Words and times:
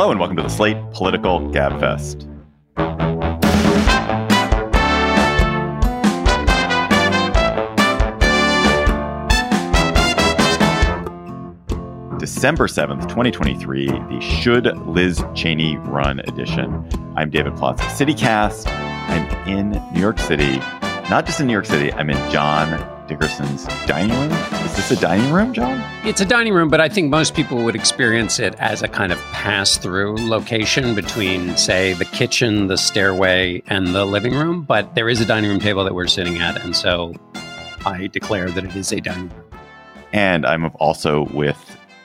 Hello 0.00 0.10
and 0.10 0.18
welcome 0.18 0.38
to 0.38 0.42
the 0.42 0.48
Slate 0.48 0.78
Political 0.94 1.40
Gabfest. 1.50 2.26
December 12.18 12.66
7th, 12.66 13.02
2023, 13.10 13.88
the 13.88 14.20
Should 14.22 14.74
Liz 14.86 15.22
Cheney 15.34 15.76
Run 15.76 16.20
edition. 16.20 16.88
I'm 17.14 17.28
David 17.28 17.52
Plotz 17.52 17.80
of 17.80 17.80
CityCast. 17.80 18.68
I'm 18.68 19.48
in 19.48 19.72
New 19.92 20.00
York 20.00 20.18
City. 20.18 20.56
Not 21.10 21.26
just 21.26 21.40
in 21.40 21.46
New 21.46 21.52
York 21.52 21.66
City, 21.66 21.92
I'm 21.92 22.08
in 22.08 22.30
John 22.30 22.99
Dickerson's 23.10 23.66
dining 23.88 24.16
room. 24.16 24.30
Is 24.64 24.76
this 24.76 24.92
a 24.92 25.00
dining 25.00 25.32
room, 25.32 25.52
John? 25.52 25.82
It's 26.06 26.20
a 26.20 26.24
dining 26.24 26.54
room, 26.54 26.68
but 26.68 26.80
I 26.80 26.88
think 26.88 27.10
most 27.10 27.34
people 27.34 27.64
would 27.64 27.74
experience 27.74 28.38
it 28.38 28.54
as 28.60 28.82
a 28.82 28.88
kind 28.88 29.10
of 29.10 29.18
pass 29.32 29.76
through 29.76 30.14
location 30.14 30.94
between, 30.94 31.56
say, 31.56 31.92
the 31.94 32.04
kitchen, 32.04 32.68
the 32.68 32.76
stairway, 32.76 33.64
and 33.66 33.88
the 33.96 34.04
living 34.04 34.34
room. 34.34 34.62
But 34.62 34.94
there 34.94 35.08
is 35.08 35.20
a 35.20 35.24
dining 35.26 35.50
room 35.50 35.58
table 35.58 35.82
that 35.82 35.92
we're 35.92 36.06
sitting 36.06 36.38
at. 36.38 36.62
And 36.62 36.76
so 36.76 37.12
I 37.84 38.06
declare 38.06 38.48
that 38.48 38.64
it 38.64 38.76
is 38.76 38.92
a 38.92 39.00
dining 39.00 39.30
room. 39.30 39.44
And 40.12 40.46
I'm 40.46 40.66
also 40.76 41.26
with 41.32 41.58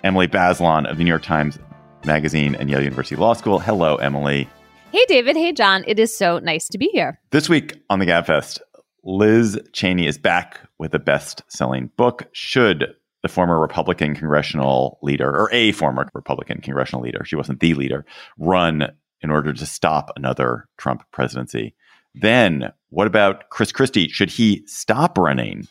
Emily 0.03 0.27
Bazelon 0.27 0.89
of 0.89 0.97
the 0.97 1.03
New 1.03 1.09
York 1.11 1.21
Times 1.21 1.59
Magazine 2.03 2.55
and 2.55 2.67
Yale 2.67 2.81
University 2.81 3.15
Law 3.15 3.33
School. 3.33 3.59
Hello, 3.59 3.97
Emily. 3.97 4.49
Hey, 4.91 5.05
David. 5.07 5.35
Hey, 5.35 5.51
John. 5.51 5.83
It 5.85 5.99
is 5.99 6.17
so 6.17 6.39
nice 6.39 6.67
to 6.69 6.79
be 6.79 6.89
here. 6.93 7.19
This 7.29 7.47
week 7.47 7.79
on 7.91 7.99
the 7.99 8.05
Gabfest, 8.07 8.59
Liz 9.05 9.59
Cheney 9.71 10.07
is 10.07 10.17
back 10.17 10.59
with 10.79 10.93
a 10.95 10.99
best 10.99 11.43
selling 11.47 11.91
book. 11.95 12.27
Should 12.31 12.95
the 13.21 13.29
former 13.29 13.59
Republican 13.59 14.15
congressional 14.15 14.97
leader, 15.03 15.29
or 15.29 15.49
a 15.51 15.71
former 15.73 16.09
Republican 16.15 16.59
congressional 16.59 17.03
leader, 17.03 17.23
she 17.23 17.35
wasn't 17.35 17.59
the 17.59 17.75
leader, 17.75 18.03
run 18.39 18.91
in 19.21 19.29
order 19.29 19.53
to 19.53 19.65
stop 19.65 20.11
another 20.15 20.67
Trump 20.77 21.03
presidency? 21.11 21.75
Then 22.15 22.71
what 22.89 23.05
about 23.07 23.49
Chris 23.49 23.71
Christie? 23.71 24.07
Should 24.07 24.31
he 24.31 24.63
stop 24.65 25.17
running 25.17 25.67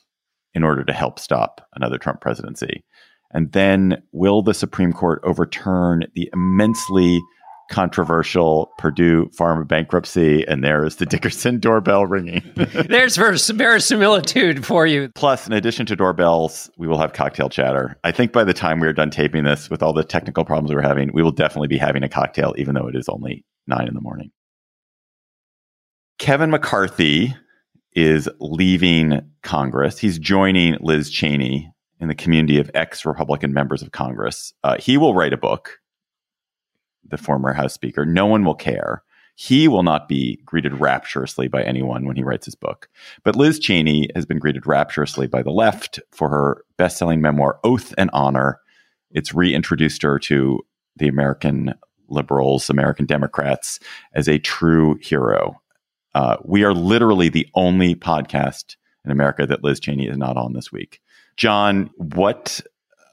in 0.55 0.63
order 0.63 0.85
to 0.85 0.93
help 0.93 1.19
stop 1.19 1.67
another 1.75 1.99
Trump 1.99 2.21
presidency? 2.21 2.85
And 3.33 3.51
then 3.51 4.03
will 4.13 4.43
the 4.43 4.55
Supreme 4.55 4.93
Court 4.93 5.21
overturn 5.25 6.05
the 6.15 6.31
immensely 6.33 7.21
controversial 7.71 8.71
Purdue 8.79 9.31
pharma 9.39 9.67
bankruptcy, 9.67 10.47
and 10.47 10.63
there 10.63 10.85
is 10.85 10.97
the 10.97 11.07
Dickerson 11.07 11.59
doorbell 11.61 12.07
ringing. 12.07 12.43
There's 12.57 13.17
verisimilitude 13.17 14.65
for 14.65 14.87
you. 14.87 15.11
Plus, 15.15 15.47
in 15.47 15.53
addition 15.53 15.87
to 15.87 15.97
doorbells, 15.97 16.71
we 16.77 16.87
will 16.87 16.99
have 16.99 17.13
cocktail 17.13 17.49
chatter. 17.49 17.97
I 18.05 18.13
think 18.13 18.33
by 18.33 18.45
the 18.45 18.55
time 18.55 18.81
we 18.81 18.87
are 18.87 18.93
done 18.93 19.11
taping 19.11 19.45
this, 19.45 19.71
with 19.71 19.83
all 19.83 19.93
the 19.93 20.05
technical 20.05 20.45
problems 20.45 20.75
we're 20.75 20.83
having, 20.83 21.11
we 21.13 21.23
will 21.23 21.33
definitely 21.33 21.69
be 21.69 21.79
having 21.79 22.03
a 22.03 22.09
cocktail, 22.09 22.55
even 22.59 22.75
though 22.75 22.89
it 22.89 22.97
is 22.97 23.09
only 23.09 23.45
nine 23.67 23.89
in 23.89 23.95
the 23.95 24.01
morning. 24.01 24.31
Kevin 26.19 26.51
McCarthy 26.51 27.35
is 27.95 28.29
leaving 28.41 29.21
Congress. 29.43 29.99
He's 29.99 30.19
joining 30.19 30.77
Liz 30.81 31.11
Cheney 31.11 31.71
in 32.01 32.09
the 32.09 32.15
community 32.15 32.59
of 32.59 32.71
ex 32.75 33.05
Republican 33.05 33.53
members 33.53 33.83
of 33.83 33.93
Congress. 33.93 34.53
Uh, 34.63 34.77
he 34.79 34.97
will 34.97 35.15
write 35.15 35.33
a 35.33 35.37
book 35.37 35.79
the 37.09 37.19
former 37.19 37.53
House 37.53 37.75
Speaker. 37.75 38.05
No 38.05 38.27
one 38.27 38.45
will 38.45 38.55
care. 38.55 39.03
He 39.37 39.67
will 39.67 39.83
not 39.83 40.09
be 40.09 40.39
greeted 40.45 40.79
rapturously 40.81 41.49
by 41.49 41.63
anyone 41.63 42.07
when 42.07 42.17
he 42.17 42.23
writes 42.23 42.47
his 42.47 42.55
book. 42.55 42.89
But 43.25 43.35
Liz 43.35 43.59
Cheney 43.59 44.09
has 44.15 44.25
been 44.27 44.39
greeted 44.39 44.67
rapturously 44.67 45.27
by 45.27 45.43
the 45.43 45.51
left 45.51 45.99
for 46.13 46.29
her 46.29 46.65
best 46.77 46.99
selling 46.99 47.21
memoir, 47.21 47.59
Oath 47.65 47.93
and 47.99 48.11
Honor. 48.13 48.61
It's 49.11 49.35
reintroduced 49.35 50.03
her 50.03 50.19
to 50.21 50.61
the 50.97 51.09
American 51.09 51.75
liberals, 52.09 52.71
American 52.71 53.07
Democrats, 53.07 53.81
as 54.15 54.29
a 54.29 54.39
true 54.39 54.99
hero. 55.03 55.61
Uh, 56.15 56.37
we 56.45 56.63
are 56.63 56.75
literally 56.75 57.29
the 57.29 57.49
only 57.55 57.97
podcast 57.97 58.77
in 59.05 59.11
America 59.11 59.47
that 59.47 59.65
Liz 59.65 59.81
Cheney 59.81 60.07
is 60.07 60.17
not 60.17 60.37
on 60.37 60.53
this 60.53 60.71
week. 60.71 61.01
John, 61.37 61.91
what 61.97 62.61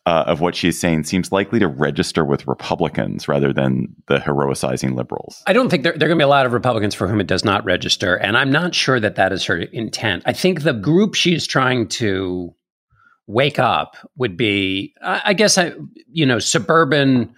uh, 0.05 0.23
of 0.27 0.41
what 0.41 0.55
she's 0.55 0.79
saying 0.79 1.03
seems 1.03 1.31
likely 1.31 1.59
to 1.59 1.67
register 1.67 2.25
with 2.25 2.47
Republicans 2.47 3.27
rather 3.27 3.53
than 3.53 3.95
the 4.07 4.17
heroicizing 4.17 4.95
liberals. 4.95 5.43
I 5.45 5.53
don't 5.53 5.69
think 5.69 5.83
there, 5.83 5.93
there 5.93 6.07
are 6.07 6.09
going 6.09 6.17
to 6.17 6.23
be 6.23 6.25
a 6.25 6.27
lot 6.27 6.45
of 6.45 6.53
Republicans 6.53 6.95
for 6.95 7.07
whom 7.07 7.21
it 7.21 7.27
does 7.27 7.45
not 7.45 7.63
register. 7.65 8.15
And 8.15 8.35
I'm 8.35 8.51
not 8.51 8.73
sure 8.73 8.99
that 8.99 9.15
that 9.15 9.31
is 9.31 9.45
her 9.45 9.57
intent. 9.57 10.23
I 10.25 10.33
think 10.33 10.63
the 10.63 10.73
group 10.73 11.13
she's 11.13 11.45
trying 11.45 11.87
to 11.89 12.53
wake 13.27 13.59
up 13.59 13.95
would 14.17 14.35
be, 14.35 14.93
I 15.01 15.33
guess, 15.33 15.57
I, 15.57 15.73
you 16.11 16.25
know, 16.25 16.39
suburban 16.39 17.35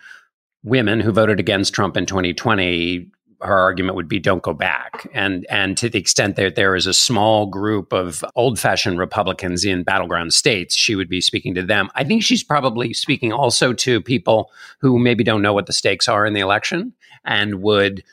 women 0.64 1.02
who 1.02 1.12
voted 1.12 1.40
against 1.40 1.74
Trump 1.74 1.98
in 1.98 2.06
2020 2.06 3.12
her 3.44 3.58
argument 3.58 3.96
would 3.96 4.08
be 4.08 4.20
don't 4.20 4.42
go 4.42 4.54
back. 4.54 5.08
And 5.14 5.46
and 5.50 5.78
to 5.78 5.90
the 5.90 6.00
extent 6.00 6.36
that 6.38 6.56
there 6.56 6.76
is 6.76 6.88
a 6.88 6.94
small 6.94 7.46
group 7.46 7.94
of 7.94 8.24
old-fashioned 8.36 8.98
Republicans 8.98 9.66
in 9.66 9.84
battleground 9.84 10.34
states, 10.34 10.76
she 10.76 10.96
would 10.96 11.10
be 11.10 11.22
speaking 11.22 11.54
to 11.56 11.64
them. 11.64 11.90
I 11.96 12.04
think 12.04 12.24
she's 12.24 12.44
probably 12.44 12.94
speaking 12.94 13.34
also 13.34 13.74
to 13.74 14.02
people 14.02 14.52
who 14.80 14.98
maybe 15.00 15.24
don't 15.24 15.42
know 15.42 15.54
what 15.54 15.66
the 15.66 15.74
stakes 15.74 16.08
are 16.08 16.26
in 16.26 16.34
the 16.34 16.40
election 16.40 16.94
and 17.26 17.62
would 17.62 18.04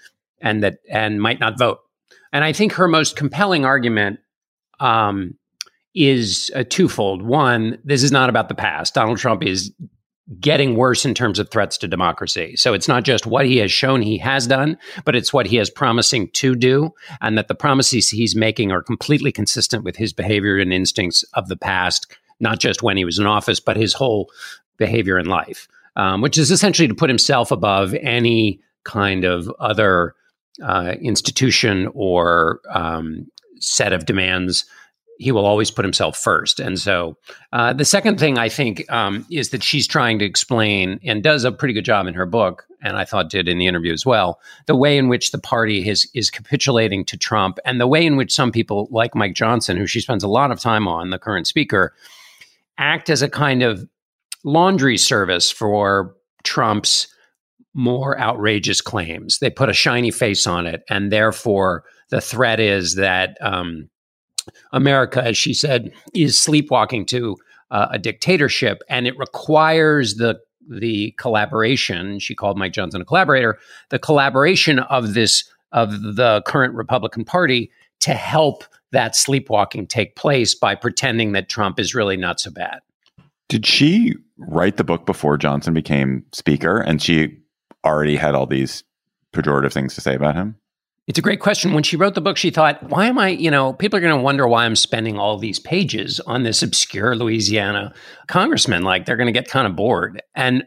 and 0.41 0.63
that 0.63 0.79
and 0.91 1.21
might 1.21 1.41
not 1.41 1.59
vote. 1.59 1.81
And 2.33 2.45
I 2.45 2.53
think 2.53 2.73
her 2.73 2.89
most 2.89 3.17
compelling 3.17 3.65
argument 3.65 4.21
um, 4.79 5.35
is 5.95 6.51
a 6.55 6.65
twofold. 6.65 7.23
One, 7.23 7.79
this 7.85 8.03
is 8.03 8.13
not 8.13 8.31
about 8.31 8.49
the 8.49 8.55
past. 8.55 8.95
Donald 8.95 9.19
Trump 9.19 9.45
is 9.45 9.73
getting 10.39 10.77
worse 10.77 11.05
in 11.05 11.15
terms 11.15 11.39
of 11.39 11.51
threats 11.51 11.77
to 11.79 11.89
democracy. 11.89 12.55
So 12.57 12.73
it's 12.73 12.87
not 12.87 13.03
just 13.03 13.27
what 13.27 13.47
he 13.47 13.57
has 13.57 13.73
shown 13.73 14.01
he 14.01 14.19
has 14.19 14.47
done, 14.47 14.79
but 15.05 15.17
it's 15.17 15.33
what 15.33 15.47
he 15.47 15.59
is 15.59 15.71
promising 15.71 16.29
to 16.31 16.55
do, 16.55 16.95
and 17.21 17.37
that 17.37 17.49
the 17.49 17.55
promises 17.55 18.09
he's 18.09 18.37
making 18.37 18.71
are 18.71 18.83
completely 18.83 19.33
consistent 19.33 19.83
with 19.83 19.97
his 19.97 20.13
behavior 20.13 20.59
and 20.59 20.73
instincts 20.73 21.25
of 21.35 21.49
the 21.49 21.57
past, 21.57 22.07
not 22.39 22.61
just 22.61 22.83
when 22.83 22.97
he 22.97 23.05
was 23.05 23.19
in 23.19 23.27
office, 23.27 23.59
but 23.59 23.77
his 23.77 23.93
whole 23.93 24.31
behavior 24.77 25.19
in 25.19 25.27
life, 25.27 25.67
um, 25.97 26.21
which 26.21 26.39
is 26.39 26.51
essentially 26.51 26.87
to 26.87 26.95
put 26.95 27.11
himself 27.11 27.51
above 27.51 27.95
any 27.95 28.61
kind 28.85 29.25
of 29.25 29.51
other 29.59 30.15
uh, 30.63 30.95
institution 31.01 31.89
or 31.93 32.61
um, 32.71 33.27
set 33.59 33.93
of 33.93 34.07
demands 34.07 34.65
he 35.21 35.33
will 35.33 35.45
always 35.45 35.71
put 35.71 35.85
himself 35.85 36.17
first. 36.17 36.61
And 36.61 36.79
so 36.79 37.15
uh, 37.53 37.75
the 37.75 37.85
second 37.85 38.19
thing 38.19 38.39
I 38.39 38.49
think 38.49 38.91
um, 38.91 39.27
is 39.31 39.51
that 39.51 39.63
she's 39.63 39.87
trying 39.87 40.19
to 40.19 40.25
explain 40.25 40.99
and 41.05 41.23
does 41.23 41.45
a 41.45 41.53
pretty 41.53 41.75
good 41.75 41.85
job 41.85 42.07
in 42.07 42.15
her 42.15 42.25
book, 42.25 42.67
and 42.83 42.97
I 42.97 43.05
thought 43.05 43.29
did 43.29 43.47
in 43.47 43.59
the 43.59 43.67
interview 43.67 43.93
as 43.93 44.07
well, 44.07 44.41
the 44.67 44.75
way 44.75 44.97
in 44.97 45.09
which 45.09 45.31
the 45.31 45.39
party 45.39 45.83
has, 45.83 46.07
is 46.15 46.31
capitulating 46.31 47.05
to 47.05 47.19
Trump 47.19 47.59
and 47.67 47.79
the 47.79 47.87
way 47.87 48.05
in 48.05 48.17
which 48.17 48.33
some 48.33 48.51
people 48.51 48.89
like 48.91 49.15
Mike 49.15 49.35
Johnson, 49.35 49.77
who 49.77 49.87
she 49.87 50.01
spends 50.01 50.25
a 50.25 50.29
lot 50.29 50.51
of 50.51 50.59
time 50.59 50.89
on, 50.89 51.11
the 51.11 51.19
current 51.19 51.47
speaker, 51.47 51.95
act 52.79 53.11
as 53.11 53.21
a 53.21 53.29
kind 53.29 53.63
of 53.63 53.87
laundry 54.43 54.97
service 54.97 55.51
for 55.51 56.17
Trump's 56.45 57.09
more 57.75 58.19
outrageous 58.19 58.81
claims. 58.81 59.39
They 59.39 59.51
put 59.51 59.69
a 59.69 59.75
shiny 59.75 60.11
face 60.11 60.47
on 60.47 60.67
it, 60.67 60.83
and 60.89 61.13
therefore 61.13 61.85
the 62.09 62.23
threat 62.23 62.59
is 62.59 62.95
that 62.95 63.37
um, 63.43 63.91
America, 64.73 65.23
as 65.25 65.37
she 65.37 65.55
said, 65.55 65.93
is 66.15 66.39
sleepwalking 66.39 67.07
to 67.07 67.37
uh, 67.71 67.89
a 67.91 67.99
dictatorship, 67.99 68.83
and 68.89 69.07
it 69.07 69.19
requires 69.19 70.17
the 70.17 70.41
the 70.69 71.13
collaboration. 71.19 72.19
She 72.21 72.35
called 72.35 72.57
Mike 72.57 72.73
Johnson 72.73 73.01
a 73.01 73.05
collaborator. 73.05 73.59
The 73.89 73.99
collaboration 73.99 74.79
of 74.79 75.15
this 75.15 75.45
of 75.73 75.91
the 75.91 76.43
current 76.47 76.75
Republican 76.75 77.25
Party 77.25 77.71
to 78.01 78.15
help 78.15 78.65
that 78.93 79.15
sleepwalking 79.15 79.87
take 79.87 80.17
place 80.17 80.55
by 80.55 80.75
pretending 80.75 81.33
that 81.33 81.49
Trump 81.49 81.79
is 81.79 81.95
really 81.95 82.17
not 82.17 82.41
so 82.41 82.51
bad. 82.51 82.81
Did 83.49 83.67
she 83.67 84.15
write 84.37 84.77
the 84.77 84.85
book 84.85 85.07
before 85.07 85.37
Johnson 85.37 85.75
became 85.75 86.25
speaker, 86.33 86.79
and 86.79 87.01
she 87.03 87.39
already 87.85 88.17
had 88.17 88.35
all 88.35 88.47
these 88.47 88.85
pejorative 89.33 89.73
things 89.73 89.95
to 89.95 90.01
say 90.01 90.15
about 90.15 90.35
him? 90.35 90.57
It's 91.11 91.19
a 91.19 91.23
great 91.23 91.41
question. 91.41 91.73
When 91.73 91.83
she 91.83 91.97
wrote 91.97 92.15
the 92.15 92.21
book, 92.21 92.37
she 92.37 92.51
thought, 92.51 92.81
why 92.85 93.07
am 93.07 93.19
I, 93.19 93.31
you 93.31 93.51
know, 93.51 93.73
people 93.73 93.97
are 93.97 94.01
going 94.01 94.17
to 94.17 94.23
wonder 94.23 94.47
why 94.47 94.65
I'm 94.65 94.77
spending 94.77 95.19
all 95.19 95.39
these 95.39 95.59
pages 95.59 96.21
on 96.21 96.45
this 96.45 96.63
obscure 96.63 97.17
Louisiana 97.17 97.93
congressman. 98.29 98.85
Like 98.85 99.07
they're 99.07 99.17
going 99.17 99.27
to 99.27 99.33
get 99.33 99.49
kind 99.49 99.67
of 99.67 99.75
bored. 99.75 100.23
And 100.37 100.63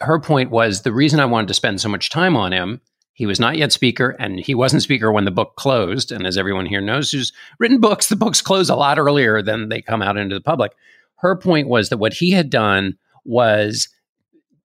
her 0.00 0.18
point 0.18 0.50
was 0.50 0.80
the 0.80 0.94
reason 0.94 1.20
I 1.20 1.26
wanted 1.26 1.48
to 1.48 1.54
spend 1.54 1.78
so 1.78 1.90
much 1.90 2.08
time 2.08 2.38
on 2.38 2.52
him, 2.52 2.80
he 3.12 3.26
was 3.26 3.38
not 3.38 3.58
yet 3.58 3.70
speaker 3.70 4.16
and 4.18 4.40
he 4.40 4.54
wasn't 4.54 4.82
speaker 4.82 5.12
when 5.12 5.26
the 5.26 5.30
book 5.30 5.56
closed. 5.56 6.10
And 6.10 6.26
as 6.26 6.38
everyone 6.38 6.64
here 6.64 6.80
knows 6.80 7.12
who's 7.12 7.30
written 7.58 7.78
books, 7.78 8.08
the 8.08 8.16
books 8.16 8.40
close 8.40 8.70
a 8.70 8.74
lot 8.74 8.98
earlier 8.98 9.42
than 9.42 9.68
they 9.68 9.82
come 9.82 10.00
out 10.00 10.16
into 10.16 10.34
the 10.34 10.40
public. 10.40 10.72
Her 11.16 11.36
point 11.36 11.68
was 11.68 11.90
that 11.90 11.98
what 11.98 12.14
he 12.14 12.30
had 12.30 12.48
done 12.48 12.96
was 13.26 13.90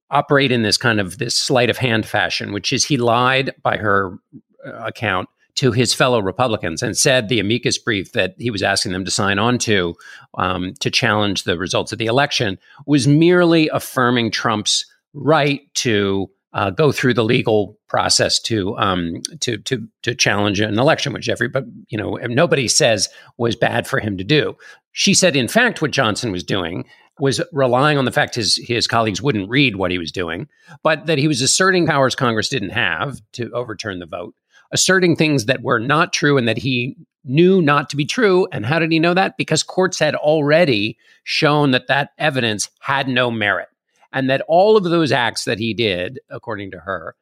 operate 0.09 0.53
in 0.53 0.63
this 0.63 0.77
kind 0.77 1.01
of 1.01 1.17
this 1.17 1.35
sleight 1.35 1.69
of 1.69 1.77
hand 1.77 2.05
fashion, 2.05 2.53
which 2.53 2.71
is 2.71 2.85
he 2.85 2.95
lied 2.95 3.53
by 3.61 3.75
her 3.75 4.17
account 4.65 5.29
to 5.55 5.71
his 5.71 5.93
fellow 5.93 6.19
Republicans 6.19 6.83
and 6.83 6.95
said 6.95 7.29
the 7.29 7.39
amicus 7.39 7.77
brief 7.77 8.11
that 8.11 8.35
he 8.37 8.51
was 8.51 8.61
asking 8.61 8.91
them 8.91 9.03
to 9.03 9.11
sign 9.11 9.39
on 9.39 9.57
to 9.57 9.95
um, 10.37 10.73
to 10.79 10.91
challenge 10.91 11.43
the 11.43 11.57
results 11.57 11.91
of 11.91 11.97
the 11.97 12.05
election 12.05 12.59
was 12.85 13.07
merely 13.07 13.67
affirming 13.69 14.31
Trump's 14.31 14.85
right 15.13 15.61
to 15.73 16.29
uh, 16.53 16.69
go 16.69 16.91
through 16.91 17.13
the 17.13 17.23
legal 17.23 17.77
process 17.87 18.39
to 18.39 18.77
um, 18.77 19.21
to 19.41 19.57
to 19.59 19.87
to 20.03 20.15
challenge 20.15 20.59
an 20.59 20.79
election, 20.79 21.13
which 21.13 21.29
everybody 21.29 21.67
you 21.89 21.97
know 21.97 22.15
nobody 22.27 22.67
says 22.67 23.09
was 23.37 23.55
bad 23.55 23.87
for 23.87 23.99
him 23.99 24.17
to 24.17 24.23
do. 24.23 24.55
She 24.91 25.13
said, 25.13 25.35
in 25.35 25.47
fact, 25.47 25.81
what 25.81 25.91
Johnson 25.91 26.31
was 26.31 26.43
doing 26.43 26.85
was 27.19 27.41
relying 27.51 27.97
on 27.97 28.05
the 28.05 28.11
fact 28.11 28.35
his 28.35 28.55
his 28.67 28.87
colleagues 28.87 29.21
wouldn't 29.21 29.49
read 29.49 29.75
what 29.75 29.91
he 29.91 29.97
was 29.97 30.11
doing, 30.11 30.47
but 30.83 31.05
that 31.07 31.17
he 31.17 31.27
was 31.27 31.41
asserting 31.41 31.85
powers 31.85 32.15
Congress 32.15 32.49
didn't 32.49 32.69
have 32.69 33.19
to 33.33 33.51
overturn 33.51 33.99
the 33.99 34.05
vote, 34.05 34.33
asserting 34.71 35.15
things 35.15 35.45
that 35.45 35.61
were 35.61 35.79
not 35.79 36.13
true 36.13 36.37
and 36.37 36.47
that 36.47 36.57
he 36.57 36.95
knew 37.23 37.61
not 37.61 37.89
to 37.89 37.95
be 37.95 38.05
true. 38.05 38.47
And 38.51 38.65
how 38.65 38.79
did 38.79 38.91
he 38.91 38.99
know 38.99 39.13
that? 39.13 39.37
Because 39.37 39.63
courts 39.63 39.99
had 39.99 40.15
already 40.15 40.97
shown 41.23 41.71
that 41.71 41.87
that 41.87 42.11
evidence 42.17 42.69
had 42.79 43.07
no 43.07 43.29
merit 43.29 43.67
and 44.13 44.29
that 44.29 44.41
all 44.47 44.77
of 44.77 44.83
those 44.83 45.11
acts 45.11 45.45
that 45.45 45.59
he 45.59 45.73
did, 45.73 46.19
according 46.29 46.71
to 46.71 46.79
her, 46.79 47.15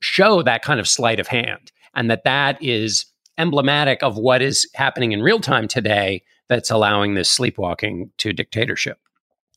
show 0.00 0.42
that 0.42 0.62
kind 0.62 0.80
of 0.80 0.88
sleight 0.88 1.20
of 1.20 1.26
hand, 1.26 1.72
and 1.94 2.10
that 2.10 2.24
that 2.24 2.62
is 2.62 3.06
emblematic 3.38 4.02
of 4.02 4.16
what 4.16 4.42
is 4.42 4.68
happening 4.74 5.12
in 5.12 5.22
real 5.22 5.40
time 5.40 5.68
today 5.68 6.22
that's 6.48 6.70
allowing 6.70 7.14
this 7.14 7.30
sleepwalking 7.30 8.10
to 8.18 8.32
dictatorship. 8.32 8.98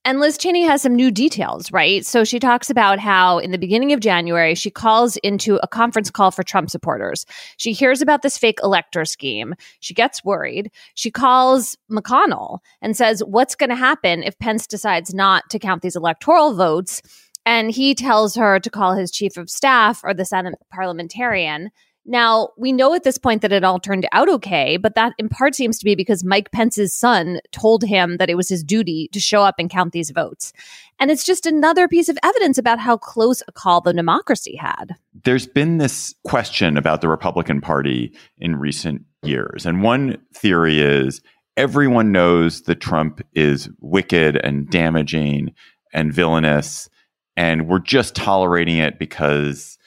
And 0.03 0.19
Liz 0.19 0.35
Cheney 0.37 0.63
has 0.63 0.81
some 0.81 0.95
new 0.95 1.11
details, 1.11 1.71
right? 1.71 2.03
So 2.03 2.23
she 2.23 2.39
talks 2.39 2.71
about 2.71 2.97
how 2.97 3.37
in 3.37 3.51
the 3.51 3.59
beginning 3.59 3.93
of 3.93 3.99
January, 3.99 4.55
she 4.55 4.71
calls 4.71 5.15
into 5.17 5.59
a 5.61 5.67
conference 5.67 6.09
call 6.09 6.31
for 6.31 6.41
Trump 6.41 6.71
supporters. 6.71 7.23
She 7.57 7.71
hears 7.71 8.01
about 8.01 8.23
this 8.23 8.35
fake 8.35 8.57
elector 8.63 9.05
scheme. 9.05 9.53
She 9.79 9.93
gets 9.93 10.25
worried. 10.25 10.71
She 10.95 11.11
calls 11.11 11.77
McConnell 11.91 12.59
and 12.81 12.97
says, 12.97 13.23
What's 13.23 13.53
going 13.53 13.69
to 13.69 13.75
happen 13.75 14.23
if 14.23 14.39
Pence 14.39 14.65
decides 14.65 15.13
not 15.13 15.49
to 15.51 15.59
count 15.59 15.83
these 15.83 15.95
electoral 15.95 16.55
votes? 16.55 17.03
And 17.45 17.69
he 17.69 17.93
tells 17.93 18.35
her 18.35 18.59
to 18.59 18.69
call 18.71 18.95
his 18.95 19.11
chief 19.11 19.37
of 19.37 19.51
staff 19.51 20.01
or 20.03 20.15
the 20.15 20.25
Senate 20.25 20.55
parliamentarian. 20.71 21.69
Now, 22.05 22.49
we 22.57 22.71
know 22.71 22.93
at 22.95 23.03
this 23.03 23.19
point 23.19 23.43
that 23.43 23.51
it 23.51 23.63
all 23.63 23.79
turned 23.79 24.07
out 24.11 24.27
okay, 24.27 24.77
but 24.77 24.95
that 24.95 25.13
in 25.19 25.29
part 25.29 25.53
seems 25.53 25.77
to 25.79 25.85
be 25.85 25.93
because 25.93 26.23
Mike 26.23 26.51
Pence's 26.51 26.93
son 26.93 27.39
told 27.51 27.83
him 27.83 28.17
that 28.17 28.29
it 28.29 28.35
was 28.35 28.49
his 28.49 28.63
duty 28.63 29.07
to 29.13 29.19
show 29.19 29.43
up 29.43 29.55
and 29.59 29.69
count 29.69 29.91
these 29.93 30.09
votes. 30.09 30.51
And 30.99 31.11
it's 31.11 31.23
just 31.23 31.45
another 31.45 31.87
piece 31.87 32.09
of 32.09 32.17
evidence 32.23 32.57
about 32.57 32.79
how 32.79 32.97
close 32.97 33.43
a 33.47 33.51
call 33.51 33.81
the 33.81 33.93
democracy 33.93 34.55
had. 34.55 34.95
There's 35.23 35.47
been 35.47 35.77
this 35.77 36.15
question 36.25 36.75
about 36.75 37.01
the 37.01 37.07
Republican 37.07 37.61
Party 37.61 38.13
in 38.39 38.55
recent 38.55 39.03
years. 39.23 39.65
And 39.65 39.83
one 39.83 40.17
theory 40.33 40.79
is 40.79 41.21
everyone 41.55 42.11
knows 42.11 42.63
that 42.63 42.81
Trump 42.81 43.21
is 43.33 43.69
wicked 43.79 44.37
and 44.37 44.69
damaging 44.69 45.53
and 45.93 46.13
villainous, 46.13 46.89
and 47.37 47.67
we're 47.67 47.79
just 47.79 48.15
tolerating 48.15 48.77
it 48.77 48.97
because 48.97 49.77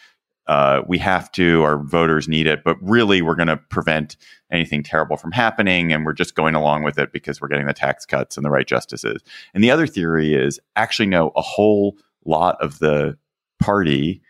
uh, 0.46 0.82
we 0.86 0.98
have 0.98 1.32
to, 1.32 1.62
our 1.62 1.78
voters 1.78 2.28
need 2.28 2.46
it, 2.46 2.62
but 2.64 2.76
really 2.82 3.22
we're 3.22 3.34
going 3.34 3.48
to 3.48 3.56
prevent 3.56 4.16
anything 4.50 4.82
terrible 4.82 5.16
from 5.16 5.32
happening. 5.32 5.92
And 5.92 6.04
we're 6.04 6.12
just 6.12 6.34
going 6.34 6.54
along 6.54 6.82
with 6.82 6.98
it 6.98 7.12
because 7.12 7.40
we're 7.40 7.48
getting 7.48 7.66
the 7.66 7.72
tax 7.72 8.04
cuts 8.04 8.36
and 8.36 8.44
the 8.44 8.50
right 8.50 8.66
justices. 8.66 9.22
And 9.54 9.64
the 9.64 9.70
other 9.70 9.86
theory 9.86 10.34
is 10.34 10.60
actually, 10.76 11.06
no, 11.06 11.32
a 11.34 11.42
whole 11.42 11.96
lot 12.24 12.60
of 12.60 12.78
the 12.78 13.16
party, 13.58 14.20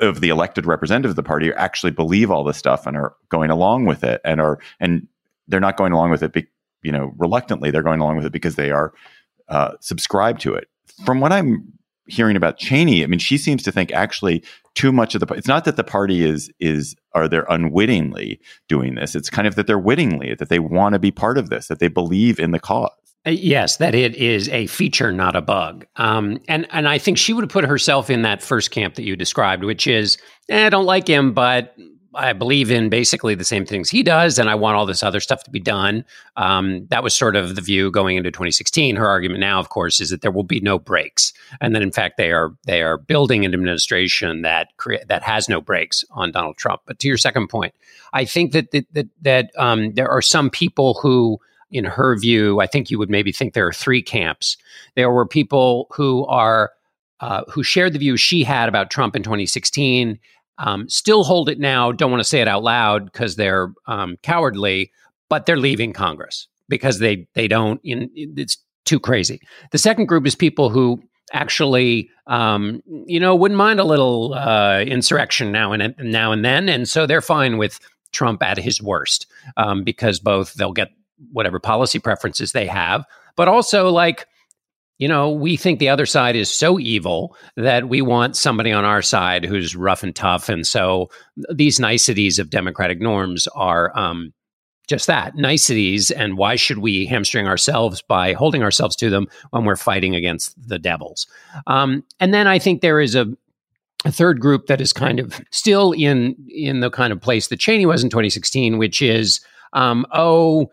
of 0.00 0.20
the 0.20 0.28
elected 0.28 0.66
representatives 0.66 1.12
of 1.12 1.16
the 1.16 1.22
party, 1.22 1.52
actually 1.54 1.92
believe 1.92 2.30
all 2.30 2.44
this 2.44 2.58
stuff 2.58 2.86
and 2.86 2.96
are 2.96 3.14
going 3.28 3.50
along 3.50 3.86
with 3.86 4.04
it 4.04 4.20
and 4.24 4.40
are, 4.40 4.58
and 4.80 5.06
they're 5.48 5.60
not 5.60 5.76
going 5.76 5.92
along 5.92 6.10
with 6.10 6.22
it, 6.22 6.32
be, 6.32 6.46
you 6.82 6.92
know, 6.92 7.12
reluctantly. 7.16 7.70
They're 7.70 7.82
going 7.82 8.00
along 8.00 8.16
with 8.16 8.26
it 8.26 8.32
because 8.32 8.56
they 8.56 8.70
are 8.70 8.92
uh, 9.48 9.72
subscribed 9.80 10.40
to 10.42 10.54
it. 10.54 10.68
From 11.06 11.20
what 11.20 11.32
I'm 11.32 11.72
hearing 12.06 12.36
about 12.36 12.58
Cheney, 12.58 13.04
I 13.04 13.06
mean, 13.06 13.18
she 13.18 13.38
seems 13.38 13.62
to 13.62 13.72
think 13.72 13.92
actually 13.92 14.42
too 14.74 14.92
much 14.92 15.14
of 15.14 15.20
the. 15.20 15.34
It's 15.34 15.48
not 15.48 15.64
that 15.64 15.76
the 15.76 15.84
party 15.84 16.24
is 16.24 16.50
is 16.60 16.94
are 17.14 17.28
they 17.28 17.40
unwittingly 17.48 18.40
doing 18.68 18.94
this. 18.94 19.14
It's 19.14 19.30
kind 19.30 19.46
of 19.46 19.54
that 19.56 19.66
they're 19.66 19.78
wittingly 19.78 20.34
that 20.34 20.48
they 20.48 20.58
want 20.58 20.94
to 20.94 20.98
be 20.98 21.10
part 21.10 21.38
of 21.38 21.50
this, 21.50 21.68
that 21.68 21.78
they 21.78 21.88
believe 21.88 22.38
in 22.38 22.50
the 22.50 22.60
cause. 22.60 22.90
Uh, 23.24 23.30
yes, 23.30 23.76
that 23.76 23.94
it 23.94 24.16
is 24.16 24.48
a 24.48 24.66
feature, 24.66 25.12
not 25.12 25.36
a 25.36 25.40
bug. 25.40 25.86
Um, 25.96 26.40
and 26.48 26.66
and 26.70 26.88
I 26.88 26.98
think 26.98 27.18
she 27.18 27.32
would 27.32 27.44
have 27.44 27.50
put 27.50 27.64
herself 27.64 28.10
in 28.10 28.22
that 28.22 28.42
first 28.42 28.70
camp 28.70 28.96
that 28.96 29.04
you 29.04 29.14
described, 29.14 29.62
which 29.62 29.86
is 29.86 30.18
eh, 30.48 30.66
I 30.66 30.70
don't 30.70 30.86
like 30.86 31.06
him, 31.06 31.32
but 31.32 31.74
I 32.14 32.32
believe 32.32 32.70
in 32.70 32.88
basically 32.88 33.34
the 33.34 33.44
same 33.44 33.64
things 33.64 33.88
he 33.88 34.02
does, 34.02 34.38
and 34.38 34.50
I 34.50 34.54
want 34.54 34.76
all 34.76 34.84
this 34.84 35.02
other 35.02 35.20
stuff 35.20 35.44
to 35.44 35.50
be 35.50 35.60
done. 35.60 36.04
Um, 36.36 36.86
that 36.90 37.02
was 37.02 37.14
sort 37.14 37.36
of 37.36 37.54
the 37.56 37.62
view 37.62 37.90
going 37.90 38.16
into 38.16 38.30
2016. 38.30 38.96
Her 38.96 39.08
argument 39.08 39.40
now, 39.40 39.58
of 39.58 39.70
course, 39.70 40.00
is 40.00 40.10
that 40.10 40.20
there 40.20 40.30
will 40.30 40.42
be 40.42 40.60
no 40.60 40.78
brakes, 40.78 41.32
and 41.60 41.74
that 41.74 41.82
in 41.82 41.92
fact 41.92 42.16
they 42.18 42.32
are 42.32 42.52
they 42.66 42.82
are 42.82 42.98
building 42.98 43.44
an 43.44 43.54
administration 43.54 44.42
that 44.42 44.68
crea- 44.76 45.04
that 45.08 45.22
has 45.22 45.48
no 45.48 45.60
brakes 45.60 46.04
on 46.10 46.32
Donald 46.32 46.56
Trump. 46.56 46.82
But 46.86 46.98
to 47.00 47.08
your 47.08 47.16
second 47.16 47.48
point, 47.48 47.74
I 48.12 48.24
think 48.24 48.52
that 48.52 48.70
that 48.72 48.86
that, 48.92 49.08
that 49.22 49.50
um, 49.56 49.92
there 49.94 50.08
are 50.08 50.22
some 50.22 50.50
people 50.50 50.94
who. 50.94 51.38
In 51.74 51.86
her 51.86 52.18
view, 52.18 52.60
I 52.60 52.66
think 52.66 52.90
you 52.90 52.98
would 52.98 53.08
maybe 53.08 53.32
think 53.32 53.54
there 53.54 53.66
are 53.66 53.72
three 53.72 54.02
camps. 54.02 54.58
There 54.94 55.10
were 55.10 55.26
people 55.26 55.86
who 55.90 56.26
are 56.26 56.72
uh, 57.20 57.44
who 57.48 57.62
shared 57.62 57.94
the 57.94 57.98
view 57.98 58.18
she 58.18 58.44
had 58.44 58.68
about 58.68 58.90
Trump 58.90 59.16
in 59.16 59.22
2016 59.22 60.18
um, 60.58 60.88
still 60.88 61.24
hold 61.24 61.48
it 61.48 61.58
now, 61.58 61.92
don't 61.92 62.10
want 62.10 62.22
to 62.22 62.28
say 62.28 62.40
it 62.40 62.48
out 62.48 62.62
loud 62.62 63.06
because 63.06 63.36
they're 63.36 63.72
um, 63.86 64.16
cowardly, 64.22 64.92
but 65.28 65.46
they're 65.46 65.56
leaving 65.56 65.92
Congress 65.92 66.48
because 66.68 66.98
they 66.98 67.26
they 67.34 67.48
don't. 67.48 67.80
In, 67.84 68.10
it's 68.14 68.58
too 68.84 69.00
crazy. 69.00 69.40
The 69.70 69.78
second 69.78 70.06
group 70.06 70.26
is 70.26 70.34
people 70.34 70.68
who 70.68 71.02
actually, 71.32 72.10
um, 72.26 72.82
you 73.06 73.18
know, 73.18 73.34
wouldn't 73.34 73.58
mind 73.58 73.80
a 73.80 73.84
little 73.84 74.34
uh, 74.34 74.80
insurrection 74.80 75.52
now 75.52 75.72
and 75.72 75.94
now 75.98 76.32
and 76.32 76.44
then, 76.44 76.68
and 76.68 76.88
so 76.88 77.06
they're 77.06 77.20
fine 77.20 77.58
with 77.58 77.80
Trump 78.12 78.42
at 78.42 78.58
his 78.58 78.82
worst 78.82 79.26
um, 79.56 79.84
because 79.84 80.20
both 80.20 80.54
they'll 80.54 80.72
get 80.72 80.90
whatever 81.32 81.58
policy 81.58 81.98
preferences 81.98 82.52
they 82.52 82.66
have, 82.66 83.04
but 83.36 83.48
also 83.48 83.88
like 83.88 84.26
you 85.02 85.08
know, 85.08 85.32
we 85.32 85.56
think 85.56 85.80
the 85.80 85.88
other 85.88 86.06
side 86.06 86.36
is 86.36 86.48
so 86.48 86.78
evil 86.78 87.36
that 87.56 87.88
we 87.88 88.00
want 88.00 88.36
somebody 88.36 88.70
on 88.70 88.84
our 88.84 89.02
side 89.02 89.44
who's 89.44 89.74
rough 89.74 90.04
and 90.04 90.14
tough. 90.14 90.48
And 90.48 90.64
so 90.64 91.10
these 91.52 91.80
niceties 91.80 92.38
of 92.38 92.50
democratic 92.50 93.00
norms 93.00 93.48
are 93.48 93.90
um, 93.98 94.32
just 94.86 95.08
that 95.08 95.34
niceties. 95.34 96.12
And 96.12 96.38
why 96.38 96.54
should 96.54 96.78
we 96.78 97.04
hamstring 97.04 97.48
ourselves 97.48 98.00
by 98.00 98.32
holding 98.34 98.62
ourselves 98.62 98.94
to 98.94 99.10
them 99.10 99.26
when 99.50 99.64
we're 99.64 99.74
fighting 99.74 100.14
against 100.14 100.54
the 100.68 100.78
devils? 100.78 101.26
Um, 101.66 102.04
and 102.20 102.32
then 102.32 102.46
I 102.46 102.60
think 102.60 102.80
there 102.80 103.00
is 103.00 103.16
a, 103.16 103.26
a 104.04 104.12
third 104.12 104.38
group 104.38 104.68
that 104.68 104.80
is 104.80 104.92
kind 104.92 105.18
of 105.18 105.40
still 105.50 105.90
in 105.90 106.36
in 106.48 106.78
the 106.78 106.90
kind 106.90 107.12
of 107.12 107.20
place 107.20 107.48
that 107.48 107.58
Cheney 107.58 107.86
was 107.86 108.04
in 108.04 108.08
2016, 108.08 108.78
which 108.78 109.02
is, 109.02 109.40
um, 109.72 110.06
oh, 110.12 110.70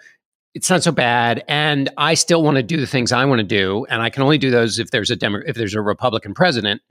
it's 0.54 0.70
not 0.70 0.84
so 0.84 0.92
bad 0.92 1.44
and 1.48 1.90
i 1.98 2.14
still 2.14 2.44
want 2.44 2.58
to 2.58 2.64
do 2.64 2.78
the 2.78 2.88
things 2.88 3.12
i 3.12 3.24
want 3.26 3.40
to 3.40 3.44
do 3.44 3.86
and 3.90 4.02
i 4.02 4.10
can 4.10 4.24
only 4.24 4.38
do 4.38 4.52
those 4.52 4.80
if 4.80 4.92
there's 4.92 5.12
a 5.12 5.16
Demo- 5.16 5.42
if 5.46 5.56
there's 5.56 5.76
a 5.76 5.82
republican 5.82 6.34
president. 6.34 6.82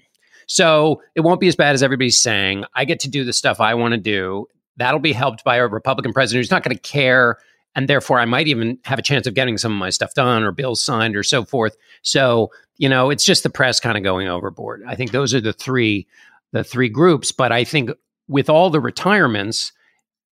So 0.51 1.03
it 1.15 1.21
won't 1.21 1.41
be 1.41 1.49
as 1.49 1.57
bad 1.57 1.75
as 1.75 1.83
everybody's 1.83 2.17
saying. 2.17 2.65
I 2.75 2.87
get 2.87 3.01
to 3.01 3.11
do 3.11 3.25
the 3.25 3.35
stuff 3.35 3.61
i 3.61 3.75
want 3.75 3.93
to 3.93 4.01
do. 4.01 4.47
That'll 4.77 5.01
be 5.01 5.13
helped 5.13 5.45
by 5.45 5.57
a 5.57 5.67
republican 5.67 6.13
president 6.13 6.45
who's 6.45 6.51
not 6.51 6.63
going 6.63 6.77
to 6.77 6.83
care 6.83 7.39
and 7.75 7.89
therefore 7.89 8.19
i 8.19 8.25
might 8.25 8.49
even 8.49 8.79
have 8.85 8.99
a 8.99 9.03
chance 9.03 9.27
of 9.27 9.35
getting 9.35 9.59
some 9.59 9.73
of 9.73 9.79
my 9.79 9.91
stuff 9.91 10.15
done 10.15 10.43
or 10.43 10.53
bills 10.53 10.81
signed 10.81 11.17
or 11.17 11.23
so 11.23 11.45
forth. 11.45 11.77
So 12.03 12.51
you 12.77 12.89
know 12.89 13.11
it's 13.11 13.25
just 13.25 13.43
the 13.43 13.51
press 13.51 13.81
kind 13.81 13.97
of 13.97 14.05
going 14.05 14.29
overboard. 14.29 14.83
I 14.87 14.95
think 14.95 15.11
those 15.11 15.35
are 15.35 15.41
the 15.41 15.53
three 15.53 16.07
the 16.53 16.65
three 16.65 16.89
groups 16.89 17.33
but 17.33 17.53
i 17.53 17.65
think 17.65 17.91
with 18.27 18.49
all 18.49 18.71
the 18.71 18.81
retirements 18.81 19.73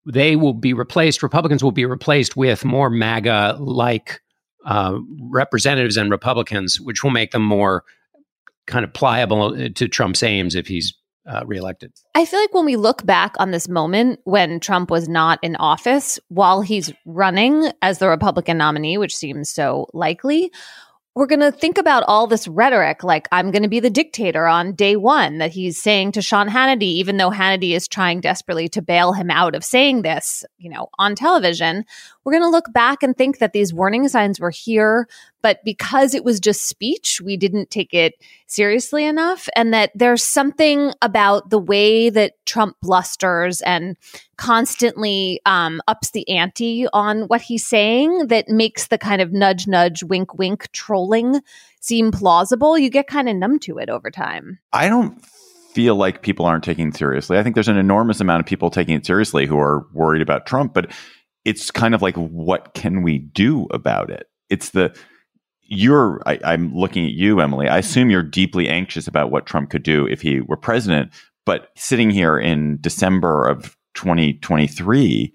they 0.06 0.36
will 0.36 0.54
be 0.54 0.72
replaced, 0.72 1.22
Republicans 1.22 1.62
will 1.62 1.72
be 1.72 1.84
replaced 1.84 2.36
with 2.36 2.64
more 2.64 2.88
MAGA 2.88 3.56
like 3.58 4.20
uh, 4.64 4.98
representatives 5.30 5.96
and 5.96 6.10
Republicans, 6.10 6.80
which 6.80 7.02
will 7.02 7.10
make 7.10 7.32
them 7.32 7.42
more 7.42 7.84
kind 8.66 8.84
of 8.84 8.92
pliable 8.92 9.70
to 9.70 9.88
Trump's 9.88 10.22
aims 10.22 10.54
if 10.54 10.66
he's 10.66 10.94
uh, 11.28 11.44
reelected. 11.44 11.92
I 12.14 12.24
feel 12.24 12.40
like 12.40 12.54
when 12.54 12.64
we 12.64 12.76
look 12.76 13.04
back 13.04 13.34
on 13.38 13.50
this 13.50 13.68
moment 13.68 14.20
when 14.24 14.60
Trump 14.60 14.90
was 14.90 15.08
not 15.08 15.38
in 15.42 15.56
office 15.56 16.20
while 16.28 16.60
he's 16.60 16.92
running 17.04 17.70
as 17.82 17.98
the 17.98 18.08
Republican 18.08 18.58
nominee, 18.58 18.98
which 18.98 19.16
seems 19.16 19.50
so 19.50 19.86
likely, 19.92 20.52
we're 21.16 21.26
going 21.26 21.40
to 21.40 21.50
think 21.50 21.78
about 21.78 22.04
all 22.06 22.26
this 22.26 22.46
rhetoric 22.46 23.02
like 23.02 23.26
I'm 23.32 23.50
going 23.50 23.62
to 23.62 23.70
be 23.70 23.80
the 23.80 23.88
dictator 23.88 24.46
on 24.46 24.74
day 24.74 24.96
one 24.96 25.38
that 25.38 25.50
he's 25.50 25.80
saying 25.80 26.12
to 26.12 26.22
Sean 26.22 26.46
Hannity, 26.46 26.82
even 26.82 27.16
though 27.16 27.30
Hannity 27.30 27.70
is 27.70 27.88
trying 27.88 28.20
desperately 28.20 28.68
to 28.68 28.82
bail 28.82 29.14
him 29.14 29.30
out 29.30 29.54
of 29.54 29.64
saying 29.64 30.02
this, 30.02 30.44
you 30.58 30.68
know, 30.68 30.90
on 30.98 31.14
television. 31.14 31.86
We're 32.22 32.34
going 32.34 32.44
to 32.44 32.50
look 32.50 32.70
back 32.70 33.02
and 33.02 33.16
think 33.16 33.38
that 33.38 33.54
these 33.54 33.72
warning 33.72 34.06
signs 34.08 34.38
were 34.38 34.50
here, 34.50 35.08
but 35.42 35.58
because 35.64 36.14
it 36.14 36.24
was 36.24 36.40
just 36.40 36.68
speech, 36.68 37.20
we 37.24 37.36
didn't 37.36 37.70
take 37.70 37.94
it 37.94 38.14
seriously 38.46 39.04
enough. 39.04 39.48
And 39.54 39.72
that 39.72 39.90
there's 39.94 40.24
something 40.24 40.92
about 41.02 41.50
the 41.50 41.58
way 41.58 42.10
that 42.10 42.34
Trump 42.46 42.76
blusters 42.82 43.60
and 43.60 43.96
constantly 44.36 45.40
um, 45.46 45.80
ups 45.88 46.10
the 46.10 46.28
ante 46.28 46.86
on 46.92 47.22
what 47.22 47.42
he's 47.42 47.64
saying 47.64 48.28
that 48.28 48.48
makes 48.48 48.88
the 48.88 48.98
kind 48.98 49.20
of 49.20 49.32
nudge, 49.32 49.66
nudge, 49.66 50.02
wink, 50.02 50.38
wink 50.38 50.70
trolling 50.72 51.40
seem 51.80 52.10
plausible. 52.10 52.76
You 52.76 52.90
get 52.90 53.06
kind 53.06 53.28
of 53.28 53.36
numb 53.36 53.58
to 53.60 53.78
it 53.78 53.88
over 53.88 54.10
time. 54.10 54.58
I 54.72 54.88
don't 54.88 55.24
feel 55.72 55.94
like 55.94 56.22
people 56.22 56.46
aren't 56.46 56.64
taking 56.64 56.88
it 56.88 56.96
seriously. 56.96 57.38
I 57.38 57.42
think 57.42 57.54
there's 57.54 57.68
an 57.68 57.76
enormous 57.76 58.20
amount 58.20 58.40
of 58.40 58.46
people 58.46 58.70
taking 58.70 58.96
it 58.96 59.04
seriously 59.04 59.46
who 59.46 59.58
are 59.58 59.86
worried 59.92 60.22
about 60.22 60.46
Trump, 60.46 60.72
but 60.72 60.90
it's 61.44 61.70
kind 61.70 61.94
of 61.94 62.02
like, 62.02 62.16
what 62.16 62.74
can 62.74 63.02
we 63.02 63.18
do 63.18 63.66
about 63.70 64.10
it? 64.10 64.26
It's 64.48 64.70
the, 64.70 64.96
you're, 65.68 66.20
I, 66.26 66.38
I'm 66.44 66.74
looking 66.74 67.04
at 67.04 67.12
you, 67.12 67.40
Emily. 67.40 67.68
I 67.68 67.78
assume 67.78 68.10
you're 68.10 68.22
deeply 68.22 68.68
anxious 68.68 69.06
about 69.06 69.30
what 69.30 69.46
Trump 69.46 69.70
could 69.70 69.82
do 69.82 70.06
if 70.06 70.20
he 70.20 70.40
were 70.40 70.56
president, 70.56 71.12
but 71.44 71.70
sitting 71.76 72.10
here 72.10 72.38
in 72.38 72.78
December 72.80 73.46
of 73.46 73.76
2023, 73.94 75.32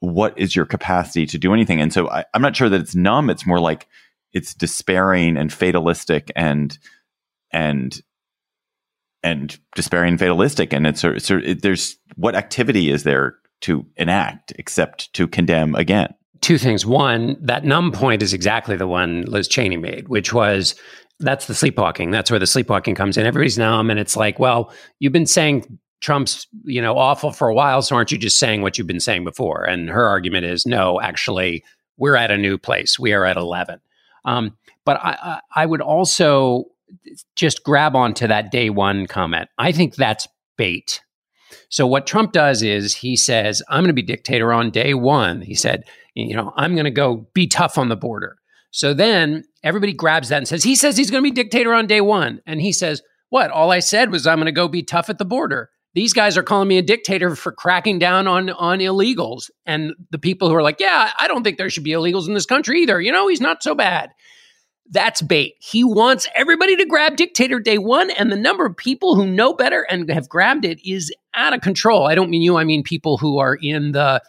what 0.00 0.38
is 0.38 0.54
your 0.54 0.64
capacity 0.64 1.26
to 1.26 1.38
do 1.38 1.52
anything? 1.52 1.80
And 1.80 1.92
so 1.92 2.08
I, 2.08 2.24
I'm 2.34 2.42
not 2.42 2.56
sure 2.56 2.68
that 2.68 2.80
it's 2.80 2.94
numb. 2.94 3.30
It's 3.30 3.46
more 3.46 3.60
like 3.60 3.88
it's 4.32 4.54
despairing 4.54 5.36
and 5.36 5.52
fatalistic 5.52 6.30
and, 6.36 6.78
and 7.50 8.00
and 9.24 9.58
despairing 9.74 10.10
and 10.10 10.18
fatalistic. 10.18 10.72
And 10.72 10.86
it's, 10.86 11.02
it, 11.04 11.62
there's 11.62 11.96
what 12.14 12.36
activity 12.36 12.90
is 12.90 13.02
there 13.02 13.36
to 13.62 13.84
enact 13.96 14.52
except 14.56 15.12
to 15.14 15.26
condemn 15.26 15.74
again? 15.74 16.14
Two 16.40 16.58
things. 16.58 16.86
One, 16.86 17.36
that 17.40 17.64
numb 17.64 17.92
point 17.92 18.22
is 18.22 18.32
exactly 18.32 18.76
the 18.76 18.86
one 18.86 19.22
Liz 19.22 19.48
Cheney 19.48 19.76
made, 19.76 20.08
which 20.08 20.32
was 20.32 20.74
that's 21.20 21.46
the 21.46 21.54
sleepwalking. 21.54 22.10
That's 22.10 22.30
where 22.30 22.38
the 22.38 22.46
sleepwalking 22.46 22.94
comes 22.94 23.16
in. 23.16 23.26
Everybody's 23.26 23.58
numb, 23.58 23.90
and 23.90 23.98
it's 23.98 24.16
like, 24.16 24.38
well, 24.38 24.72
you've 25.00 25.12
been 25.12 25.26
saying 25.26 25.78
Trump's, 26.00 26.46
you 26.62 26.80
know, 26.80 26.96
awful 26.96 27.32
for 27.32 27.48
a 27.48 27.54
while, 27.54 27.82
so 27.82 27.96
aren't 27.96 28.12
you 28.12 28.18
just 28.18 28.38
saying 28.38 28.62
what 28.62 28.78
you've 28.78 28.86
been 28.86 29.00
saying 29.00 29.24
before? 29.24 29.64
And 29.64 29.88
her 29.90 30.06
argument 30.06 30.46
is, 30.46 30.64
no, 30.64 31.00
actually, 31.00 31.64
we're 31.96 32.14
at 32.14 32.30
a 32.30 32.38
new 32.38 32.56
place. 32.56 33.00
We 33.00 33.12
are 33.12 33.24
at 33.24 33.36
eleven. 33.36 33.80
Um, 34.24 34.56
but 34.84 35.00
I, 35.02 35.40
I 35.54 35.66
would 35.66 35.80
also 35.80 36.66
just 37.34 37.64
grab 37.64 37.96
onto 37.96 38.28
that 38.28 38.52
day 38.52 38.70
one 38.70 39.06
comment. 39.06 39.48
I 39.58 39.72
think 39.72 39.96
that's 39.96 40.28
bait. 40.56 41.02
So 41.68 41.86
what 41.86 42.06
Trump 42.06 42.32
does 42.32 42.62
is 42.62 42.94
he 42.94 43.16
says, 43.16 43.62
I'm 43.68 43.80
going 43.80 43.88
to 43.88 43.92
be 43.92 44.02
dictator 44.02 44.52
on 44.52 44.70
day 44.70 44.94
one. 44.94 45.42
He 45.42 45.54
said, 45.54 45.84
you 46.18 46.34
know, 46.36 46.52
I'm 46.56 46.74
going 46.74 46.84
to 46.84 46.90
go 46.90 47.28
be 47.34 47.46
tough 47.46 47.78
on 47.78 47.88
the 47.88 47.96
border. 47.96 48.36
So 48.70 48.92
then 48.94 49.44
everybody 49.62 49.92
grabs 49.92 50.28
that 50.28 50.38
and 50.38 50.48
says, 50.48 50.62
he 50.62 50.74
says 50.74 50.96
he's 50.96 51.10
going 51.10 51.22
to 51.22 51.30
be 51.30 51.34
dictator 51.34 51.72
on 51.72 51.86
day 51.86 52.00
one. 52.00 52.40
And 52.46 52.60
he 52.60 52.72
says, 52.72 53.02
what? 53.30 53.50
All 53.50 53.70
I 53.70 53.80
said 53.80 54.10
was 54.10 54.26
I'm 54.26 54.38
going 54.38 54.46
to 54.46 54.52
go 54.52 54.68
be 54.68 54.82
tough 54.82 55.10
at 55.10 55.18
the 55.18 55.24
border. 55.24 55.70
These 55.94 56.12
guys 56.12 56.36
are 56.36 56.42
calling 56.42 56.68
me 56.68 56.78
a 56.78 56.82
dictator 56.82 57.34
for 57.34 57.50
cracking 57.50 57.98
down 57.98 58.28
on, 58.28 58.50
on 58.50 58.78
illegals. 58.78 59.50
And 59.64 59.92
the 60.10 60.18
people 60.18 60.48
who 60.48 60.54
are 60.54 60.62
like, 60.62 60.80
yeah, 60.80 61.10
I 61.18 61.28
don't 61.28 61.42
think 61.42 61.56
there 61.56 61.70
should 61.70 61.84
be 61.84 61.92
illegals 61.92 62.28
in 62.28 62.34
this 62.34 62.46
country 62.46 62.82
either. 62.82 63.00
You 63.00 63.10
know, 63.10 63.28
he's 63.28 63.40
not 63.40 63.62
so 63.62 63.74
bad. 63.74 64.10
That's 64.90 65.20
bait. 65.20 65.54
He 65.60 65.84
wants 65.84 66.28
everybody 66.34 66.76
to 66.76 66.86
grab 66.86 67.16
dictator 67.16 67.60
day 67.60 67.76
one, 67.76 68.10
and 68.12 68.32
the 68.32 68.36
number 68.36 68.64
of 68.64 68.76
people 68.76 69.16
who 69.16 69.26
know 69.26 69.52
better 69.52 69.86
and 69.90 70.08
have 70.10 70.30
grabbed 70.30 70.64
it 70.64 70.80
is 70.88 71.12
out 71.34 71.52
of 71.52 71.60
control. 71.60 72.06
I 72.06 72.14
don't 72.14 72.30
mean 72.30 72.40
you, 72.40 72.56
I 72.56 72.64
mean 72.64 72.82
people 72.82 73.18
who 73.18 73.38
are 73.38 73.58
in 73.60 73.92
the 73.92 74.22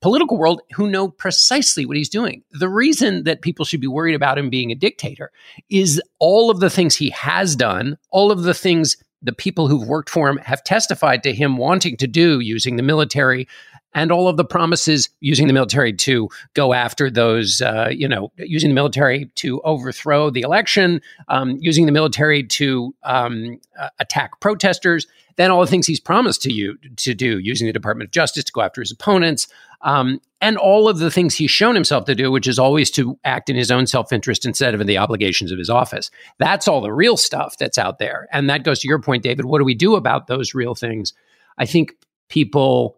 political 0.00 0.36
world 0.36 0.60
who 0.74 0.90
know 0.90 1.08
precisely 1.08 1.86
what 1.86 1.96
he's 1.96 2.08
doing. 2.08 2.42
The 2.52 2.68
reason 2.68 3.24
that 3.24 3.42
people 3.42 3.64
should 3.64 3.80
be 3.80 3.86
worried 3.86 4.14
about 4.14 4.38
him 4.38 4.50
being 4.50 4.70
a 4.70 4.74
dictator 4.74 5.30
is 5.70 6.00
all 6.18 6.50
of 6.50 6.60
the 6.60 6.70
things 6.70 6.96
he 6.96 7.10
has 7.10 7.56
done, 7.56 7.98
all 8.10 8.30
of 8.30 8.42
the 8.42 8.54
things 8.54 8.96
the 9.22 9.32
people 9.32 9.66
who've 9.66 9.88
worked 9.88 10.10
for 10.10 10.28
him 10.28 10.38
have 10.38 10.62
testified 10.62 11.22
to 11.22 11.32
him 11.32 11.56
wanting 11.56 11.96
to 11.96 12.06
do 12.06 12.40
using 12.40 12.76
the 12.76 12.82
military 12.82 13.48
and 13.96 14.12
all 14.12 14.28
of 14.28 14.36
the 14.36 14.44
promises 14.44 15.08
using 15.20 15.46
the 15.46 15.54
military 15.54 15.90
to 15.90 16.28
go 16.52 16.74
after 16.74 17.10
those, 17.10 17.62
uh, 17.62 17.88
you 17.90 18.06
know, 18.06 18.30
using 18.36 18.68
the 18.68 18.74
military 18.74 19.24
to 19.36 19.60
overthrow 19.62 20.28
the 20.28 20.42
election, 20.42 21.00
um, 21.28 21.56
using 21.60 21.86
the 21.86 21.92
military 21.92 22.44
to 22.44 22.94
um, 23.04 23.58
uh, 23.80 23.88
attack 23.98 24.38
protesters, 24.38 25.06
then 25.36 25.50
all 25.50 25.62
the 25.62 25.66
things 25.66 25.86
he's 25.86 25.98
promised 25.98 26.42
to 26.42 26.52
you 26.52 26.76
to 26.96 27.14
do, 27.14 27.38
using 27.38 27.66
the 27.66 27.72
Department 27.72 28.08
of 28.08 28.12
Justice 28.12 28.44
to 28.44 28.52
go 28.52 28.60
after 28.60 28.82
his 28.82 28.92
opponents, 28.92 29.48
um, 29.80 30.20
and 30.42 30.58
all 30.58 30.90
of 30.90 30.98
the 30.98 31.10
things 31.10 31.34
he's 31.34 31.50
shown 31.50 31.74
himself 31.74 32.04
to 32.04 32.14
do, 32.14 32.30
which 32.30 32.46
is 32.46 32.58
always 32.58 32.90
to 32.90 33.18
act 33.24 33.48
in 33.48 33.56
his 33.56 33.70
own 33.70 33.86
self 33.86 34.12
interest 34.12 34.44
instead 34.44 34.74
of 34.74 34.80
in 34.82 34.86
the 34.86 34.98
obligations 34.98 35.50
of 35.50 35.58
his 35.58 35.70
office. 35.70 36.10
That's 36.38 36.68
all 36.68 36.82
the 36.82 36.92
real 36.92 37.16
stuff 37.16 37.56
that's 37.56 37.78
out 37.78 37.98
there. 37.98 38.28
And 38.30 38.50
that 38.50 38.62
goes 38.62 38.80
to 38.80 38.88
your 38.88 39.00
point, 39.00 39.22
David. 39.22 39.46
What 39.46 39.58
do 39.58 39.64
we 39.64 39.74
do 39.74 39.96
about 39.96 40.26
those 40.26 40.54
real 40.54 40.74
things? 40.74 41.14
I 41.56 41.64
think 41.64 41.94
people 42.28 42.95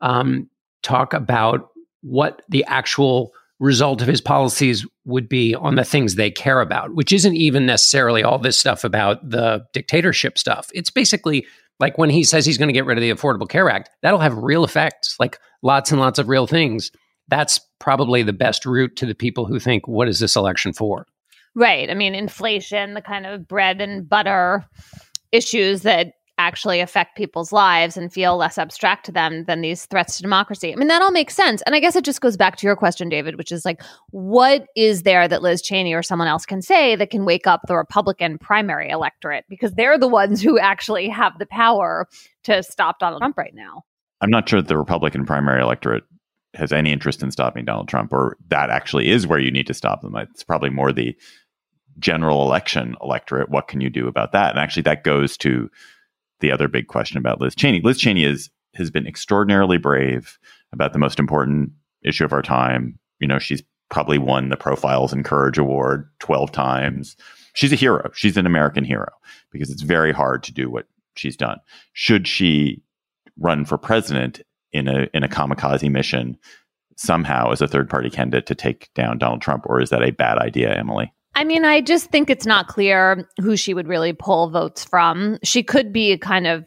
um, 0.00 0.48
talk 0.82 1.12
about 1.12 1.68
what 2.02 2.42
the 2.48 2.64
actual 2.64 3.32
result 3.58 4.02
of 4.02 4.08
his 4.08 4.20
policies 4.20 4.86
would 5.04 5.28
be 5.28 5.54
on 5.54 5.76
the 5.76 5.84
things 5.84 6.14
they 6.14 6.30
care 6.30 6.60
about, 6.60 6.94
which 6.94 7.12
isn't 7.12 7.36
even 7.36 7.64
necessarily 7.64 8.22
all 8.22 8.38
this 8.38 8.58
stuff 8.58 8.84
about 8.84 9.28
the 9.28 9.64
dictatorship 9.72 10.36
stuff. 10.36 10.68
It's 10.74 10.90
basically 10.90 11.46
like 11.80 11.98
when 11.98 12.10
he 12.10 12.24
says 12.24 12.44
he's 12.46 12.58
going 12.58 12.68
to 12.68 12.74
get 12.74 12.86
rid 12.86 12.98
of 12.98 13.02
the 13.02 13.10
Affordable 13.10 13.48
Care 13.48 13.70
Act, 13.70 13.90
that'll 14.02 14.20
have 14.20 14.36
real 14.36 14.64
effects, 14.64 15.16
like 15.18 15.38
lots 15.62 15.90
and 15.90 16.00
lots 16.00 16.18
of 16.18 16.28
real 16.28 16.46
things. 16.46 16.90
That's 17.28 17.60
probably 17.78 18.22
the 18.22 18.32
best 18.32 18.64
route 18.66 18.96
to 18.96 19.06
the 19.06 19.14
people 19.14 19.46
who 19.46 19.58
think, 19.58 19.88
what 19.88 20.08
is 20.08 20.18
this 20.18 20.36
election 20.36 20.72
for? 20.72 21.06
Right. 21.54 21.90
I 21.90 21.94
mean, 21.94 22.14
inflation, 22.14 22.94
the 22.94 23.02
kind 23.02 23.26
of 23.26 23.48
bread 23.48 23.80
and 23.80 24.08
butter 24.08 24.64
issues 25.32 25.82
that 25.82 26.12
actually 26.38 26.80
affect 26.80 27.16
people's 27.16 27.52
lives 27.52 27.96
and 27.96 28.12
feel 28.12 28.36
less 28.36 28.58
abstract 28.58 29.06
to 29.06 29.12
them 29.12 29.44
than 29.44 29.62
these 29.62 29.86
threats 29.86 30.16
to 30.16 30.22
democracy. 30.22 30.72
I 30.72 30.76
mean, 30.76 30.88
that 30.88 31.00
all 31.02 31.10
makes 31.10 31.34
sense. 31.34 31.62
And 31.62 31.74
I 31.74 31.80
guess 31.80 31.96
it 31.96 32.04
just 32.04 32.20
goes 32.20 32.36
back 32.36 32.56
to 32.56 32.66
your 32.66 32.76
question, 32.76 33.08
David, 33.08 33.36
which 33.36 33.50
is 33.50 33.64
like, 33.64 33.82
what 34.10 34.66
is 34.76 35.02
there 35.02 35.26
that 35.28 35.42
Liz 35.42 35.62
Cheney 35.62 35.94
or 35.94 36.02
someone 36.02 36.28
else 36.28 36.44
can 36.44 36.60
say 36.60 36.94
that 36.96 37.10
can 37.10 37.24
wake 37.24 37.46
up 37.46 37.62
the 37.66 37.76
Republican 37.76 38.38
primary 38.38 38.90
electorate? 38.90 39.44
Because 39.48 39.72
they're 39.72 39.98
the 39.98 40.08
ones 40.08 40.42
who 40.42 40.58
actually 40.58 41.08
have 41.08 41.38
the 41.38 41.46
power 41.46 42.06
to 42.44 42.62
stop 42.62 42.98
Donald 42.98 43.20
Trump 43.20 43.38
right 43.38 43.54
now. 43.54 43.84
I'm 44.20 44.30
not 44.30 44.48
sure 44.48 44.60
that 44.60 44.68
the 44.68 44.78
Republican 44.78 45.24
primary 45.24 45.62
electorate 45.62 46.04
has 46.54 46.72
any 46.72 46.92
interest 46.92 47.22
in 47.22 47.30
stopping 47.30 47.64
Donald 47.64 47.88
Trump, 47.88 48.12
or 48.12 48.36
that 48.48 48.70
actually 48.70 49.10
is 49.10 49.26
where 49.26 49.38
you 49.38 49.50
need 49.50 49.66
to 49.66 49.74
stop 49.74 50.00
them. 50.00 50.16
It's 50.16 50.44
probably 50.44 50.70
more 50.70 50.92
the 50.92 51.16
general 51.98 52.42
election 52.42 52.94
electorate. 53.02 53.50
What 53.50 53.68
can 53.68 53.80
you 53.80 53.90
do 53.90 54.06
about 54.06 54.32
that? 54.32 54.50
And 54.50 54.58
actually, 54.58 54.82
that 54.82 55.04
goes 55.04 55.36
to 55.38 55.70
the 56.40 56.52
other 56.52 56.68
big 56.68 56.88
question 56.88 57.18
about 57.18 57.40
Liz 57.40 57.54
Cheney. 57.54 57.80
Liz 57.82 57.98
Cheney 57.98 58.24
is 58.24 58.50
has 58.74 58.90
been 58.90 59.06
extraordinarily 59.06 59.78
brave 59.78 60.38
about 60.72 60.92
the 60.92 60.98
most 60.98 61.18
important 61.18 61.70
issue 62.02 62.24
of 62.24 62.32
our 62.32 62.42
time. 62.42 62.98
You 63.20 63.28
know, 63.28 63.38
she's 63.38 63.62
probably 63.88 64.18
won 64.18 64.48
the 64.48 64.56
Profiles 64.56 65.12
in 65.12 65.22
Courage 65.22 65.58
Award 65.58 66.08
12 66.20 66.52
times. 66.52 67.16
She's 67.54 67.72
a 67.72 67.76
hero. 67.76 68.10
She's 68.14 68.36
an 68.36 68.46
American 68.46 68.84
hero 68.84 69.08
because 69.50 69.70
it's 69.70 69.82
very 69.82 70.12
hard 70.12 70.42
to 70.44 70.52
do 70.52 70.68
what 70.68 70.86
she's 71.14 71.36
done. 71.36 71.58
Should 71.94 72.28
she 72.28 72.82
run 73.38 73.64
for 73.64 73.78
president 73.78 74.42
in 74.72 74.88
a 74.88 75.08
in 75.14 75.22
a 75.22 75.28
kamikaze 75.28 75.90
mission 75.90 76.36
somehow 76.96 77.50
as 77.52 77.60
a 77.60 77.68
third 77.68 77.88
party 77.88 78.10
candidate 78.10 78.46
to 78.46 78.54
take 78.54 78.90
down 78.94 79.18
Donald 79.18 79.42
Trump 79.42 79.64
or 79.66 79.80
is 79.80 79.90
that 79.90 80.02
a 80.02 80.12
bad 80.12 80.38
idea, 80.38 80.74
Emily? 80.74 81.12
I 81.36 81.44
mean, 81.44 81.66
I 81.66 81.82
just 81.82 82.10
think 82.10 82.30
it's 82.30 82.46
not 82.46 82.66
clear 82.66 83.28
who 83.42 83.58
she 83.58 83.74
would 83.74 83.86
really 83.86 84.14
pull 84.14 84.48
votes 84.48 84.84
from. 84.84 85.38
She 85.44 85.62
could 85.62 85.92
be 85.92 86.16
kind 86.16 86.46
of 86.46 86.64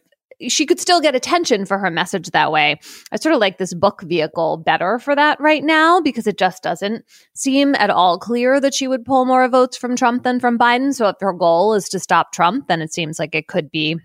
she 0.47 0.65
could 0.65 0.79
still 0.79 1.01
get 1.01 1.15
attention 1.15 1.65
for 1.65 1.77
her 1.79 1.89
message 1.89 2.29
that 2.29 2.51
way. 2.51 2.79
I 3.11 3.17
sort 3.17 3.35
of 3.35 3.41
like 3.41 3.57
this 3.57 3.73
book 3.73 4.03
vehicle 4.03 4.57
better 4.57 4.97
for 4.97 5.13
that 5.13 5.37
right 5.41 5.63
now 5.63 5.99
because 5.99 6.27
it 6.27 6.37
just 6.37 6.63
doesn't 6.63 7.03
seem 7.33 7.75
at 7.75 7.89
all 7.89 8.17
clear 8.17 8.61
that 8.61 8.73
she 8.73 8.87
would 8.87 9.03
pull 9.03 9.25
more 9.25 9.49
votes 9.49 9.75
from 9.75 9.97
Trump 9.97 10.23
than 10.23 10.39
from 10.39 10.57
Biden. 10.57 10.93
So 10.93 11.09
if 11.09 11.17
her 11.19 11.33
goal 11.33 11.73
is 11.73 11.89
to 11.89 11.99
stop 11.99 12.31
Trump, 12.31 12.67
then 12.67 12.81
it 12.81 12.93
seems 12.93 13.19
like 13.19 13.35
it 13.35 13.47
could 13.47 13.69
be 13.69 13.97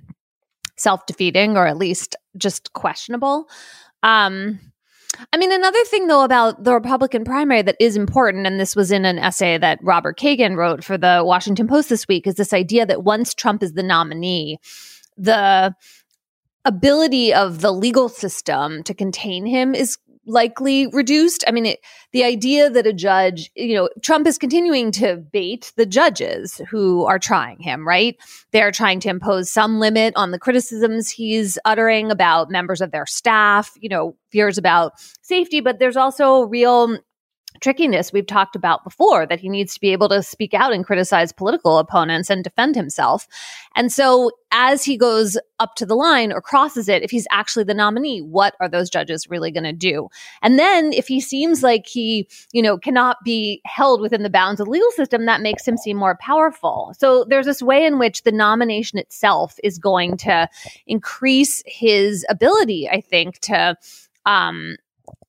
self-defeating 0.76 1.56
or 1.56 1.68
at 1.68 1.76
least 1.76 2.16
just 2.37 2.73
questionable. 2.73 3.49
Um 4.02 4.59
I 5.33 5.37
mean, 5.37 5.52
another 5.52 5.83
thing 5.85 6.06
though 6.06 6.25
about 6.25 6.64
the 6.64 6.73
Republican 6.73 7.25
primary 7.25 7.62
that 7.62 7.76
is 7.80 7.97
important, 7.97 8.47
and 8.47 8.59
this 8.59 8.76
was 8.76 8.90
in 8.90 9.04
an 9.04 9.18
essay 9.18 9.59
that 9.59 9.78
Robert 9.83 10.18
Kagan 10.18 10.56
wrote 10.56 10.85
for 10.85 10.99
the 10.99 11.23
Washington 11.25 11.66
Post 11.66 11.88
this 11.88 12.09
week, 12.09 12.26
is 12.26 12.35
this 12.35 12.52
idea 12.52 12.87
that 12.87 13.04
once 13.04 13.35
Trump 13.35 13.62
is 13.62 13.73
the 13.73 13.83
nominee, 13.83 14.59
the 15.16 15.75
ability 16.64 17.33
of 17.33 17.61
the 17.61 17.73
legal 17.73 18.09
system 18.09 18.83
to 18.85 18.94
contain 18.94 19.44
him 19.44 19.75
is 19.75 19.99
likely 20.26 20.87
reduced. 20.88 21.45
I 21.47 21.50
mean, 21.50 21.66
it, 21.66 21.81
the 22.12 22.25
idea 22.25 22.71
that 22.71 22.87
a 22.87 22.93
judge, 22.93 23.50
you 23.54 23.75
know, 23.75 23.88
Trump 24.02 24.26
is 24.26 24.38
continuing 24.38 24.90
to 24.93 25.16
bait 25.16 25.73
the 25.76 25.87
judges 25.87 26.61
who 26.71 27.04
are 27.04 27.19
trying 27.19 27.61
him, 27.61 27.87
right? 27.87 28.16
They're 28.52 28.73
trying 28.73 29.00
to 29.00 29.09
impose 29.09 29.50
some 29.50 29.78
limit 29.78 30.14
on 30.16 30.31
the 30.31 30.38
criticisms 30.38 31.11
he's 31.11 31.59
uttering 31.64 32.11
about 32.11 32.50
members 32.50 32.81
of 32.81 32.90
their 32.90 33.07
staff, 33.07 33.73
you 33.81 33.88
know, 33.88 34.16
fears 34.31 34.59
about 34.59 34.93
safety, 35.23 35.61
but 35.61 35.78
there's 35.78 35.97
also 35.97 36.43
real 36.43 36.99
trickiness 37.61 38.12
we've 38.12 38.26
talked 38.26 38.56
about 38.56 38.84
before 38.84 39.26
that 39.26 39.40
he 39.40 39.49
needs 39.49 39.75
to 39.75 39.80
be 39.80 39.92
able 39.92 40.08
to 40.08 40.23
speak 40.23 40.54
out 40.54 40.73
and 40.73 40.84
criticize 40.84 41.32
political 41.32 41.78
opponents 41.78 42.28
and 42.28 42.42
defend 42.42 42.75
himself. 42.75 43.26
And 43.76 43.92
so 43.92 44.30
as 44.50 44.84
he 44.84 44.96
goes 44.96 45.38
up 45.58 45.75
to 45.76 45.87
the 45.87 45.94
line 45.94 46.32
or 46.32 46.40
crosses 46.40 46.88
it, 46.88 47.02
if 47.02 47.11
he's 47.11 47.26
actually 47.30 47.64
the 47.64 47.75
nominee, 47.75 48.20
what 48.20 48.54
are 48.61 48.68
those 48.68 48.90
judges 48.90 49.28
really 49.28 49.50
going 49.50 49.64
to 49.64 49.73
do? 49.73 50.08
And 50.42 50.58
then 50.58 50.92
if 50.92 51.06
he 51.06 51.20
seems 51.20 51.62
like 51.62 51.87
he, 51.87 52.28
you 52.52 52.62
know, 52.62 52.76
cannot 52.76 53.16
be 53.25 53.61
held 53.64 54.00
within 54.00 54.23
the 54.23 54.30
bounds 54.30 54.61
of 54.61 54.66
the 54.66 54.73
legal 54.73 54.90
system, 54.92 55.26
that 55.26 55.40
makes 55.40 55.66
him 55.66 55.76
seem 55.76 55.96
more 55.96 56.18
powerful. 56.20 56.94
So 56.99 57.25
there's 57.25 57.46
this 57.46 57.62
way 57.62 57.84
in 57.84 57.99
which 57.99 58.23
the 58.23 58.32
nomination 58.32 58.99
itself 58.99 59.56
is 59.62 59.78
going 59.78 60.16
to 60.18 60.49
increase 60.87 61.62
his 61.66 62.25
ability, 62.28 62.88
I 62.88 63.00
think, 63.00 63.38
to 63.40 63.76
um 64.26 64.76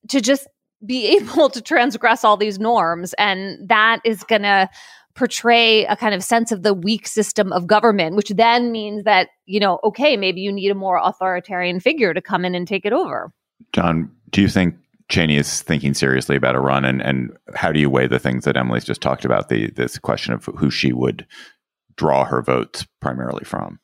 to 0.07 0.21
just 0.21 0.47
be 0.85 1.07
able 1.17 1.49
to 1.49 1.61
transgress 1.61 2.23
all 2.23 2.37
these 2.37 2.59
norms. 2.59 3.13
And 3.17 3.69
that 3.69 4.01
is 4.03 4.23
going 4.23 4.43
to 4.43 4.69
portray 5.15 5.85
a 5.85 5.95
kind 5.95 6.13
of 6.13 6.23
sense 6.23 6.51
of 6.51 6.63
the 6.63 6.73
weak 6.73 7.07
system 7.07 7.53
of 7.53 7.67
government, 7.67 8.15
which 8.15 8.29
then 8.29 8.71
means 8.71 9.05
that, 9.05 9.29
you 9.45 9.59
know, 9.59 9.79
okay, 9.83 10.17
maybe 10.17 10.41
you 10.41 10.51
need 10.51 10.69
a 10.69 10.75
more 10.75 10.99
authoritarian 11.01 11.79
figure 11.79 12.13
to 12.13 12.21
come 12.21 12.43
in 12.43 12.53
and 12.53 12.67
take 12.67 12.85
it 12.85 12.93
over. 12.93 13.31
John, 13.71 14.11
do 14.31 14.41
you 14.41 14.49
think 14.49 14.75
Cheney 15.09 15.37
is 15.37 15.61
thinking 15.61 15.93
seriously 15.93 16.35
about 16.35 16.55
a 16.55 16.59
run? 16.59 16.83
And, 16.83 17.01
and 17.01 17.31
how 17.53 17.71
do 17.71 17.79
you 17.79 17.89
weigh 17.89 18.07
the 18.07 18.19
things 18.19 18.43
that 18.43 18.57
Emily's 18.57 18.83
just 18.83 19.01
talked 19.01 19.23
about, 19.23 19.47
the 19.47 19.71
this 19.71 19.97
question 19.97 20.33
of 20.33 20.45
who 20.45 20.69
she 20.69 20.91
would 20.91 21.25
draw 21.95 22.25
her 22.25 22.41
votes 22.41 22.85
primarily 22.99 23.45
from? 23.45 23.79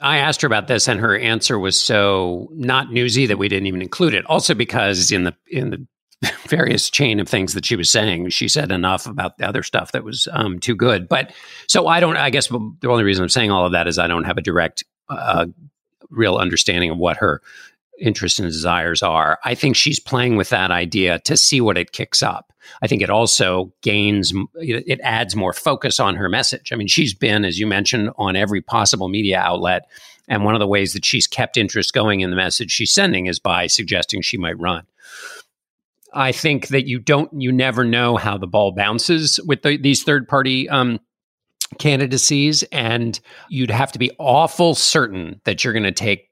I 0.00 0.18
asked 0.18 0.42
her 0.42 0.46
about 0.46 0.66
this, 0.66 0.88
and 0.88 0.98
her 0.98 1.16
answer 1.16 1.58
was 1.58 1.80
so 1.80 2.48
not 2.52 2.90
newsy 2.90 3.26
that 3.26 3.38
we 3.38 3.48
didn't 3.48 3.66
even 3.66 3.82
include 3.82 4.14
it. 4.14 4.26
Also, 4.26 4.54
because 4.54 5.12
in 5.12 5.24
the 5.24 5.34
in 5.48 5.70
the 5.70 5.86
various 6.46 6.90
chain 6.90 7.20
of 7.20 7.28
things 7.28 7.54
that 7.54 7.64
she 7.64 7.76
was 7.76 7.90
saying. 7.90 8.28
She 8.30 8.48
said 8.48 8.70
enough 8.70 9.06
about 9.06 9.38
the 9.38 9.46
other 9.46 9.62
stuff 9.62 9.92
that 9.92 10.04
was 10.04 10.28
um, 10.32 10.58
too 10.58 10.74
good. 10.74 11.08
But 11.08 11.32
so 11.66 11.86
I 11.86 12.00
don't, 12.00 12.16
I 12.16 12.30
guess 12.30 12.48
the 12.48 12.88
only 12.88 13.04
reason 13.04 13.22
I'm 13.22 13.28
saying 13.28 13.50
all 13.50 13.66
of 13.66 13.72
that 13.72 13.88
is 13.88 13.98
I 13.98 14.06
don't 14.06 14.24
have 14.24 14.38
a 14.38 14.42
direct, 14.42 14.84
uh, 15.08 15.46
real 16.10 16.36
understanding 16.36 16.90
of 16.90 16.98
what 16.98 17.16
her 17.16 17.42
interests 17.98 18.38
and 18.38 18.48
desires 18.48 19.02
are. 19.02 19.38
I 19.44 19.54
think 19.54 19.76
she's 19.76 20.00
playing 20.00 20.36
with 20.36 20.50
that 20.50 20.70
idea 20.70 21.18
to 21.20 21.36
see 21.36 21.60
what 21.60 21.78
it 21.78 21.92
kicks 21.92 22.22
up. 22.22 22.52
I 22.80 22.86
think 22.86 23.02
it 23.02 23.10
also 23.10 23.72
gains, 23.82 24.32
it 24.56 25.00
adds 25.02 25.34
more 25.34 25.52
focus 25.52 25.98
on 25.98 26.16
her 26.16 26.28
message. 26.28 26.72
I 26.72 26.76
mean, 26.76 26.88
she's 26.88 27.14
been, 27.14 27.44
as 27.44 27.58
you 27.58 27.66
mentioned, 27.66 28.10
on 28.16 28.36
every 28.36 28.60
possible 28.62 29.08
media 29.08 29.38
outlet. 29.38 29.88
And 30.28 30.44
one 30.44 30.54
of 30.54 30.60
the 30.60 30.66
ways 30.66 30.92
that 30.92 31.04
she's 31.04 31.26
kept 31.26 31.56
interest 31.56 31.92
going 31.92 32.20
in 32.20 32.30
the 32.30 32.36
message 32.36 32.70
she's 32.70 32.92
sending 32.92 33.26
is 33.26 33.38
by 33.38 33.66
suggesting 33.66 34.22
she 34.22 34.36
might 34.36 34.58
run. 34.58 34.86
I 36.14 36.32
think 36.32 36.68
that 36.68 36.86
you 36.86 36.98
don't, 36.98 37.30
you 37.40 37.52
never 37.52 37.84
know 37.84 38.16
how 38.16 38.36
the 38.36 38.46
ball 38.46 38.72
bounces 38.72 39.40
with 39.46 39.62
the, 39.62 39.76
these 39.76 40.02
third 40.02 40.28
party 40.28 40.68
um, 40.68 41.00
candidacies. 41.78 42.62
And 42.64 43.18
you'd 43.48 43.70
have 43.70 43.92
to 43.92 43.98
be 43.98 44.10
awful 44.18 44.74
certain 44.74 45.40
that 45.44 45.64
you're 45.64 45.72
going 45.72 45.82
to 45.84 45.92
take 45.92 46.28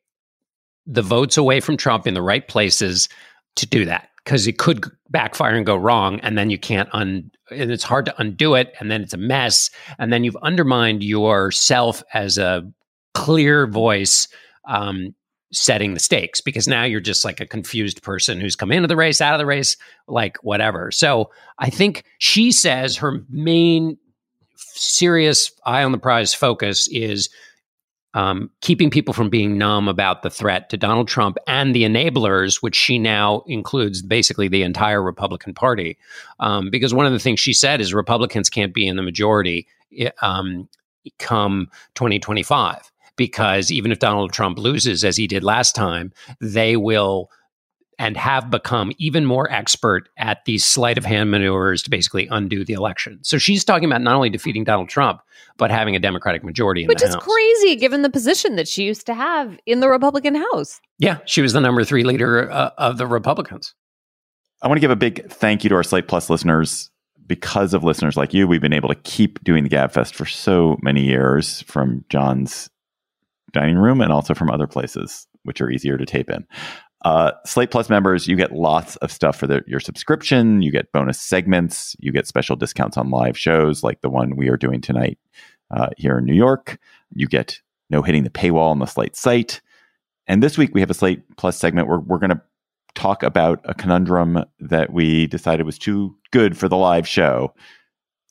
the 0.87 1.03
votes 1.03 1.37
away 1.37 1.61
from 1.61 1.77
Trump 1.77 2.07
in 2.07 2.15
the 2.15 2.23
right 2.23 2.47
places 2.47 3.09
to 3.57 3.67
do 3.67 3.85
that 3.85 4.09
because 4.25 4.47
it 4.47 4.59
could 4.59 4.85
backfire 5.09 5.55
and 5.55 5.67
go 5.67 5.77
wrong. 5.77 6.21
And 6.21 6.37
then 6.37 6.51
you 6.51 6.59
can't 6.59 6.89
un, 6.93 7.31
and 7.51 7.71
it's 7.71 7.85
hard 7.85 8.05
to 8.07 8.21
undo 8.21 8.55
it. 8.55 8.75
And 8.81 8.91
then 8.91 9.03
it's 9.03 9.15
a 9.15 9.19
mess. 9.19 9.71
And 9.99 10.13
then 10.13 10.25
you've 10.25 10.37
undermined 10.43 11.03
yourself 11.03 12.03
as 12.13 12.39
a 12.39 12.71
clear 13.15 13.67
voice 13.67 14.29
um, 14.69 15.15
setting 15.52 15.95
the 15.95 16.00
stakes 16.00 16.40
because 16.40 16.69
now 16.69 16.85
you're 16.85 17.00
just 17.00 17.25
like 17.25 17.40
a 17.40 17.47
confused 17.47 18.02
person 18.02 18.40
who's 18.40 18.57
come 18.57 18.71
into 18.71 18.87
the 18.87 18.97
race, 18.97 19.21
out 19.21 19.35
of 19.35 19.38
the 19.38 19.47
race, 19.47 19.76
like 20.07 20.37
whatever. 20.42 20.90
So 20.90 21.30
I 21.59 21.71
think 21.71 22.04
she 22.19 22.52
says 22.52 22.97
her 22.97 23.25
main 23.28 23.99
serious 24.57 25.50
eye 25.66 25.83
on 25.83 25.92
the 25.92 25.99
prize 25.99 26.33
focus 26.33 26.87
is 26.88 27.28
um, 28.14 28.50
keeping 28.61 28.90
people 28.90 29.14
from 29.14 29.28
being 29.28 29.57
numb 29.57 29.88
about 29.88 30.23
the 30.23 30.30
threat 30.30 30.69
to 30.71 30.76
Donald 30.76 31.07
Trump 31.07 31.37
and 31.47 31.75
the 31.75 31.85
enablers, 31.85 32.57
which 32.62 32.75
she 32.75 32.99
now 32.99 33.45
includes 33.47 34.02
basically 34.02 34.49
the 34.49 34.62
entire 34.62 35.02
Republican 35.02 35.54
Party. 35.54 35.97
Um, 36.40 36.71
because 36.71 36.92
one 36.92 37.07
of 37.07 37.12
the 37.12 37.21
things 37.21 37.38
she 37.38 37.52
said 37.52 37.80
is 37.80 37.95
Republicans 37.95 38.50
can't 38.50 38.75
be 38.75 38.87
in 38.87 38.97
the 38.97 39.02
majority 39.02 39.66
um, 40.23 40.69
come 41.19 41.69
2025 41.95 42.90
because 43.21 43.71
even 43.71 43.93
if 43.93 43.99
Donald 43.99 44.33
Trump 44.33 44.59
loses, 44.59 45.05
as 45.05 45.15
he 45.15 45.27
did 45.27 45.45
last 45.45 45.75
time, 45.75 46.11
they 46.41 46.75
will 46.75 47.28
and 47.99 48.17
have 48.17 48.50
become 48.50 48.93
even 48.97 49.26
more 49.26 49.52
expert 49.52 50.09
at 50.17 50.43
these 50.47 50.65
sleight 50.65 50.97
of 50.97 51.04
hand 51.04 51.30
maneuvers 51.30 51.83
to 51.83 51.91
basically 51.91 52.26
undo 52.30 52.65
the 52.65 52.73
election. 52.73 53.19
So 53.21 53.37
she's 53.37 53.63
talking 53.63 53.85
about 53.85 54.00
not 54.00 54.15
only 54.15 54.30
defeating 54.30 54.65
Donald 54.65 54.89
Trump, 54.89 55.21
but 55.59 55.71
having 55.71 55.95
a 55.95 55.99
Democratic 55.99 56.43
majority 56.43 56.85
in 56.85 56.89
Which 56.89 57.02
is 57.02 57.11
House. 57.11 57.17
Which 57.17 57.21
is 57.21 57.61
crazy 57.61 57.76
given 57.76 58.00
the 58.00 58.09
position 58.09 58.56
that 58.56 58.67
she 58.67 58.85
used 58.85 59.04
to 59.04 59.13
have 59.13 59.59
in 59.67 59.80
the 59.80 59.89
Republican 59.91 60.35
House. 60.35 60.80
Yeah, 60.99 61.19
she 61.26 61.43
was 61.43 61.52
the 61.52 61.61
number 61.61 61.85
three 61.85 62.04
leader 62.04 62.50
uh, 62.50 62.71
of 62.78 62.97
the 62.97 63.06
Republicans. 63.06 63.75
I 64.63 64.69
want 64.69 64.78
to 64.78 64.80
give 64.80 64.91
a 64.91 64.97
big 64.97 65.30
thank 65.30 65.63
you 65.63 65.69
to 65.69 65.76
our 65.76 65.83
Slate 65.83 66.09
Plus 66.09 66.30
listeners. 66.30 66.91
Because 67.26 67.75
of 67.75 67.85
listeners 67.85 68.17
like 68.17 68.33
you, 68.33 68.49
we've 68.49 68.63
been 68.63 68.73
able 68.73 68.89
to 68.89 68.97
keep 68.97 69.45
doing 69.45 69.63
the 69.63 69.71
GabFest 69.71 70.15
for 70.15 70.25
so 70.25 70.78
many 70.83 71.04
years 71.04 71.63
from 71.63 72.04
John's 72.09 72.71
dining 73.52 73.76
room 73.76 74.00
and 74.00 74.13
also 74.13 74.34
from 74.34 74.50
other 74.50 74.67
places, 74.67 75.26
which 75.45 75.60
are 75.60 75.71
easier 75.71 75.97
to 75.97 76.06
tape 76.06 76.30
in. 76.30 76.47
Uh, 77.04 77.32
Slate 77.47 77.71
Plus 77.71 77.89
members, 77.89 78.28
you 78.28 78.36
get 78.36 78.52
lots 78.52 78.97
of 78.97 79.10
stuff 79.10 79.36
for 79.36 79.47
the, 79.47 79.63
your 79.67 79.80
subscription. 79.80 80.60
You 80.60 80.71
get 80.71 80.93
bonus 80.93 81.21
segments. 81.21 81.97
You 81.99 82.13
get 82.13 82.26
special 82.26 82.56
discounts 82.56 82.97
on 82.97 83.10
live 83.10 83.39
shows 83.39 83.82
like 83.82 84.02
the 84.02 84.10
one 84.10 84.36
we 84.36 84.49
are 84.49 84.58
doing 84.58 84.80
tonight 84.80 85.19
uh, 85.71 85.89
here 85.97 86.19
in 86.19 86.26
New 86.26 86.34
York. 86.34 86.78
You 87.15 87.26
get 87.26 87.60
no 87.89 88.02
hitting 88.02 88.25
the 88.25 88.30
paywall 88.30 88.71
on 88.71 88.80
the 88.80 88.86
Slate 88.86 89.17
site. 89.17 89.60
And 90.26 90.43
this 90.43 90.58
week 90.58 90.75
we 90.75 90.80
have 90.80 90.91
a 90.91 90.95
Slate 90.95 91.23
Plus 91.36 91.58
segment 91.58 91.89
where 91.89 91.99
we're 91.99 92.19
going 92.19 92.30
to 92.30 92.43
talk 92.95 93.23
about 93.23 93.60
a 93.65 93.75
conundrum 93.75 94.45
that 94.58 94.93
we 94.93 95.26
decided 95.26 95.65
was 95.65 95.78
too 95.78 96.17
good 96.32 96.56
for 96.56 96.69
the 96.69 96.76
live 96.76 97.08
show. 97.08 97.54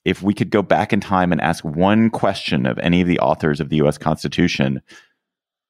If 0.05 0.21
we 0.21 0.33
could 0.33 0.49
go 0.49 0.61
back 0.61 0.93
in 0.93 1.01
time 1.01 1.31
and 1.31 1.41
ask 1.41 1.63
one 1.65 2.09
question 2.09 2.65
of 2.65 2.77
any 2.79 3.01
of 3.01 3.07
the 3.07 3.19
authors 3.19 3.59
of 3.59 3.69
the 3.69 3.77
US 3.77 3.97
Constitution, 3.97 4.81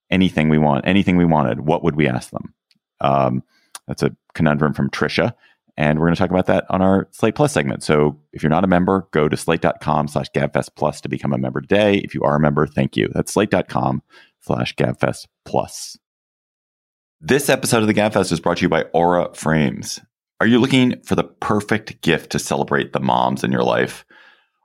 anything 0.10 0.50
we 0.50 0.58
want, 0.58 0.88
anything 0.88 1.18
we 1.18 1.26
wanted, 1.26 1.62
what 1.62 1.84
would 1.84 1.96
we 1.96 2.08
ask 2.08 2.32
them? 2.32 2.54
Um, 3.02 3.44
that's 3.88 4.04
a 4.04 4.16
conundrum 4.34 4.74
from 4.74 4.90
Trisha. 4.90 5.34
And 5.78 5.98
we're 5.98 6.08
going 6.08 6.16
to 6.16 6.20
talk 6.20 6.30
about 6.30 6.48
that 6.48 6.66
on 6.70 6.82
our 6.82 7.08
Slate 7.12 7.36
Plus 7.36 7.54
segment. 7.54 7.84
So 7.84 8.20
if 8.34 8.44
you're 8.44 8.50
not 8.50 8.66
a 8.66 8.68
member, 8.68 9.08
go 9.12 9.30
to 9.30 9.38
slate.com 9.38 10.10
slash 10.10 10.28
GabFest 10.36 10.72
Plus 10.76 11.00
to 11.02 11.10
become 11.10 11.32
a 11.32 11.38
member 11.38 11.62
today. 11.62 12.00
If 12.00 12.14
you 12.14 12.22
are 12.24 12.36
a 12.36 12.40
member, 12.40 12.68
thank 12.68 12.98
you. 12.98 13.10
That's 13.14 13.32
slate.com 13.32 14.04
slash 14.42 14.76
GabFest 14.76 15.28
Plus. 15.46 15.98
This 17.22 17.50
episode 17.50 17.82
of 17.82 17.88
the 17.88 17.94
GabFest 17.94 18.32
is 18.32 18.42
brought 18.42 18.58
to 18.58 18.64
you 18.64 18.70
by 18.70 18.84
Aura 18.94 19.34
Frames. 19.34 20.02
Are 20.42 20.48
you 20.48 20.60
looking 20.60 21.02
for 21.04 21.16
the 21.16 21.24
perfect 21.24 22.02
gift 22.02 22.32
to 22.32 22.40
celebrate 22.40 22.92
the 22.92 23.00
moms 23.00 23.44
in 23.44 23.52
your 23.52 23.64
life? 23.64 24.06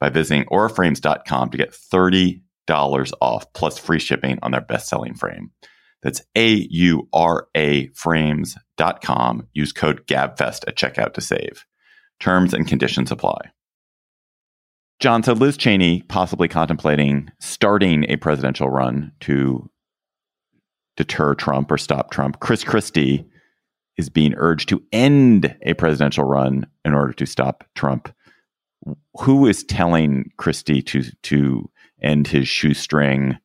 by 0.00 0.08
visiting 0.08 0.44
auraframes.com 0.46 1.50
to 1.50 1.58
get 1.58 1.72
$30 1.72 2.40
off 3.20 3.52
plus 3.52 3.78
free 3.78 3.98
shipping 3.98 4.38
on 4.42 4.50
their 4.50 4.60
best 4.60 4.88
selling 4.88 5.14
frame. 5.14 5.50
That's 6.02 6.22
A 6.36 6.66
U 6.70 7.08
R 7.12 7.48
A 7.54 7.88
frames.com. 7.88 9.48
Use 9.52 9.72
code 9.72 10.06
GABFEST 10.06 10.64
at 10.66 10.76
checkout 10.76 11.14
to 11.14 11.20
save. 11.20 11.66
Terms 12.18 12.54
and 12.54 12.66
conditions 12.66 13.10
apply. 13.10 13.50
John, 14.98 15.22
so 15.22 15.32
Liz 15.32 15.56
Cheney 15.56 16.02
possibly 16.02 16.48
contemplating 16.48 17.30
starting 17.40 18.04
a 18.10 18.16
presidential 18.16 18.68
run 18.68 19.12
to 19.20 19.70
deter 20.96 21.34
Trump 21.34 21.70
or 21.70 21.78
stop 21.78 22.10
Trump. 22.10 22.40
Chris 22.40 22.62
Christie 22.62 23.24
is 23.96 24.10
being 24.10 24.34
urged 24.36 24.68
to 24.68 24.82
end 24.92 25.56
a 25.62 25.72
presidential 25.74 26.24
run 26.24 26.66
in 26.84 26.94
order 26.94 27.14
to 27.14 27.26
stop 27.26 27.64
Trump. 27.74 28.12
Who 29.20 29.46
is 29.46 29.64
telling 29.64 30.30
Christie 30.36 30.82
to 30.82 31.02
to 31.22 31.70
end 32.02 32.26
his 32.26 32.48
shoestring, 32.48 33.36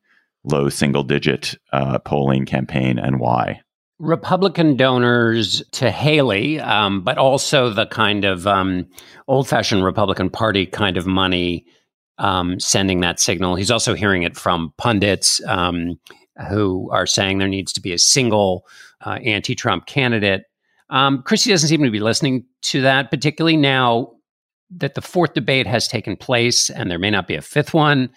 low 0.44 0.68
single 0.68 1.02
digit 1.02 1.56
uh, 1.72 1.98
polling 1.98 2.46
campaign, 2.46 2.98
and 2.98 3.20
why? 3.20 3.60
Republican 3.98 4.76
donors 4.76 5.62
to 5.72 5.90
Haley, 5.90 6.60
um, 6.60 7.02
but 7.02 7.16
also 7.16 7.70
the 7.70 7.86
kind 7.86 8.24
of 8.24 8.46
um, 8.46 8.86
old 9.26 9.48
fashioned 9.48 9.84
Republican 9.84 10.28
Party 10.28 10.66
kind 10.66 10.96
of 10.96 11.06
money 11.06 11.64
um, 12.18 12.60
sending 12.60 13.00
that 13.00 13.20
signal. 13.20 13.56
He's 13.56 13.70
also 13.70 13.94
hearing 13.94 14.22
it 14.22 14.36
from 14.36 14.72
pundits 14.76 15.42
um, 15.46 15.98
who 16.48 16.90
are 16.92 17.06
saying 17.06 17.38
there 17.38 17.48
needs 17.48 17.72
to 17.74 17.80
be 17.80 17.92
a 17.92 17.98
single 17.98 18.66
uh, 19.04 19.18
anti 19.24 19.54
Trump 19.54 19.86
candidate. 19.86 20.44
Um, 20.90 21.22
Christie 21.22 21.50
doesn't 21.50 21.68
seem 21.68 21.82
to 21.82 21.90
be 21.90 22.00
listening 22.00 22.44
to 22.62 22.82
that, 22.82 23.10
particularly 23.10 23.56
now 23.56 24.12
that 24.70 24.94
the 24.94 25.02
fourth 25.02 25.34
debate 25.34 25.66
has 25.66 25.88
taken 25.88 26.16
place 26.16 26.70
and 26.70 26.90
there 26.90 26.98
may 26.98 27.10
not 27.10 27.28
be 27.28 27.34
a 27.34 27.42
fifth 27.42 27.74
one. 27.74 28.10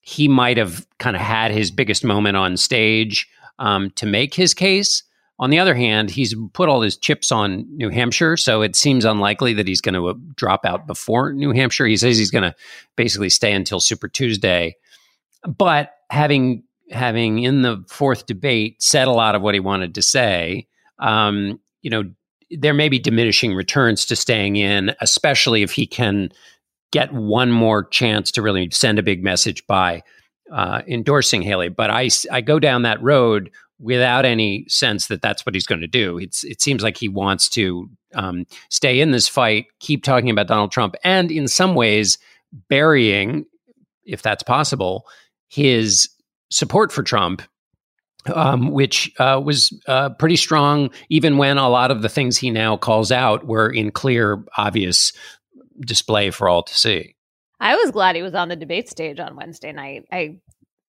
He 0.00 0.28
might 0.28 0.56
have 0.56 0.86
kind 0.98 1.14
of 1.14 1.22
had 1.22 1.52
his 1.52 1.70
biggest 1.70 2.04
moment 2.04 2.36
on 2.36 2.56
stage 2.56 3.28
um, 3.58 3.90
to 3.92 4.06
make 4.06 4.34
his 4.34 4.54
case. 4.54 5.02
On 5.38 5.50
the 5.50 5.58
other 5.58 5.74
hand, 5.74 6.10
he's 6.10 6.34
put 6.52 6.68
all 6.68 6.82
his 6.82 6.96
chips 6.96 7.32
on 7.32 7.66
New 7.76 7.88
Hampshire, 7.88 8.36
so 8.36 8.62
it 8.62 8.76
seems 8.76 9.04
unlikely 9.04 9.54
that 9.54 9.66
he's 9.66 9.80
going 9.80 9.94
to 9.94 10.08
uh, 10.08 10.14
drop 10.36 10.64
out 10.64 10.86
before 10.86 11.32
New 11.32 11.52
Hampshire. 11.52 11.86
He 11.86 11.96
says 11.96 12.18
he's 12.18 12.30
going 12.30 12.44
to 12.44 12.54
basically 12.96 13.30
stay 13.30 13.52
until 13.52 13.80
Super 13.80 14.08
Tuesday. 14.08 14.76
But 15.44 15.92
having 16.10 16.64
having 16.90 17.42
in 17.42 17.62
the 17.62 17.82
fourth 17.88 18.26
debate 18.26 18.82
said 18.82 19.08
a 19.08 19.12
lot 19.12 19.34
of 19.34 19.42
what 19.42 19.54
he 19.54 19.60
wanted 19.60 19.94
to 19.94 20.02
say, 20.02 20.68
um, 20.98 21.58
you 21.80 21.90
know, 21.90 22.04
there 22.58 22.74
may 22.74 22.88
be 22.88 22.98
diminishing 22.98 23.54
returns 23.54 24.04
to 24.06 24.16
staying 24.16 24.56
in, 24.56 24.94
especially 25.00 25.62
if 25.62 25.72
he 25.72 25.86
can 25.86 26.30
get 26.92 27.12
one 27.12 27.50
more 27.50 27.84
chance 27.84 28.30
to 28.32 28.42
really 28.42 28.70
send 28.70 28.98
a 28.98 29.02
big 29.02 29.24
message 29.24 29.66
by 29.66 30.02
uh, 30.52 30.82
endorsing 30.86 31.42
Haley. 31.42 31.70
But 31.70 31.90
I, 31.90 32.10
I 32.30 32.42
go 32.42 32.58
down 32.58 32.82
that 32.82 33.02
road 33.02 33.50
without 33.78 34.24
any 34.24 34.64
sense 34.68 35.06
that 35.08 35.22
that's 35.22 35.44
what 35.44 35.54
he's 35.54 35.66
going 35.66 35.80
to 35.80 35.86
do. 35.86 36.18
It's, 36.18 36.44
it 36.44 36.60
seems 36.60 36.82
like 36.82 36.96
he 36.96 37.08
wants 37.08 37.48
to 37.50 37.88
um, 38.14 38.46
stay 38.68 39.00
in 39.00 39.10
this 39.10 39.26
fight, 39.26 39.66
keep 39.80 40.04
talking 40.04 40.30
about 40.30 40.46
Donald 40.46 40.70
Trump, 40.70 40.94
and 41.02 41.30
in 41.30 41.48
some 41.48 41.74
ways 41.74 42.18
burying, 42.68 43.46
if 44.04 44.22
that's 44.22 44.42
possible, 44.42 45.06
his 45.48 46.08
support 46.50 46.92
for 46.92 47.02
Trump. 47.02 47.42
Um, 48.32 48.70
which 48.70 49.12
uh, 49.18 49.40
was 49.44 49.76
uh, 49.88 50.10
pretty 50.10 50.36
strong, 50.36 50.90
even 51.08 51.38
when 51.38 51.58
a 51.58 51.68
lot 51.68 51.90
of 51.90 52.02
the 52.02 52.08
things 52.08 52.38
he 52.38 52.52
now 52.52 52.76
calls 52.76 53.10
out 53.10 53.48
were 53.48 53.68
in 53.68 53.90
clear, 53.90 54.44
obvious 54.56 55.12
display 55.80 56.30
for 56.30 56.48
all 56.48 56.62
to 56.62 56.72
see. 56.72 57.16
I 57.58 57.74
was 57.74 57.90
glad 57.90 58.14
he 58.14 58.22
was 58.22 58.34
on 58.34 58.48
the 58.48 58.54
debate 58.54 58.88
stage 58.88 59.18
on 59.18 59.34
Wednesday 59.34 59.72
night. 59.72 60.04
I 60.12 60.38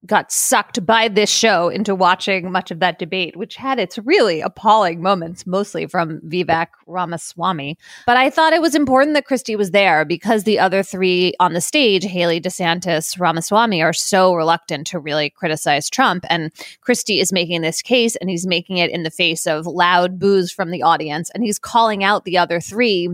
got 0.05 0.31
sucked 0.31 0.85
by 0.85 1.07
this 1.07 1.29
show 1.29 1.69
into 1.69 1.95
watching 1.95 2.51
much 2.51 2.71
of 2.71 2.79
that 2.79 2.99
debate, 2.99 3.37
which 3.37 3.55
had 3.55 3.79
its 3.79 3.97
really 3.99 4.41
appalling 4.41 5.01
moments, 5.01 5.47
mostly 5.47 5.85
from 5.85 6.19
Vivek 6.21 6.67
Ramaswamy. 6.87 7.77
But 8.05 8.17
I 8.17 8.29
thought 8.29 8.53
it 8.53 8.61
was 8.61 8.75
important 8.75 9.13
that 9.13 9.25
Christie 9.25 9.55
was 9.55 9.71
there 9.71 10.03
because 10.03 10.43
the 10.43 10.59
other 10.59 10.83
three 10.83 11.33
on 11.39 11.53
the 11.53 11.61
stage, 11.61 12.03
Haley 12.03 12.41
DeSantis, 12.41 13.19
Ramaswamy, 13.19 13.81
are 13.81 13.93
so 13.93 14.33
reluctant 14.33 14.87
to 14.87 14.99
really 14.99 15.29
criticize 15.29 15.89
Trump. 15.89 16.25
And 16.29 16.51
Christie 16.81 17.19
is 17.19 17.31
making 17.31 17.61
this 17.61 17.81
case 17.81 18.15
and 18.17 18.29
he's 18.29 18.45
making 18.45 18.77
it 18.77 18.91
in 18.91 19.03
the 19.03 19.11
face 19.11 19.47
of 19.47 19.65
loud 19.65 20.19
boos 20.19 20.51
from 20.51 20.71
the 20.71 20.83
audience. 20.83 21.29
And 21.33 21.43
he's 21.43 21.59
calling 21.59 22.03
out 22.03 22.25
the 22.25 22.37
other 22.37 22.59
three 22.59 23.09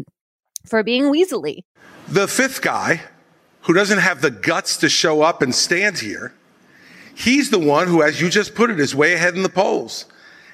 for 0.65 0.83
being 0.83 1.05
weaselly. 1.05 1.63
The 2.07 2.27
fifth 2.27 2.61
guy 2.61 3.01
who 3.63 3.73
doesn't 3.73 3.99
have 3.99 4.21
the 4.21 4.31
guts 4.31 4.77
to 4.77 4.89
show 4.89 5.21
up 5.21 5.41
and 5.41 5.53
stand 5.53 5.99
here 5.99 6.33
He's 7.19 7.49
the 7.49 7.59
one 7.59 7.87
who, 7.87 8.01
as 8.01 8.21
you 8.21 8.29
just 8.29 8.55
put 8.55 8.69
it, 8.69 8.79
is 8.79 8.95
way 8.95 9.13
ahead 9.13 9.35
in 9.35 9.43
the 9.43 9.49
polls. 9.49 10.05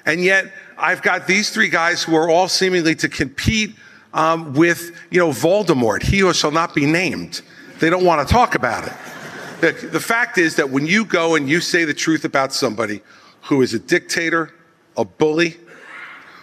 And 0.04 0.24
yet 0.24 0.52
I've 0.76 1.00
got 1.00 1.28
these 1.28 1.50
three 1.50 1.68
guys 1.68 2.02
who 2.02 2.16
are 2.16 2.28
all 2.28 2.48
seemingly 2.48 2.96
to 2.96 3.08
compete 3.08 3.76
um, 4.12 4.52
with, 4.52 5.00
you 5.12 5.20
know, 5.20 5.28
Voldemort. 5.28 6.02
He 6.02 6.18
who 6.18 6.34
shall 6.34 6.50
not 6.50 6.74
be 6.74 6.84
named. 6.84 7.42
They 7.78 7.88
don't 7.88 8.04
want 8.04 8.26
to 8.26 8.34
talk 8.34 8.56
about 8.56 8.84
it. 8.84 8.92
The, 9.60 9.86
the 9.86 10.00
fact 10.00 10.38
is 10.38 10.56
that 10.56 10.68
when 10.68 10.86
you 10.86 11.04
go 11.04 11.36
and 11.36 11.48
you 11.48 11.60
say 11.60 11.84
the 11.84 11.94
truth 11.94 12.24
about 12.24 12.52
somebody 12.52 13.00
who 13.42 13.62
is 13.62 13.72
a 13.72 13.78
dictator, 13.78 14.52
a 14.96 15.04
bully, 15.04 15.58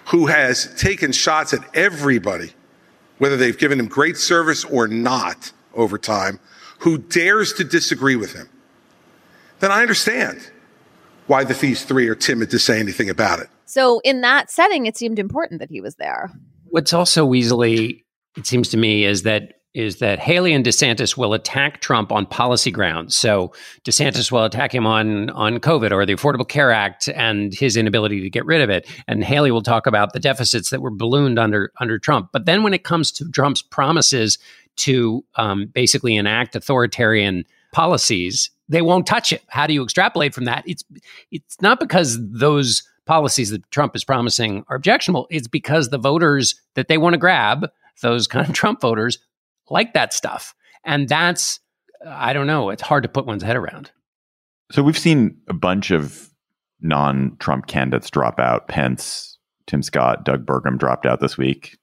who 0.06 0.28
has 0.28 0.74
taken 0.76 1.12
shots 1.12 1.54
at 1.54 1.60
everybody, 1.76 2.54
whether 3.18 3.36
they've 3.36 3.58
given 3.58 3.78
him 3.78 3.88
great 3.88 4.16
service 4.16 4.64
or 4.64 4.88
not 4.88 5.52
over 5.74 5.98
time, 5.98 6.40
who 6.80 6.98
dares 6.98 7.52
to 7.54 7.66
disagree 7.66 8.16
with 8.16 8.32
him, 8.34 8.48
then 9.64 9.72
I 9.72 9.82
understand 9.82 10.52
why 11.28 11.46
the 11.46 11.54
these 11.54 11.86
three 11.86 12.10
are 12.10 12.16
timid 12.16 12.50
to 12.52 12.60
say 12.60 12.80
anything 12.80 13.10
about 13.10 13.40
it. 13.40 13.48
So, 13.66 14.02
in 14.04 14.22
that 14.22 14.52
setting, 14.52 14.86
it 14.86 14.98
seemed 14.98 15.20
important 15.20 15.60
that 15.62 15.70
he 15.70 15.80
was 15.80 15.96
there. 15.96 16.30
What's 16.66 16.92
also 16.92 17.34
easily, 17.34 18.04
it 18.36 18.46
seems 18.46 18.68
to 18.70 18.78
me, 18.78 19.06
is 19.06 19.24
that 19.24 19.54
is 19.74 19.98
that 19.98 20.20
Haley 20.20 20.54
and 20.54 20.64
DeSantis 20.64 21.18
will 21.18 21.34
attack 21.34 21.82
Trump 21.82 22.12
on 22.12 22.28
policy 22.28 22.70
grounds. 22.70 23.16
So 23.16 23.54
DeSantis 23.86 24.32
will 24.32 24.44
attack 24.44 24.76
him 24.76 24.86
on 24.86 25.30
on 25.32 25.60
COVID 25.60 25.92
or 25.92 26.06
the 26.06 26.14
Affordable 26.14 26.48
Care 26.48 26.72
Act 26.72 27.08
and 27.08 27.54
his 27.54 27.76
inability 27.76 28.22
to 28.22 28.30
get 28.30 28.46
rid 28.46 28.62
of 28.62 28.70
it, 28.70 28.88
and 29.08 29.24
Haley 29.24 29.52
will 29.52 29.64
talk 29.64 29.88
about 29.88 30.14
the 30.14 30.20
deficits 30.20 30.70
that 30.72 30.82
were 30.82 30.92
ballooned 30.92 31.40
under 31.40 31.72
under 31.80 31.98
Trump. 31.98 32.30
But 32.34 32.46
then 32.46 32.64
when 32.64 32.74
it 32.74 32.84
comes 32.84 33.12
to 33.14 33.32
Trump's 33.32 33.62
promises 33.62 34.38
to 34.76 35.24
um, 35.36 35.68
basically 35.68 36.18
enact 36.18 36.56
authoritarian 36.56 37.46
policies, 37.72 38.50
they 38.74 38.82
won't 38.82 39.06
touch 39.06 39.32
it. 39.32 39.44
How 39.48 39.68
do 39.68 39.74
you 39.74 39.84
extrapolate 39.84 40.34
from 40.34 40.46
that? 40.46 40.64
It's 40.68 40.84
it's 41.32 41.62
not 41.62 41.80
because 41.80 42.18
those 42.20 42.84
policies 43.06 43.52
that 43.52 43.70
Trump 43.70 43.96
is 43.96 44.04
promising 44.04 44.66
are 44.68 44.76
objectionable. 44.76 45.28
It's 45.30 45.48
because 45.48 45.90
the 45.90 46.00
voters 46.00 46.56
that 46.74 46.88
they 46.88 46.98
want 46.98 47.14
to 47.14 47.20
grab, 47.20 47.70
those 48.02 48.28
kind 48.28 48.48
of 48.48 48.54
Trump 48.56 48.82
voters, 48.82 49.20
like 49.70 49.94
that 49.94 50.12
stuff. 50.12 50.56
And 50.84 51.08
that's 51.08 51.60
I 52.06 52.34
don't 52.34 52.48
know, 52.48 52.72
it's 52.72 52.82
hard 52.82 53.04
to 53.04 53.10
put 53.10 53.28
one's 53.28 53.44
head 53.44 53.56
around. 53.56 53.92
So 54.72 54.82
we've 54.82 54.98
seen 54.98 55.38
a 55.48 55.54
bunch 55.54 55.92
of 55.92 56.30
non-Trump 56.82 57.68
candidates 57.68 58.10
drop 58.10 58.40
out. 58.40 58.68
Pence, 58.68 59.38
Tim 59.68 59.84
Scott, 59.84 60.26
Doug 60.26 60.46
Burgum 60.46 60.80
dropped 60.80 61.06
out 61.06 61.20
this 61.20 61.38
week. 61.38 61.78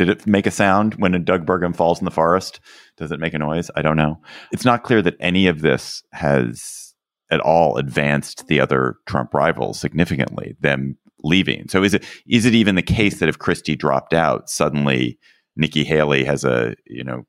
Did 0.00 0.08
it 0.08 0.26
make 0.26 0.46
a 0.46 0.50
sound 0.50 0.94
when 0.94 1.14
a 1.14 1.18
Doug 1.18 1.44
Burgum 1.44 1.76
falls 1.76 1.98
in 1.98 2.06
the 2.06 2.10
forest? 2.10 2.58
Does 2.96 3.12
it 3.12 3.20
make 3.20 3.34
a 3.34 3.38
noise? 3.38 3.70
I 3.76 3.82
don't 3.82 3.98
know. 3.98 4.18
It's 4.50 4.64
not 4.64 4.82
clear 4.82 5.02
that 5.02 5.14
any 5.20 5.46
of 5.46 5.60
this 5.60 6.02
has 6.12 6.94
at 7.30 7.40
all 7.40 7.76
advanced 7.76 8.46
the 8.46 8.60
other 8.60 8.96
Trump 9.04 9.34
rivals 9.34 9.78
significantly, 9.78 10.56
them 10.58 10.96
leaving. 11.22 11.68
So 11.68 11.82
is 11.82 11.92
it 11.92 12.06
is 12.26 12.46
it 12.46 12.54
even 12.54 12.76
the 12.76 12.82
case 12.82 13.18
that 13.18 13.28
if 13.28 13.38
Christie 13.38 13.76
dropped 13.76 14.14
out, 14.14 14.48
suddenly 14.48 15.18
Nikki 15.54 15.84
Haley 15.84 16.24
has 16.24 16.44
a, 16.44 16.74
you 16.86 17.04
know, 17.04 17.24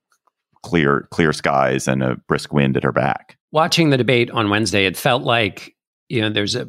clear 0.64 1.10
clear 1.12 1.34
skies 1.34 1.90
and 1.90 2.02
a 2.02 2.16
brisk 2.30 2.54
wind 2.54 2.78
at 2.78 2.86
her 2.86 2.94
back? 2.94 3.38
Watching 3.52 3.90
the 3.90 3.98
debate 3.98 4.32
on 4.32 4.50
Wednesday, 4.50 4.86
it 4.86 4.96
felt 4.96 5.24
like 5.24 5.76
you 6.12 6.22
know 6.22 6.30
there's 6.30 6.56
a 6.56 6.68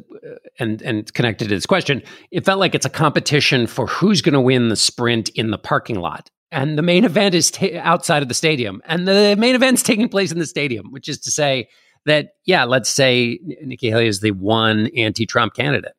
and 0.57 0.81
and 0.81 1.13
connected 1.13 1.49
to 1.49 1.55
this 1.55 1.65
question 1.65 2.01
it 2.31 2.45
felt 2.45 2.59
like 2.59 2.73
it's 2.73 2.85
a 2.85 2.89
competition 2.89 3.67
for 3.67 3.87
who's 3.87 4.21
going 4.21 4.33
to 4.33 4.41
win 4.41 4.69
the 4.69 4.75
sprint 4.75 5.29
in 5.29 5.51
the 5.51 5.57
parking 5.57 5.99
lot. 5.99 6.29
And 6.51 6.77
the 6.77 6.83
main 6.83 7.03
event 7.03 7.33
is 7.33 7.49
t- 7.49 7.77
outside 7.77 8.21
of 8.21 8.27
the 8.27 8.35
stadium. 8.35 8.79
And 8.85 9.07
the 9.07 9.35
main 9.39 9.55
event's 9.55 9.81
taking 9.81 10.07
place 10.07 10.31
in 10.31 10.39
the 10.39 10.45
stadium 10.45 10.91
which 10.91 11.09
is 11.09 11.19
to 11.19 11.31
say 11.31 11.67
that 12.05 12.35
yeah 12.45 12.63
let's 12.63 12.89
say 12.89 13.39
nikki 13.63 13.89
haley 13.89 14.07
is 14.07 14.21
the 14.21 14.31
one 14.31 14.87
anti-trump 14.95 15.53
candidate. 15.53 15.93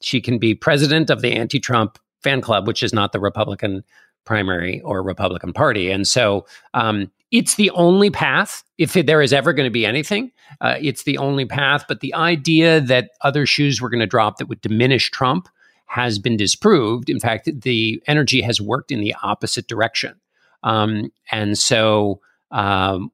She 0.00 0.20
can 0.20 0.38
be 0.38 0.54
president 0.54 1.10
of 1.10 1.20
the 1.20 1.32
anti-trump 1.32 1.98
fan 2.22 2.40
club 2.40 2.66
which 2.66 2.82
is 2.82 2.94
not 2.94 3.12
the 3.12 3.20
republican 3.20 3.84
primary 4.24 4.80
or 4.82 5.02
republican 5.02 5.52
party. 5.52 5.90
And 5.90 6.08
so 6.08 6.46
um, 6.72 7.10
it's 7.30 7.54
the 7.54 7.70
only 7.70 8.10
path 8.10 8.64
if 8.78 8.94
there 8.94 9.22
is 9.22 9.32
ever 9.32 9.52
going 9.52 9.66
to 9.66 9.72
be 9.72 9.86
anything 9.86 10.30
uh, 10.60 10.76
it's 10.80 11.04
the 11.04 11.18
only 11.18 11.44
path 11.44 11.84
but 11.88 12.00
the 12.00 12.14
idea 12.14 12.80
that 12.80 13.10
other 13.22 13.46
shoes 13.46 13.80
were 13.80 13.90
going 13.90 14.00
to 14.00 14.06
drop 14.06 14.38
that 14.38 14.46
would 14.48 14.60
diminish 14.60 15.10
trump 15.10 15.48
has 15.90 16.20
been 16.20 16.36
disproved. 16.36 17.10
In 17.10 17.18
fact 17.18 17.48
the 17.62 18.00
energy 18.06 18.40
has 18.42 18.60
worked 18.60 18.92
in 18.92 19.00
the 19.00 19.14
opposite 19.24 19.66
direction. 19.66 20.14
Um, 20.62 21.10
and 21.32 21.58
so 21.58 22.20
um, 22.52 23.10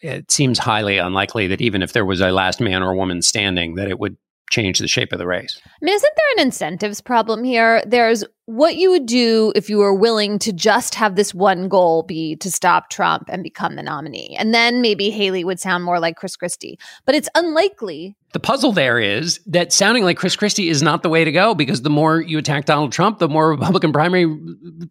it 0.00 0.30
seems 0.30 0.60
highly 0.60 0.98
unlikely 0.98 1.48
that 1.48 1.60
even 1.60 1.82
if 1.82 1.92
there 1.92 2.04
was 2.04 2.20
a 2.20 2.30
last 2.30 2.60
man 2.60 2.80
or 2.80 2.94
woman 2.94 3.22
standing 3.22 3.74
that 3.74 3.88
it 3.88 3.98
would 3.98 4.16
change 4.50 4.78
the 4.78 4.88
shape 4.88 5.12
of 5.12 5.18
the 5.18 5.26
race. 5.26 5.60
I 5.64 5.84
mean, 5.84 5.94
isn't 5.94 6.14
there 6.16 6.36
an 6.36 6.46
incentives 6.46 7.00
problem 7.00 7.44
here? 7.44 7.82
There's 7.86 8.24
what 8.46 8.76
you 8.76 8.90
would 8.90 9.06
do 9.06 9.52
if 9.56 9.68
you 9.68 9.78
were 9.78 9.94
willing 9.94 10.38
to 10.38 10.52
just 10.52 10.94
have 10.94 11.16
this 11.16 11.34
one 11.34 11.68
goal 11.68 12.04
be 12.04 12.36
to 12.36 12.50
stop 12.50 12.90
Trump 12.90 13.28
and 13.28 13.42
become 13.42 13.74
the 13.74 13.82
nominee. 13.82 14.36
And 14.38 14.54
then 14.54 14.80
maybe 14.80 15.10
Haley 15.10 15.42
would 15.42 15.58
sound 15.58 15.82
more 15.82 15.98
like 15.98 16.14
Chris 16.14 16.36
Christie. 16.36 16.78
But 17.04 17.16
it's 17.16 17.28
unlikely. 17.34 18.16
The 18.34 18.38
puzzle 18.38 18.70
there 18.70 19.00
is 19.00 19.40
that 19.46 19.72
sounding 19.72 20.04
like 20.04 20.16
Chris 20.16 20.36
Christie 20.36 20.68
is 20.68 20.80
not 20.80 21.02
the 21.02 21.08
way 21.08 21.24
to 21.24 21.32
go 21.32 21.56
because 21.56 21.82
the 21.82 21.90
more 21.90 22.20
you 22.20 22.38
attack 22.38 22.66
Donald 22.66 22.92
Trump, 22.92 23.18
the 23.18 23.28
more 23.28 23.50
Republican 23.50 23.92
primary 23.92 24.32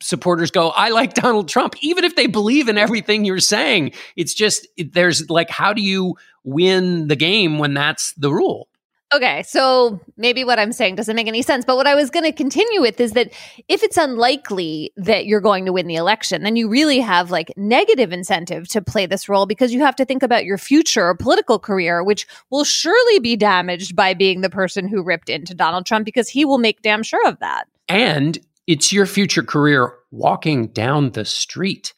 supporters 0.01 0.51
go, 0.51 0.71
I 0.71 0.89
like 0.89 1.13
Donald 1.13 1.47
Trump, 1.47 1.75
even 1.81 2.03
if 2.03 2.17
they 2.17 2.27
believe 2.27 2.67
in 2.67 2.77
everything 2.77 3.23
you're 3.23 3.39
saying. 3.39 3.93
It's 4.17 4.33
just, 4.33 4.67
there's 4.77 5.29
like, 5.29 5.49
how 5.49 5.71
do 5.71 5.81
you 5.81 6.15
win 6.43 7.07
the 7.07 7.15
game 7.15 7.57
when 7.57 7.73
that's 7.73 8.13
the 8.17 8.31
rule? 8.31 8.67
Okay, 9.13 9.43
so 9.43 9.99
maybe 10.17 10.43
what 10.43 10.57
I'm 10.57 10.73
saying 10.73 10.95
doesn't 10.95 11.15
make 11.15 11.27
any 11.27 11.43
sense. 11.43 11.63
But 11.63 11.75
what 11.75 11.85
I 11.85 11.93
was 11.93 12.09
going 12.09 12.25
to 12.25 12.31
continue 12.31 12.81
with 12.81 12.99
is 12.99 13.11
that 13.11 13.31
if 13.67 13.83
it's 13.83 13.97
unlikely 13.97 14.91
that 14.97 15.25
you're 15.27 15.41
going 15.41 15.65
to 15.65 15.73
win 15.73 15.87
the 15.87 15.95
election, 15.95 16.41
then 16.43 16.55
you 16.55 16.67
really 16.67 16.99
have 16.99 17.29
like 17.29 17.53
negative 17.55 18.11
incentive 18.11 18.67
to 18.69 18.81
play 18.81 19.05
this 19.05 19.29
role 19.29 19.45
because 19.45 19.71
you 19.71 19.81
have 19.81 19.95
to 19.97 20.05
think 20.05 20.23
about 20.23 20.43
your 20.43 20.57
future 20.57 21.13
political 21.13 21.59
career, 21.59 22.03
which 22.03 22.25
will 22.49 22.63
surely 22.63 23.19
be 23.19 23.35
damaged 23.35 23.95
by 23.95 24.15
being 24.15 24.41
the 24.41 24.49
person 24.49 24.87
who 24.87 25.03
ripped 25.03 25.29
into 25.29 25.53
Donald 25.53 25.85
Trump 25.85 26.03
because 26.03 26.27
he 26.27 26.43
will 26.43 26.57
make 26.57 26.81
damn 26.81 27.03
sure 27.03 27.27
of 27.27 27.39
that. 27.39 27.67
And 27.87 28.39
it's 28.65 28.91
your 28.91 29.05
future 29.05 29.43
career 29.43 29.93
walking 30.09 30.67
down 30.67 31.11
the 31.11 31.25
street. 31.25 31.93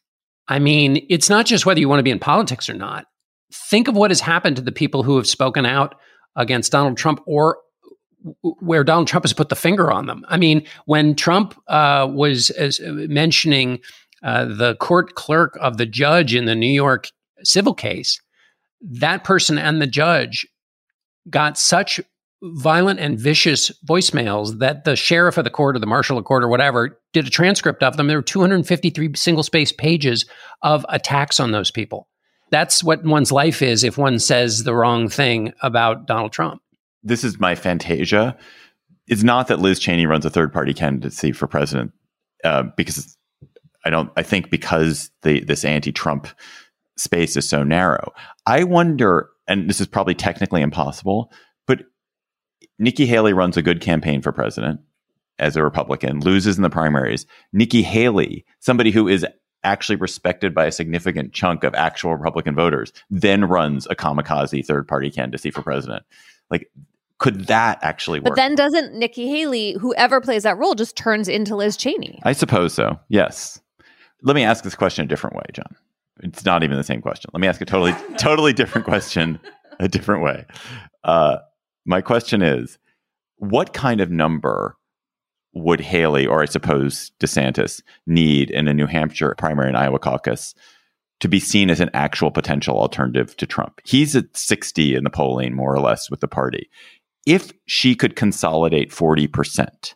I 0.50 0.60
mean, 0.60 1.06
it's 1.10 1.30
not 1.30 1.46
just 1.46 1.66
whether 1.66 1.80
you 1.80 1.88
want 1.88 2.00
to 2.00 2.04
be 2.04 2.12
in 2.12 2.20
politics 2.20 2.70
or 2.70 2.74
not. 2.74 3.06
Think 3.54 3.88
of 3.88 3.96
what 3.96 4.12
has 4.12 4.20
happened 4.20 4.58
to 4.58 4.62
the 4.62 4.74
people 4.74 5.04
who 5.04 5.16
have 5.16 5.28
spoken 5.28 5.66
out 5.66 5.96
against 6.36 6.72
Donald 6.72 6.98
Trump 6.98 7.22
or 7.26 7.58
where 8.42 8.84
Donald 8.84 9.08
Trump 9.08 9.24
has 9.24 9.34
put 9.34 9.50
the 9.50 9.56
finger 9.56 9.92
on 9.92 10.06
them. 10.06 10.26
I 10.28 10.38
mean, 10.38 10.66
when 10.86 11.16
Trump 11.16 11.56
uh, 11.68 12.08
was 12.12 12.50
as, 12.52 12.80
uh, 12.80 12.92
mentioning 12.92 13.80
uh, 14.24 14.46
the 14.46 14.76
court 14.76 15.16
clerk 15.16 15.58
of 15.62 15.78
the 15.78 15.86
judge 15.86 16.36
in 16.36 16.46
the 16.46 16.56
New 16.56 16.68
York 16.68 17.10
civil 17.44 17.74
case, 17.74 18.22
that 18.82 19.24
person 19.24 19.58
and 19.58 19.82
the 19.82 19.88
judge 19.88 20.48
got 21.30 21.58
such 21.58 22.00
violent 22.44 23.00
and 23.00 23.20
vicious 23.20 23.72
voicemails 23.88 24.60
that 24.60 24.84
the 24.84 24.96
sheriff 24.96 25.38
of 25.38 25.44
the 25.44 25.50
court 25.50 25.76
or 25.76 25.80
the 25.80 25.88
marshal 25.88 26.18
of 26.18 26.26
court 26.26 26.44
or 26.44 26.48
whatever 26.48 27.00
did 27.14 27.26
a 27.26 27.32
transcript 27.32 27.82
of 27.82 27.98
them. 27.98 28.08
There 28.08 28.18
were 28.18 28.24
253 28.24 29.16
single 29.16 29.44
space 29.44 29.72
pages 29.72 30.26
of 30.62 30.86
attacks 30.90 31.40
on 31.40 31.52
those 31.52 31.72
people. 31.72 32.08
That's 32.50 32.84
what 32.84 33.04
one's 33.04 33.32
life 33.32 33.62
is 33.62 33.84
if 33.84 33.98
one 33.98 34.20
says 34.20 34.64
the 34.64 34.74
wrong 34.74 35.10
thing 35.10 35.54
about 35.62 36.08
Donald 36.08 36.32
Trump. 36.32 36.62
This 37.04 37.24
is 37.24 37.40
my 37.40 37.56
fantasia. 37.56 38.38
It's 39.08 39.24
not 39.24 39.48
that 39.48 39.60
Liz 39.60 39.80
Cheney 39.80 40.06
runs 40.06 40.26
a 40.26 40.30
third 40.30 40.52
party 40.52 40.74
candidacy 40.74 41.32
for 41.32 41.48
president 41.48 41.92
uh, 42.44 42.64
because 42.76 43.18
I 43.86 43.90
don't. 43.90 44.12
I 44.18 44.24
think 44.24 44.50
because 44.50 45.12
the 45.22 45.42
this 45.42 45.64
anti 45.64 45.92
Trump 45.92 46.28
space 46.98 47.38
is 47.38 47.48
so 47.48 47.64
narrow. 47.64 48.12
I 48.46 48.64
wonder, 48.64 49.30
and 49.48 49.70
this 49.70 49.80
is 49.80 49.88
probably 49.88 50.16
technically 50.16 50.62
impossible, 50.62 51.32
but 51.68 51.86
Nikki 52.80 53.06
Haley 53.06 53.34
runs 53.34 53.56
a 53.56 53.62
good 53.62 53.82
campaign 53.82 54.22
for 54.22 54.32
president 54.32 54.82
as 55.40 55.56
a 55.56 55.64
Republican, 55.64 56.20
loses 56.20 56.58
in 56.58 56.64
the 56.64 56.70
primaries. 56.70 57.26
Nikki 57.54 57.84
Haley, 57.84 58.46
somebody 58.60 58.92
who 58.92 59.08
is 59.08 59.26
actually 59.68 59.98
respected 59.98 60.56
by 60.56 60.66
a 60.66 60.72
significant 60.72 61.34
chunk 61.34 61.64
of 61.64 61.76
actual 61.76 62.16
Republican 62.16 62.56
voters, 62.56 62.94
then 63.10 63.46
runs 63.46 63.86
a 63.90 63.96
kamikaze 63.96 64.66
third 64.66 64.88
party 64.88 65.12
candidacy 65.12 65.52
for 65.52 65.62
president. 65.62 66.04
Like, 66.50 66.72
could 67.20 67.48
that 67.48 67.80
actually 67.82 68.20
work? 68.20 68.30
But 68.30 68.36
then 68.36 68.56
doesn't 68.56 68.94
Nikki 68.94 69.28
Haley, 69.28 69.74
whoever 69.80 70.22
plays 70.22 70.44
that 70.44 70.58
role, 70.58 70.76
just 70.76 70.96
turns 70.96 71.28
into 71.28 71.56
Liz 71.56 71.76
Cheney? 71.76 72.20
I 72.24 72.34
suppose 72.34 72.74
so. 72.74 72.98
Yes. 73.10 73.60
Let 74.24 74.36
me 74.36 74.44
ask 74.44 74.64
this 74.64 74.76
question 74.76 75.06
a 75.06 75.08
different 75.08 75.36
way, 75.36 75.46
John. 75.54 75.76
It's 76.24 76.46
not 76.46 76.64
even 76.64 76.78
the 76.78 76.84
same 76.84 77.02
question. 77.02 77.30
Let 77.34 77.42
me 77.42 77.48
ask 77.48 77.62
a 77.62 77.66
totally, 77.66 77.94
totally 78.18 78.54
different 78.54 78.86
question 78.86 79.40
a 79.80 79.88
different 79.88 80.24
way. 80.24 80.46
Uh, 81.04 81.38
my 81.86 82.02
question 82.02 82.42
is 82.42 82.78
what 83.38 83.74
kind 83.74 84.02
of 84.02 84.10
number 84.10 84.77
would 85.54 85.80
Haley 85.80 86.26
or 86.26 86.42
I 86.42 86.46
suppose 86.46 87.12
DeSantis 87.20 87.82
need 88.06 88.50
in 88.50 88.68
a 88.68 88.74
New 88.74 88.86
Hampshire 88.86 89.36
primary 89.38 89.68
and 89.68 89.78
Iowa 89.78 90.00
caucus 90.00 90.54
to 91.20 91.28
be 91.28 91.40
seen 91.40 91.70
as 91.70 91.80
an 91.80 91.90
actual 91.94 92.32
potential 92.32 92.78
alternative 92.78 93.36
to 93.38 93.46
Trump? 93.46 93.82
He's 93.84 94.16
at 94.16 94.36
60 94.36 94.96
in 94.96 95.04
the 95.04 95.10
polling, 95.10 95.56
more 95.56 95.74
or 95.74 95.80
less, 95.80 96.10
with 96.10 96.20
the 96.20 96.28
party. 96.28 96.70
If 97.26 97.52
she 97.66 97.96
could 97.96 98.16
consolidate 98.16 98.92
40%, 98.92 99.96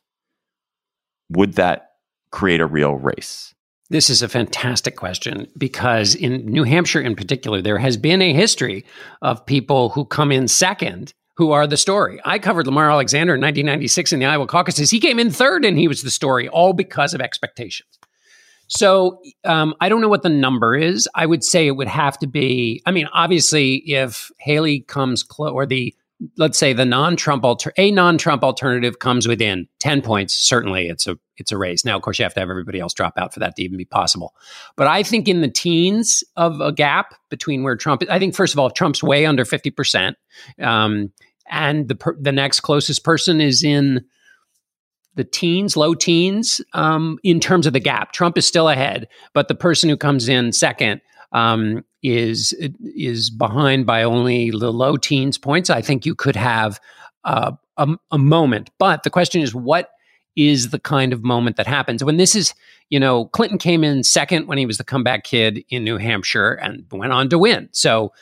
would 1.30 1.54
that 1.54 1.92
create 2.32 2.60
a 2.60 2.66
real 2.66 2.96
race? 2.96 3.54
This 3.90 4.10
is 4.10 4.22
a 4.22 4.30
fantastic 4.30 4.96
question 4.96 5.48
because 5.58 6.16
in 6.16 6.46
New 6.46 6.64
Hampshire, 6.64 7.02
in 7.02 7.16
particular, 7.16 7.62
there 7.62 7.78
has 7.78 7.98
been 7.98 8.22
a 8.22 8.34
history 8.34 8.86
of 9.22 9.46
people 9.46 9.90
who 9.90 10.06
come 10.06 10.32
in 10.32 10.48
second 10.48 11.14
who 11.36 11.52
are 11.52 11.67
the 11.67 11.78
story. 11.78 12.20
I 12.26 12.39
covered 12.39 12.67
Lamar 12.67 12.91
Alexander 12.91 13.36
in 13.36 13.41
1996 13.41 14.13
in 14.13 14.20
the 14.20 14.26
Iowa 14.26 14.48
caucuses. 14.48 14.91
He 14.91 15.00
came 15.00 15.20
in 15.20 15.32
third 15.32 15.65
and 15.65 15.78
he 15.78 15.88
was 15.88 16.02
the 16.02 16.12
story, 16.12 16.48
all 16.50 16.74
because 16.74 17.13
of 17.13 17.22
expectations. 17.22 17.98
So 18.67 19.22
um, 19.44 19.74
I 19.82 19.89
don't 19.89 20.00
know 20.00 20.08
what 20.08 20.24
the 20.24 20.30
number 20.30 20.76
is. 20.76 21.08
I 21.13 21.26
would 21.26 21.44
say 21.44 21.67
it 21.67 21.72
would 21.72 21.89
have 21.89 22.17
to 22.20 22.28
be. 22.28 22.82
I 22.86 22.91
mean, 22.91 23.08
obviously, 23.12 23.76
if 23.76 24.32
Haley 24.39 24.82
comes 24.82 25.24
close, 25.24 25.52
or 25.52 25.65
the 25.65 25.94
let's 26.38 26.58
say 26.58 26.74
the 26.74 26.86
non-Trump 26.86 27.44
alter 27.44 27.74
a 27.78 27.92
non-Trump 27.92 28.44
alternative 28.44 29.00
comes 29.00 29.28
within 29.28 29.68
10 29.80 30.02
points, 30.02 30.34
certainly 30.36 30.88
it's 30.88 31.08
a 31.08 31.18
it's 31.38 31.52
a 31.52 31.58
race. 31.58 31.84
Now, 31.84 31.96
of 31.96 32.04
course, 32.04 32.20
you 32.20 32.24
have 32.24 32.34
to 32.36 32.40
have 32.40 32.50
everybody 32.50 32.80
else 32.80 32.94
drop 32.94 33.18
out 33.18 33.34
for 33.34 33.40
that 33.40 33.56
to 33.56 33.64
even 33.64 33.78
be 33.78 33.86
possible. 33.86 34.36
But 34.76 34.88
I 34.88 35.02
think 35.02 35.28
in 35.28 35.42
the 35.42 35.50
teens 35.50 36.24
of 36.36 36.62
a 36.62 36.72
gap 36.72 37.16
between 37.30 37.64
where 37.64 37.76
Trump, 37.76 38.04
I 38.10 38.20
think 38.20 38.36
first 38.36 38.54
of 38.54 38.60
all, 38.60 38.70
Trump's 38.70 39.02
way 39.02 39.26
under 39.26 39.44
50%. 39.44 40.14
Um, 40.60 41.12
and 41.50 41.88
the 41.88 41.96
per, 41.96 42.16
the 42.20 42.32
next 42.32 42.60
closest 42.60 43.04
person 43.04 43.42
is 43.42 43.64
in 43.64 44.06
the 45.16 45.24
teens, 45.24 45.76
low 45.76 45.94
teens, 45.94 46.62
um, 46.74 47.18
in 47.24 47.40
terms 47.40 47.66
of 47.66 47.74
the 47.74 47.80
gap. 47.80 48.14
Trump 48.14 48.38
is 48.38 48.48
still 48.48 48.70
ahead, 48.70 49.08
but 49.34 49.48
the 49.48 49.56
person 49.56 49.90
who 49.90 49.98
comes 49.98 50.30
in 50.30 50.52
second 50.52 51.02
um, 51.32 51.84
is 52.04 52.54
is 52.96 53.30
behind 53.30 53.86
by 53.86 54.04
only 54.04 54.52
the 54.52 54.72
low 54.72 54.98
teens 54.98 55.38
points. 55.38 55.70
I 55.70 55.82
think 55.82 56.06
you 56.06 56.16
could 56.16 56.36
have 56.36 56.80
uh, 57.24 57.52
a, 57.78 57.88
a 58.12 58.18
moment, 58.18 58.70
but 58.80 59.04
the 59.04 59.10
question 59.10 59.42
is 59.42 59.54
what 59.54 59.92
is 60.36 60.70
the 60.70 60.80
kind 60.80 61.12
of 61.12 61.24
moment 61.24 61.58
that 61.58 61.68
happens 61.68 62.04
when 62.06 62.16
this 62.16 62.38
is 62.38 62.54
you 62.90 62.98
know 62.98 63.26
clinton 63.26 63.58
came 63.58 63.84
in 63.84 64.02
second 64.02 64.48
when 64.48 64.58
he 64.58 64.66
was 64.66 64.78
the 64.78 64.84
comeback 64.84 65.26
kid 65.26 65.62
in 65.68 65.84
new 65.84 65.98
hampshire 65.98 66.54
and 66.54 66.86
went 66.90 67.12
on 67.12 67.28
to 67.28 67.38
win 67.38 67.68
so 67.74 68.14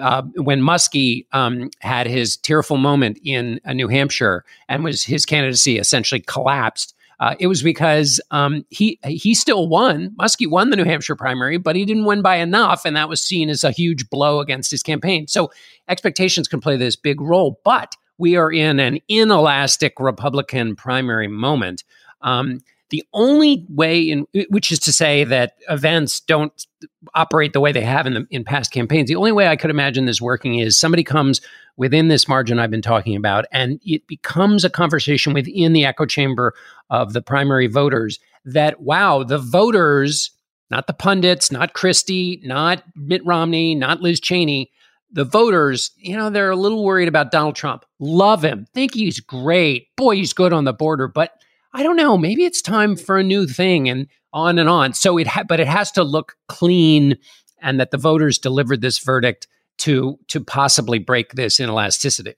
uh, 0.00 0.22
when 0.36 0.60
Muskie 0.60 1.26
um, 1.32 1.70
had 1.80 2.06
his 2.06 2.36
tearful 2.36 2.76
moment 2.76 3.18
in 3.24 3.60
uh, 3.64 3.72
New 3.72 3.88
Hampshire 3.88 4.44
and 4.68 4.84
was 4.84 5.04
his 5.04 5.26
candidacy 5.26 5.78
essentially 5.78 6.20
collapsed, 6.20 6.94
uh, 7.20 7.34
it 7.38 7.46
was 7.46 7.62
because 7.62 8.20
um, 8.30 8.64
he 8.70 8.98
he 9.04 9.34
still 9.34 9.68
won. 9.68 10.10
Muskie 10.18 10.48
won 10.48 10.70
the 10.70 10.76
New 10.76 10.84
Hampshire 10.84 11.16
primary, 11.16 11.56
but 11.58 11.76
he 11.76 11.84
didn't 11.84 12.04
win 12.04 12.22
by 12.22 12.36
enough, 12.36 12.84
and 12.84 12.96
that 12.96 13.08
was 13.08 13.22
seen 13.22 13.48
as 13.48 13.64
a 13.64 13.70
huge 13.70 14.08
blow 14.10 14.40
against 14.40 14.70
his 14.70 14.82
campaign. 14.82 15.26
So 15.26 15.50
expectations 15.88 16.48
can 16.48 16.60
play 16.60 16.76
this 16.76 16.96
big 16.96 17.20
role, 17.20 17.60
but 17.64 17.94
we 18.18 18.36
are 18.36 18.52
in 18.52 18.78
an 18.80 18.98
inelastic 19.08 19.94
Republican 19.98 20.76
primary 20.76 21.28
moment. 21.28 21.84
Um, 22.22 22.60
the 22.94 23.02
only 23.12 23.66
way 23.68 24.02
in 24.02 24.24
which 24.50 24.70
is 24.70 24.78
to 24.78 24.92
say 24.92 25.24
that 25.24 25.54
events 25.68 26.20
don't 26.20 26.64
operate 27.12 27.52
the 27.52 27.58
way 27.58 27.72
they 27.72 27.80
have 27.80 28.06
in 28.06 28.14
the 28.14 28.24
in 28.30 28.44
past 28.44 28.70
campaigns. 28.70 29.08
The 29.08 29.16
only 29.16 29.32
way 29.32 29.48
I 29.48 29.56
could 29.56 29.70
imagine 29.70 30.04
this 30.04 30.20
working 30.20 30.60
is 30.60 30.78
somebody 30.78 31.02
comes 31.02 31.40
within 31.76 32.06
this 32.06 32.28
margin 32.28 32.60
I've 32.60 32.70
been 32.70 32.82
talking 32.82 33.16
about, 33.16 33.46
and 33.50 33.80
it 33.84 34.06
becomes 34.06 34.64
a 34.64 34.70
conversation 34.70 35.32
within 35.32 35.72
the 35.72 35.84
echo 35.84 36.06
chamber 36.06 36.54
of 36.88 37.14
the 37.14 37.20
primary 37.20 37.66
voters 37.66 38.20
that 38.44 38.80
wow, 38.80 39.24
the 39.24 39.38
voters, 39.38 40.30
not 40.70 40.86
the 40.86 40.92
pundits, 40.92 41.50
not 41.50 41.72
Christie, 41.72 42.40
not 42.44 42.84
Mitt 42.94 43.26
Romney, 43.26 43.74
not 43.74 44.02
Liz 44.02 44.20
Cheney, 44.20 44.70
the 45.10 45.24
voters, 45.24 45.90
you 45.96 46.16
know, 46.16 46.30
they're 46.30 46.50
a 46.50 46.54
little 46.56 46.84
worried 46.84 47.08
about 47.08 47.32
Donald 47.32 47.56
Trump. 47.56 47.84
Love 47.98 48.44
him, 48.44 48.68
think 48.72 48.94
he's 48.94 49.18
great. 49.18 49.88
Boy, 49.96 50.14
he's 50.14 50.32
good 50.32 50.52
on 50.52 50.62
the 50.62 50.72
border, 50.72 51.08
but 51.08 51.32
I 51.74 51.82
don't 51.82 51.96
know, 51.96 52.16
maybe 52.16 52.44
it's 52.44 52.62
time 52.62 52.96
for 52.96 53.18
a 53.18 53.24
new 53.24 53.46
thing 53.46 53.88
and 53.88 54.06
on 54.32 54.58
and 54.58 54.68
on. 54.68 54.92
So 54.92 55.18
it 55.18 55.26
ha- 55.26 55.44
but 55.46 55.60
it 55.60 55.66
has 55.66 55.90
to 55.92 56.04
look 56.04 56.36
clean 56.48 57.18
and 57.60 57.80
that 57.80 57.90
the 57.90 57.98
voters 57.98 58.38
delivered 58.38 58.80
this 58.80 58.98
verdict 58.98 59.48
to 59.78 60.18
to 60.28 60.40
possibly 60.40 60.98
break 61.00 61.32
this 61.32 61.58
inelasticity. 61.58 62.34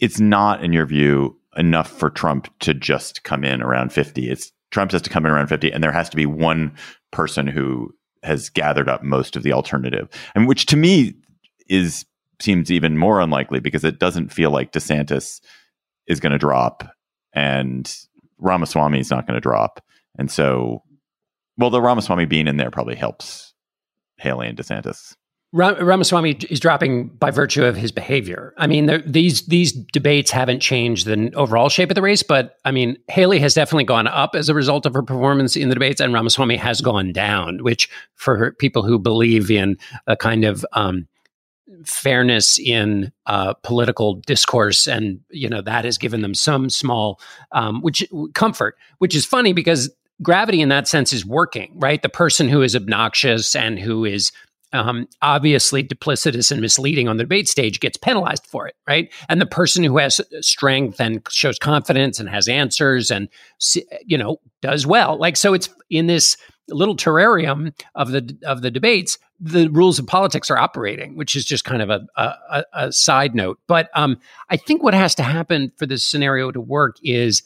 It's 0.00 0.20
not 0.20 0.62
in 0.62 0.72
your 0.72 0.86
view 0.86 1.38
enough 1.56 1.88
for 1.88 2.10
Trump 2.10 2.52
to 2.60 2.74
just 2.74 3.24
come 3.24 3.44
in 3.44 3.62
around 3.62 3.92
50. 3.92 4.30
It's 4.30 4.52
Trump 4.70 4.92
has 4.92 5.02
to 5.02 5.10
come 5.10 5.24
in 5.24 5.32
around 5.32 5.46
50 5.46 5.72
and 5.72 5.82
there 5.82 5.92
has 5.92 6.10
to 6.10 6.16
be 6.16 6.26
one 6.26 6.76
person 7.10 7.46
who 7.46 7.94
has 8.22 8.50
gathered 8.50 8.88
up 8.88 9.02
most 9.02 9.36
of 9.36 9.44
the 9.44 9.52
alternative. 9.52 10.08
And 10.34 10.46
which 10.46 10.66
to 10.66 10.76
me 10.76 11.14
is 11.68 12.04
seems 12.40 12.70
even 12.70 12.98
more 12.98 13.20
unlikely 13.20 13.60
because 13.60 13.84
it 13.84 13.98
doesn't 13.98 14.32
feel 14.32 14.50
like 14.50 14.72
DeSantis 14.72 15.40
is 16.06 16.20
going 16.20 16.32
to 16.32 16.38
drop, 16.38 16.84
and 17.32 17.96
Ramaswamy 18.44 19.00
is 19.00 19.10
not 19.10 19.26
going 19.26 19.34
to 19.34 19.40
drop, 19.40 19.80
and 20.18 20.30
so, 20.30 20.82
well, 21.56 21.70
the 21.70 21.80
Ramaswamy 21.80 22.26
being 22.26 22.46
in 22.46 22.56
there 22.56 22.70
probably 22.70 22.94
helps 22.94 23.54
Haley 24.18 24.48
and 24.48 24.56
DeSantis. 24.56 25.16
Ramaswamy 25.54 26.32
is 26.50 26.58
dropping 26.58 27.06
by 27.10 27.30
virtue 27.30 27.64
of 27.64 27.76
his 27.76 27.92
behavior. 27.92 28.54
I 28.58 28.66
mean, 28.66 28.90
these 29.06 29.46
these 29.46 29.72
debates 29.72 30.32
haven't 30.32 30.58
changed 30.58 31.06
the 31.06 31.32
overall 31.34 31.68
shape 31.68 31.92
of 31.92 31.94
the 31.94 32.02
race, 32.02 32.24
but 32.24 32.56
I 32.64 32.72
mean, 32.72 32.96
Haley 33.08 33.38
has 33.38 33.54
definitely 33.54 33.84
gone 33.84 34.08
up 34.08 34.34
as 34.34 34.48
a 34.48 34.54
result 34.54 34.84
of 34.84 34.94
her 34.94 35.02
performance 35.02 35.54
in 35.54 35.68
the 35.68 35.76
debates, 35.76 36.00
and 36.00 36.12
Ramaswamy 36.12 36.56
has 36.56 36.80
gone 36.80 37.12
down. 37.12 37.62
Which, 37.62 37.88
for 38.16 38.50
people 38.58 38.82
who 38.82 38.98
believe 38.98 39.48
in 39.48 39.76
a 40.08 40.16
kind 40.16 40.44
of 40.44 40.66
um, 40.72 41.06
fairness 41.84 42.58
in 42.58 43.12
uh, 43.26 43.54
political 43.62 44.14
discourse, 44.14 44.86
and 44.86 45.20
you 45.30 45.48
know 45.48 45.62
that 45.62 45.84
has 45.84 45.98
given 45.98 46.22
them 46.22 46.34
some 46.34 46.70
small 46.70 47.20
um, 47.52 47.80
which 47.82 48.06
comfort. 48.34 48.76
Which 48.98 49.14
is 49.14 49.26
funny 49.26 49.52
because 49.52 49.90
gravity 50.22 50.60
in 50.60 50.68
that 50.68 50.88
sense 50.88 51.12
is 51.12 51.26
working, 51.26 51.72
right? 51.76 52.02
The 52.02 52.08
person 52.08 52.48
who 52.48 52.62
is 52.62 52.76
obnoxious 52.76 53.54
and 53.54 53.78
who 53.78 54.04
is 54.04 54.32
um, 54.74 55.08
obviously 55.22 55.84
duplicitous 55.84 56.50
and 56.50 56.60
misleading 56.60 57.08
on 57.08 57.16
the 57.16 57.22
debate 57.22 57.48
stage 57.48 57.78
gets 57.78 57.96
penalized 57.96 58.46
for 58.46 58.66
it, 58.66 58.74
right? 58.88 59.12
And 59.28 59.40
the 59.40 59.46
person 59.46 59.84
who 59.84 59.98
has 59.98 60.20
strength 60.40 61.00
and 61.00 61.22
shows 61.30 61.58
confidence 61.58 62.18
and 62.18 62.28
has 62.28 62.48
answers 62.48 63.10
and 63.10 63.28
you 64.04 64.18
know 64.18 64.40
does 64.62 64.86
well, 64.86 65.16
like 65.16 65.36
so, 65.36 65.54
it's 65.54 65.68
in 65.90 66.08
this 66.08 66.36
little 66.68 66.96
terrarium 66.96 67.74
of 67.94 68.10
the 68.10 68.36
of 68.44 68.62
the 68.62 68.70
debates. 68.70 69.18
The 69.40 69.68
rules 69.68 69.98
of 69.98 70.06
politics 70.06 70.50
are 70.50 70.56
operating, 70.56 71.16
which 71.16 71.36
is 71.36 71.44
just 71.44 71.64
kind 71.64 71.82
of 71.82 71.90
a 71.90 72.06
a, 72.16 72.64
a 72.72 72.92
side 72.92 73.34
note. 73.34 73.58
But 73.66 73.90
um, 73.94 74.18
I 74.50 74.56
think 74.56 74.82
what 74.82 74.94
has 74.94 75.14
to 75.16 75.22
happen 75.22 75.72
for 75.76 75.86
this 75.86 76.04
scenario 76.04 76.50
to 76.50 76.60
work 76.60 76.96
is 77.02 77.42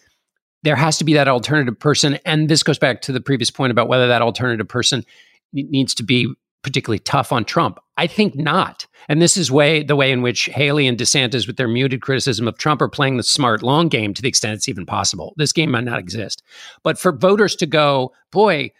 there 0.63 0.77
has 0.77 0.99
to 0.99 1.05
be 1.05 1.15
that 1.15 1.29
alternative 1.29 1.79
person, 1.79 2.19
and 2.25 2.49
this 2.49 2.63
goes 2.63 2.79
back 2.79 3.03
to 3.03 3.13
the 3.13 3.21
previous 3.21 3.51
point 3.51 3.71
about 3.71 3.89
whether 3.89 4.09
that 4.09 4.23
alternative 4.23 4.69
person 4.69 5.05
needs 5.53 5.95
to 5.95 6.03
be 6.03 6.33
particularly 6.63 6.99
tough 6.99 7.33
on 7.33 7.45
Trump. 7.45 7.79
I 7.97 8.07
think 8.07 8.35
not. 8.37 8.87
And 9.09 9.23
this 9.23 9.37
is 9.37 9.51
way 9.51 9.83
the 9.83 9.97
way 9.97 10.13
in 10.13 10.23
which 10.23 10.47
Haley 10.47 10.87
and 10.87 10.99
DeSantis, 10.99 11.47
with 11.47 11.57
their 11.57 11.69
muted 11.69 12.03
criticism 12.03 12.47
of 12.47 12.59
Trump, 12.59 12.83
are 12.83 12.89
playing 12.89 13.17
the 13.17 13.23
smart 13.23 13.63
long 13.63 13.89
game 13.89 14.13
to 14.15 14.23
the 14.23 14.29
extent 14.29 14.55
it's 14.55 14.69
even 14.69 14.85
possible. 14.85 15.35
This 15.37 15.53
game 15.53 15.71
might 15.71 15.85
not 15.85 15.99
exist. 15.99 16.43
But 16.83 16.99
for 16.99 17.13
voters 17.13 17.57
to 17.57 17.67
go, 17.67 18.13
boy, 18.31 18.71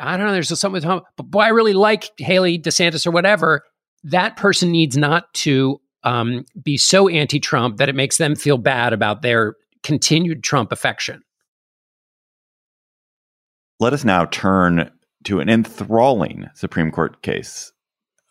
I 0.00 0.16
don't 0.16 0.26
know, 0.26 0.32
there's 0.32 0.48
something 0.48 0.72
with 0.72 0.84
Trump, 0.84 1.04
but 1.16 1.24
boy, 1.24 1.40
I 1.40 1.48
really 1.48 1.72
like 1.72 2.10
Haley, 2.18 2.58
DeSantis, 2.58 3.06
or 3.06 3.10
whatever. 3.10 3.62
That 4.02 4.36
person 4.36 4.70
needs 4.70 4.96
not 4.96 5.32
to 5.34 5.80
um, 6.02 6.44
be 6.62 6.76
so 6.76 7.08
anti-Trump 7.08 7.78
that 7.78 7.88
it 7.88 7.94
makes 7.94 8.18
them 8.18 8.34
feel 8.34 8.58
bad 8.58 8.92
about 8.92 9.22
their 9.22 9.54
continued 9.82 10.42
Trump 10.42 10.72
affection. 10.72 11.22
Let 13.80 13.92
us 13.92 14.04
now 14.04 14.26
turn 14.26 14.90
to 15.24 15.40
an 15.40 15.48
enthralling 15.48 16.48
Supreme 16.54 16.90
Court 16.90 17.22
case. 17.22 17.72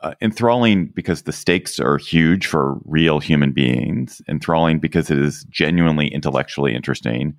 Uh, 0.02 0.14
enthralling 0.22 0.88
because 0.88 1.22
the 1.22 1.32
stakes 1.32 1.80
are 1.80 1.98
huge 1.98 2.46
for 2.46 2.78
real 2.84 3.20
human 3.20 3.54
beings, 3.54 4.22
enthralling 4.28 4.78
because 4.78 5.10
it 5.10 5.18
is 5.18 5.46
genuinely 5.50 6.08
intellectually 6.10 6.76
interesting, 6.76 7.34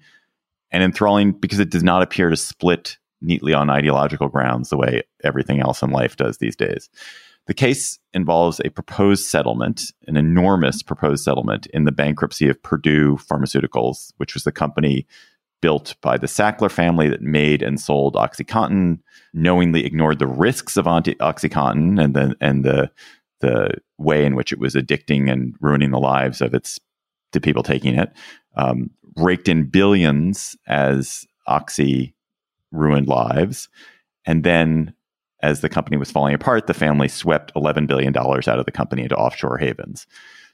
and 0.71 0.83
enthralling 0.83 1.33
because 1.33 1.59
it 1.59 1.69
does 1.69 1.83
not 1.83 2.01
appear 2.01 2.31
to 2.31 2.37
split 2.37 2.97
neatly 3.25 3.55
on 3.55 3.71
ideological 3.71 4.29
grounds 4.29 4.71
the 4.71 4.77
way 4.77 5.03
everything 5.23 5.61
else 5.61 5.83
in 5.83 5.91
life 5.91 6.17
does 6.17 6.39
these 6.39 6.57
days. 6.57 6.89
The 7.47 7.55
case 7.55 7.99
involves 8.15 8.61
a 8.61 8.71
proposed 8.71 9.27
settlement, 9.27 9.93
an 10.07 10.17
enormous 10.17 10.83
proposed 10.83 11.25
settlement 11.25 11.67
in 11.67 11.85
the 11.85 11.93
bankruptcy 11.93 12.49
of 12.49 12.63
Purdue 12.63 13.17
Pharmaceuticals, 13.17 14.13
which 14.17 14.35
was 14.35 14.45
the 14.45 14.53
company 14.53 15.07
built 15.61 15.95
by 16.01 16.17
the 16.17 16.27
Sackler 16.27 16.71
family 16.71 17.09
that 17.09 17.23
made 17.23 17.63
and 17.63 17.81
sold 17.81 18.15
OxyContin, 18.15 18.99
knowingly 19.33 19.85
ignored 19.85 20.19
the 20.19 20.27
risks 20.27 20.77
of 20.77 20.87
OxyContin 20.87 22.03
and 22.03 22.15
the 22.15 22.37
and 22.41 22.65
the 22.65 22.91
the 23.41 23.75
way 23.99 24.25
in 24.25 24.35
which 24.37 24.53
it 24.53 24.59
was 24.59 24.75
addicting 24.75 25.31
and 25.31 25.55
ruining 25.61 25.91
the 25.91 25.99
lives 25.99 26.41
of 26.41 26.55
its 26.55 26.79
the 27.33 27.41
people 27.41 27.63
taking 27.63 27.95
it, 27.95 28.11
um, 28.57 28.91
raked 29.17 29.49
in 29.49 29.65
billions 29.65 30.57
as 30.67 31.27
Oxy 31.47 32.14
ruined 32.75 33.09
lives, 33.09 33.69
and 34.27 34.45
then 34.45 34.95
as 35.43 35.61
the 35.61 35.69
company 35.69 35.99
was 35.99 36.11
falling 36.11 36.35
apart, 36.35 36.67
the 36.67 36.75
family 36.75 37.07
swept 37.09 37.53
$11 37.55 37.87
billion 37.87 38.17
out 38.17 38.59
of 38.59 38.65
the 38.65 38.73
company 38.73 39.03
into 39.03 39.17
offshore 39.17 39.59
havens. 39.59 40.07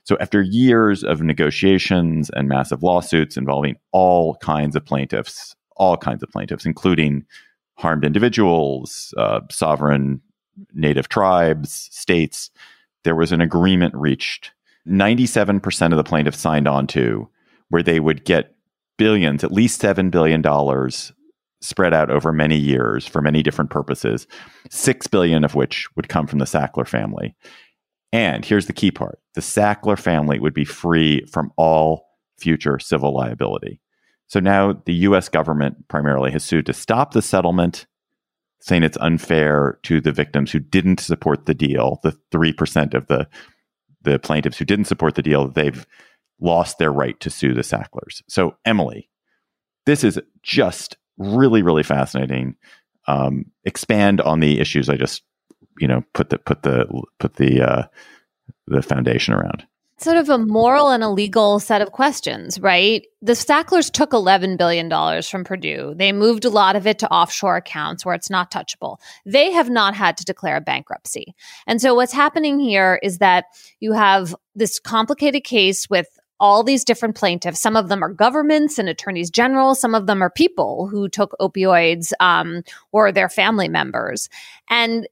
So, 0.05 0.17
after 0.19 0.43
years 0.43 1.05
of 1.05 1.23
negotiations 1.23 2.31
and 2.31 2.49
massive 2.49 2.83
lawsuits 2.83 3.37
involving 3.37 3.77
all 3.93 4.35
kinds 4.37 4.75
of 4.75 4.85
plaintiffs, 4.85 5.55
all 5.77 5.97
kinds 5.97 6.23
of 6.23 6.31
plaintiffs, 6.31 6.67
including 6.67 7.25
harmed 7.75 8.05
individuals, 8.05 9.15
uh, 9.17 9.41
sovereign 9.51 10.21
native 10.75 11.09
tribes, 11.09 11.89
states, 11.93 12.51
there 13.05 13.15
was 13.15 13.33
an 13.33 13.41
agreement 13.41 13.95
reached. 13.95 14.53
97% 14.89 15.93
of 15.93 15.97
the 15.97 16.05
plaintiffs 16.05 16.39
signed 16.39 16.67
on 16.67 16.87
to 16.89 17.29
where 17.69 17.83
they 17.83 18.01
would 18.01 18.25
get 18.25 18.55
billions, 18.97 19.45
at 19.45 19.53
least 19.53 19.81
$7 19.81 20.11
billion 20.11 20.43
spread 21.61 21.93
out 21.93 22.11
over 22.11 22.33
many 22.33 22.57
years 22.57 23.07
for 23.07 23.21
many 23.21 23.43
different 23.43 23.71
purposes, 23.71 24.27
6 24.71 25.07
billion 25.09 25.45
of 25.45 25.55
which 25.55 25.89
would 25.97 26.09
come 26.09 26.27
from 26.27 26.39
the 26.39 26.45
Sackler 26.45 26.87
family. 26.87 27.35
And 28.13 28.45
here's 28.45 28.67
the 28.67 28.73
key 28.73 28.91
part 28.91 29.19
the 29.35 29.41
Sackler 29.41 29.99
family 29.99 30.39
would 30.39 30.55
be 30.55 30.65
free 30.65 31.25
from 31.27 31.53
all 31.57 32.07
future 32.39 32.79
civil 32.79 33.15
liability. 33.15 33.81
So 34.27 34.41
now 34.41 34.81
the 34.85 34.95
US 34.95 35.29
government 35.29 35.89
primarily 35.89 36.31
has 36.31 36.45
sued 36.45 36.67
to 36.67 36.73
stop 36.73 37.13
the 37.13 37.23
settlement, 37.23 37.87
saying 38.61 38.83
it's 38.83 38.99
unfair 39.01 39.79
to 39.83 40.01
the 40.01 40.13
victims 40.13 40.51
who 40.51 40.61
didn't 40.61 41.01
support 41.01 41.47
the 41.47 41.55
deal, 41.55 42.01
the 42.03 42.17
3% 42.33 42.95
of 42.95 43.07
the, 43.09 43.29
the 44.03 44.19
plaintiffs 44.19 44.59
who 44.59 44.65
didn't 44.65 44.85
support 44.87 45.15
the 45.15 45.23
deal, 45.23 45.49
they've 45.49 45.87
lost 46.41 46.79
their 46.79 46.93
right 46.93 47.19
to 47.21 47.29
sue 47.29 47.53
the 47.53 47.63
Sacklers. 47.63 48.23
So, 48.29 48.57
Emily, 48.65 49.11
this 49.85 50.05
is 50.05 50.19
just 50.43 50.97
really, 51.21 51.63
really 51.63 51.83
fascinating. 51.85 52.57
Um, 53.07 53.47
expand 53.65 54.21
on 54.21 54.41
the 54.41 54.61
issues 54.61 54.89
I 54.89 54.97
just 54.97 55.23
you 55.79 55.87
know 55.87 56.03
put 56.15 56.31
the 56.31 56.39
put 56.39 56.63
the 56.63 56.87
put 57.19 57.35
the 57.35 57.63
uh, 57.63 57.83
the 58.67 58.83
foundation 58.83 59.35
around 59.35 59.67
sort 60.03 60.17
of 60.17 60.31
a 60.31 60.39
moral 60.39 60.89
and 60.89 61.05
a 61.05 61.11
legal 61.11 61.61
set 61.61 61.83
of 61.83 61.93
questions, 61.93 62.59
right? 62.61 63.07
The 63.21 63.35
Sacklers 63.35 63.91
took 63.91 64.13
$11 64.13 64.57
billion 64.57 64.89
from 65.23 65.45
Purdue. 65.45 65.95
They 65.95 66.13
moved 66.13 66.47
a 66.47 66.51
lot 66.51 66.75
of 66.75 66.87
it 66.87 66.99
to 67.01 67.11
offshore 67.11 67.57
accounts 67.57 68.05
where 68.05 68.15
it's 68.15 68.31
not 68.31 68.51
touchable. 68.51 68.97
They 69.27 69.53
have 69.53 69.69
not 69.69 69.95
had 69.95 70.17
to 70.17 70.25
declare 70.25 70.57
a 70.57 70.61
bankruptcy. 70.63 71.35
And 71.67 71.83
so 71.83 71.95
what's 71.95 72.15
happening 72.15 72.59
here 72.59 72.99
is 73.03 73.19
that 73.19 73.45
you 73.79 73.93
have 73.93 74.35
this 74.55 74.81
complicated 74.81 75.45
case 75.45 75.91
with 75.91 76.09
all 76.41 76.65
these 76.65 76.85
different 76.85 77.15
plaintiffs. 77.15 77.61
Some 77.61 77.77
of 77.77 77.89
them 77.89 78.03
are 78.03 78.13
governments 78.13 78.79
and 78.79 78.89
attorneys 78.89 79.31
general. 79.31 79.75
Some 79.75 79.95
of 79.95 80.07
them 80.07 80.23
are 80.23 80.31
people 80.31 80.89
who 80.89 81.09
took 81.09 81.37
opioids 81.41 82.13
um, 82.19 82.63
or 82.91 83.13
their 83.13 83.29
family 83.29 83.69
members. 83.69 84.29
And 84.69 85.07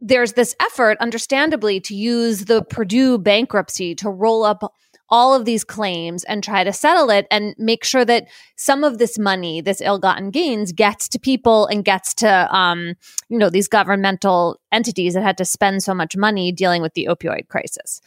there's 0.00 0.32
this 0.32 0.56
effort, 0.60 0.98
understandably, 1.00 1.80
to 1.80 1.94
use 1.94 2.46
the 2.46 2.62
Purdue 2.62 3.18
bankruptcy 3.18 3.94
to 3.96 4.10
roll 4.10 4.44
up 4.44 4.74
all 5.10 5.34
of 5.34 5.44
these 5.44 5.64
claims 5.64 6.24
and 6.24 6.42
try 6.42 6.64
to 6.64 6.72
settle 6.72 7.10
it 7.10 7.26
and 7.30 7.54
make 7.58 7.84
sure 7.84 8.04
that 8.04 8.26
some 8.56 8.82
of 8.82 8.98
this 8.98 9.18
money, 9.18 9.60
this 9.60 9.80
ill-gotten 9.80 10.30
gains, 10.30 10.72
gets 10.72 11.08
to 11.08 11.18
people 11.18 11.66
and 11.66 11.84
gets 11.84 12.14
to, 12.14 12.54
um, 12.54 12.94
you 13.28 13.38
know, 13.38 13.50
these 13.50 13.68
governmental 13.68 14.58
entities 14.72 15.14
that 15.14 15.22
had 15.22 15.38
to 15.38 15.44
spend 15.44 15.82
so 15.82 15.94
much 15.94 16.16
money 16.16 16.52
dealing 16.52 16.80
with 16.80 16.94
the 16.94 17.06
opioid 17.10 17.48
crisis. 17.48 18.00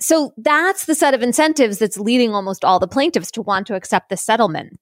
So 0.00 0.32
that's 0.38 0.86
the 0.86 0.94
set 0.94 1.14
of 1.14 1.22
incentives 1.22 1.78
that's 1.78 1.98
leading 1.98 2.34
almost 2.34 2.64
all 2.64 2.78
the 2.78 2.88
plaintiffs 2.88 3.30
to 3.32 3.42
want 3.42 3.66
to 3.66 3.74
accept 3.74 4.08
the 4.08 4.16
settlement. 4.16 4.78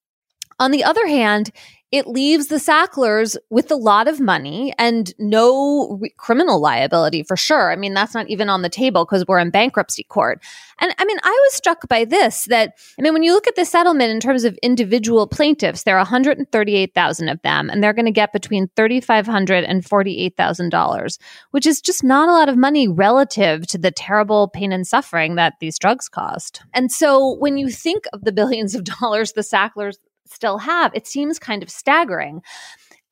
On 0.59 0.71
the 0.71 0.85
other 0.85 1.07
hand, 1.07 1.53
it 1.91 2.07
leaves 2.07 2.49
the 2.49 2.59
Sacklers 2.59 3.37
with 3.49 3.71
a 3.71 3.77
lot 3.77 4.09
of 4.09 4.21
money 4.21 4.75
and 4.79 5.15
no 5.19 5.99
re- 6.01 6.13
criminal 6.19 6.61
liability 6.61 7.23
for 7.23 7.37
sure. 7.37 7.73
I 7.73 7.77
mean, 7.77 7.95
that's 7.95 8.13
not 8.13 8.29
even 8.29 8.51
on 8.51 8.61
the 8.61 8.69
table 8.69 9.07
because 9.07 9.25
we're 9.27 9.39
in 9.39 9.49
bankruptcy 9.49 10.05
court. 10.05 10.43
And 10.81 10.95
I 10.99 11.05
mean, 11.07 11.17
I 11.23 11.31
was 11.31 11.55
struck 11.55 11.89
by 11.89 12.05
this 12.05 12.45
that, 12.47 12.75
I 12.99 13.03
mean, 13.03 13.15
when 13.15 13.23
you 13.23 13.33
look 13.33 13.47
at 13.47 13.57
the 13.57 13.65
settlement 13.65 14.11
in 14.11 14.21
terms 14.21 14.45
of 14.45 14.59
individual 14.63 15.27
plaintiffs, 15.27 15.85
there 15.85 15.97
are 15.97 16.01
138,000 16.01 17.29
of 17.31 17.41
them, 17.41 17.71
and 17.71 17.83
they're 17.83 17.95
going 17.95 18.05
to 18.05 18.13
get 18.13 18.35
between 18.35 18.69
$3,500 18.77 19.65
and 19.67 19.83
$48,000, 19.83 21.19
which 21.53 21.67
is 21.67 21.81
just 21.81 22.05
not 22.05 22.29
a 22.29 22.33
lot 22.33 22.51
of 22.51 22.57
money 22.59 22.87
relative 22.87 23.67
to 23.67 23.79
the 23.79 23.91
terrible 23.91 24.49
pain 24.49 24.73
and 24.73 24.87
suffering 24.87 25.37
that 25.37 25.55
these 25.61 25.79
drugs 25.79 26.09
caused. 26.09 26.61
And 26.75 26.93
so 26.93 27.37
when 27.39 27.57
you 27.57 27.71
think 27.71 28.05
of 28.13 28.25
the 28.25 28.33
billions 28.33 28.75
of 28.75 28.85
dollars 28.85 29.33
the 29.33 29.43
Sacklers 29.43 29.97
still 30.31 30.59
have, 30.59 30.93
it 30.95 31.07
seems 31.07 31.39
kind 31.39 31.63
of 31.63 31.71
staggering. 31.71 32.43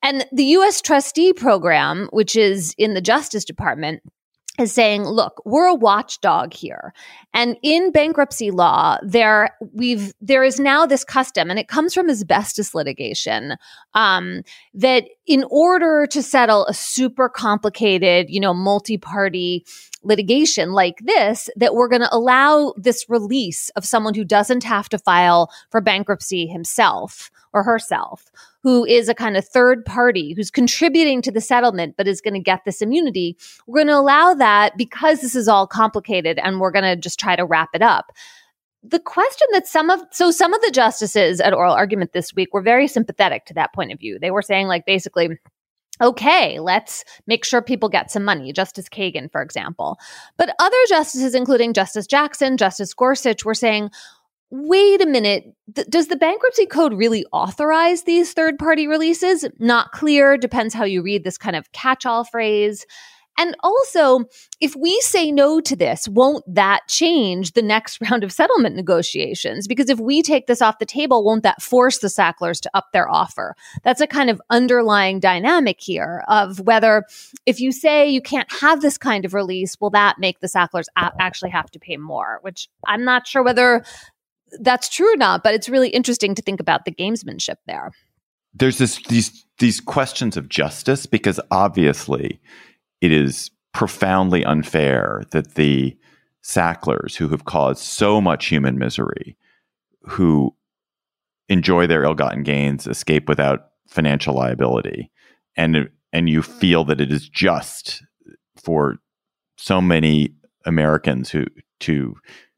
And 0.03 0.25
the 0.31 0.43
US 0.43 0.81
trustee 0.81 1.33
program, 1.33 2.07
which 2.11 2.35
is 2.35 2.73
in 2.77 2.93
the 2.93 3.01
Justice 3.01 3.45
Department, 3.45 4.01
is 4.59 4.73
saying, 4.73 5.03
look, 5.03 5.41
we're 5.45 5.67
a 5.67 5.75
watchdog 5.75 6.53
here. 6.53 6.93
And 7.33 7.57
in 7.61 7.91
bankruptcy 7.91 8.49
law, 8.49 8.97
there 9.03 9.55
we've 9.73 10.13
there 10.19 10.43
is 10.43 10.59
now 10.59 10.85
this 10.85 11.03
custom, 11.03 11.49
and 11.49 11.59
it 11.59 11.67
comes 11.67 11.93
from 11.93 12.09
asbestos 12.09 12.73
litigation, 12.73 13.55
um, 13.93 14.41
that 14.73 15.05
in 15.27 15.45
order 15.51 16.07
to 16.07 16.23
settle 16.23 16.65
a 16.65 16.73
super 16.73 17.29
complicated, 17.29 18.27
you 18.29 18.39
know, 18.39 18.53
multi-party 18.53 19.65
litigation 20.07 20.71
like 20.71 20.99
this, 20.99 21.49
that 21.55 21.75
we're 21.75 21.89
going 21.89 22.01
to 22.01 22.15
allow 22.15 22.73
this 22.77 23.05
release 23.09 23.69
of 23.69 23.85
someone 23.85 24.13
who 24.13 24.23
doesn't 24.23 24.63
have 24.63 24.89
to 24.89 24.97
file 24.97 25.51
for 25.69 25.81
bankruptcy 25.81 26.47
himself 26.47 27.29
or 27.53 27.63
herself, 27.63 28.31
who 28.63 28.85
is 28.85 29.09
a 29.09 29.13
kind 29.13 29.37
of 29.37 29.45
third 29.45 29.85
party 29.85 30.33
who's 30.33 30.49
contributing 30.49 31.21
to 31.21 31.31
the 31.31 31.41
settlement 31.41 31.95
but 31.97 32.07
is 32.07 32.21
going 32.21 32.33
to 32.33 32.39
get 32.39 32.61
this 32.65 32.81
immunity. 32.81 33.37
We're 33.67 33.79
going 33.83 33.87
to 33.87 33.97
allow 33.97 34.33
that 34.33 34.77
because 34.77 35.21
this 35.21 35.35
is 35.35 35.47
all 35.47 35.67
complicated 35.67 36.39
and 36.39 36.59
we're 36.59 36.71
going 36.71 36.83
to 36.83 36.95
just 36.95 37.19
try 37.19 37.35
to 37.35 37.45
wrap 37.45 37.69
it 37.73 37.81
up. 37.81 38.11
The 38.83 38.99
question 38.99 39.47
that 39.51 39.67
some 39.67 39.89
of 39.89 40.01
so 40.11 40.31
some 40.31 40.53
of 40.53 40.61
the 40.61 40.71
justices 40.71 41.41
at 41.41 41.53
oral 41.53 41.73
argument 41.73 42.13
this 42.13 42.33
week 42.33 42.53
were 42.53 42.61
very 42.61 42.87
sympathetic 42.87 43.45
to 43.45 43.53
that 43.55 43.73
point 43.73 43.91
of 43.91 43.99
view. 43.99 44.17
They 44.19 44.31
were 44.31 44.41
saying 44.41 44.67
like 44.67 44.85
basically 44.85 45.37
okay, 46.01 46.59
let's 46.59 47.03
make 47.25 47.45
sure 47.45 47.61
people 47.61 47.89
get 47.89 48.11
some 48.11 48.23
money. 48.23 48.51
Justice 48.51 48.89
Kagan, 48.89 49.31
for 49.31 49.41
example. 49.41 49.97
But 50.37 50.55
other 50.59 50.77
justices, 50.89 51.35
including 51.35 51.73
Justice 51.73 52.07
Jackson, 52.07 52.57
Justice 52.57 52.93
Gorsuch, 52.93 53.45
were 53.45 53.53
saying, 53.53 53.89
wait 54.49 55.01
a 55.01 55.05
minute, 55.05 55.45
th- 55.75 55.87
does 55.89 56.07
the 56.07 56.15
bankruptcy 56.15 56.65
code 56.65 56.93
really 56.93 57.25
authorize 57.33 58.03
these 58.03 58.33
third 58.33 58.57
party 58.57 58.87
releases? 58.87 59.45
Not 59.59 59.91
clear, 59.91 60.37
depends 60.37 60.73
how 60.73 60.85
you 60.85 61.01
read 61.01 61.23
this 61.23 61.37
kind 61.37 61.55
of 61.55 61.71
catch 61.71 62.05
all 62.05 62.23
phrase. 62.23 62.85
And 63.37 63.55
also, 63.61 64.25
if 64.59 64.75
we 64.75 64.99
say 65.01 65.31
no 65.31 65.61
to 65.61 65.75
this, 65.75 66.07
won't 66.07 66.43
that 66.53 66.81
change 66.87 67.53
the 67.53 67.61
next 67.61 68.01
round 68.09 68.23
of 68.23 68.31
settlement 68.31 68.75
negotiations? 68.75 69.67
Because 69.67 69.89
if 69.89 69.99
we 69.99 70.21
take 70.21 70.47
this 70.47 70.61
off 70.61 70.79
the 70.79 70.85
table, 70.85 71.23
won't 71.23 71.43
that 71.43 71.61
force 71.61 71.99
the 71.99 72.09
Sacklers 72.09 72.59
to 72.61 72.71
up 72.73 72.87
their 72.93 73.09
offer? 73.09 73.55
That's 73.83 74.01
a 74.01 74.07
kind 74.07 74.29
of 74.29 74.41
underlying 74.49 75.19
dynamic 75.19 75.79
here 75.79 76.23
of 76.27 76.59
whether 76.61 77.03
if 77.45 77.59
you 77.59 77.71
say 77.71 78.09
you 78.09 78.21
can't 78.21 78.51
have 78.51 78.81
this 78.81 78.97
kind 78.97 79.25
of 79.25 79.33
release, 79.33 79.79
will 79.79 79.91
that 79.91 80.17
make 80.19 80.39
the 80.39 80.47
Sacklers 80.47 80.87
actually 80.97 81.51
have 81.51 81.69
to 81.71 81.79
pay 81.79 81.97
more? 81.97 82.39
Which 82.41 82.67
I'm 82.85 83.03
not 83.03 83.27
sure 83.27 83.43
whether 83.43 83.83
that's 84.59 84.89
true 84.89 85.13
or 85.13 85.17
not, 85.17 85.43
but 85.43 85.53
it's 85.53 85.69
really 85.69 85.89
interesting 85.89 86.33
to 86.35 86.41
think 86.41 86.59
about 86.59 86.85
the 86.85 86.91
gamesmanship 86.91 87.57
there. 87.65 87.91
There's 88.53 88.77
this 88.77 89.01
these 89.07 89.45
these 89.59 89.79
questions 89.79 90.37
of 90.37 90.49
justice 90.49 91.05
because 91.05 91.39
obviously 91.51 92.39
it 93.01 93.11
is 93.11 93.51
profoundly 93.73 94.43
unfair 94.45 95.23
that 95.31 95.55
the 95.55 95.95
Sacklers 96.43 97.15
who 97.15 97.27
have 97.29 97.45
caused 97.45 97.83
so 97.83 98.21
much 98.21 98.45
human 98.45 98.77
misery, 98.77 99.35
who 100.03 100.55
enjoy 101.49 101.85
their 101.85 102.03
ill-gotten 102.03 102.43
gains, 102.43 102.87
escape 102.87 103.27
without 103.27 103.71
financial 103.87 104.33
liability, 104.33 105.11
and 105.55 105.89
and 106.13 106.29
you 106.29 106.41
feel 106.41 106.85
that 106.85 107.01
it 107.01 107.11
is 107.11 107.27
just 107.27 108.01
for 108.55 108.95
so 109.57 109.81
many 109.81 110.33
Americans 110.65 111.29
who 111.29 111.45
to 111.81 112.15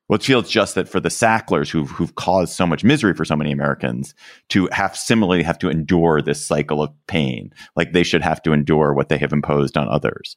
well, 0.09 0.17
it 0.17 0.23
feels 0.23 0.49
just 0.49 0.73
that 0.73 0.89
for 0.89 0.99
the 0.99 1.09
Sacklers 1.09 1.69
who've, 1.69 1.89
who've 1.91 2.15
caused 2.15 2.53
so 2.53 2.65
much 2.65 2.83
misery 2.83 3.13
for 3.13 3.23
so 3.23 3.35
many 3.35 3.51
Americans 3.51 4.15
to 4.49 4.67
have 4.71 4.97
similarly 4.97 5.43
have 5.43 5.59
to 5.59 5.69
endure 5.69 6.19
this 6.19 6.43
cycle 6.43 6.81
of 6.81 6.91
pain, 7.07 7.53
like 7.75 7.93
they 7.93 8.03
should 8.03 8.23
have 8.23 8.41
to 8.41 8.51
endure 8.51 8.93
what 8.95 9.09
they 9.09 9.19
have 9.19 9.31
imposed 9.31 9.77
on 9.77 9.87
others. 9.87 10.35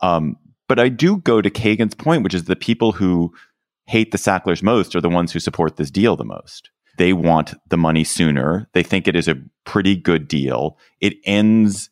Um, 0.00 0.36
but 0.68 0.80
I 0.80 0.88
do 0.88 1.18
go 1.18 1.40
to 1.40 1.48
Kagan's 1.48 1.94
point, 1.94 2.24
which 2.24 2.34
is 2.34 2.44
the 2.44 2.56
people 2.56 2.90
who 2.90 3.32
hate 3.86 4.10
the 4.10 4.18
Sacklers 4.18 4.62
most 4.62 4.96
are 4.96 5.00
the 5.00 5.08
ones 5.08 5.30
who 5.30 5.38
support 5.38 5.76
this 5.76 5.92
deal 5.92 6.16
the 6.16 6.24
most. 6.24 6.70
They 6.98 7.12
want 7.12 7.54
the 7.68 7.76
money 7.76 8.02
sooner. 8.02 8.68
They 8.72 8.82
think 8.82 9.06
it 9.06 9.14
is 9.14 9.28
a 9.28 9.40
pretty 9.64 9.94
good 9.94 10.26
deal. 10.26 10.76
It 11.00 11.14
ends 11.24 11.88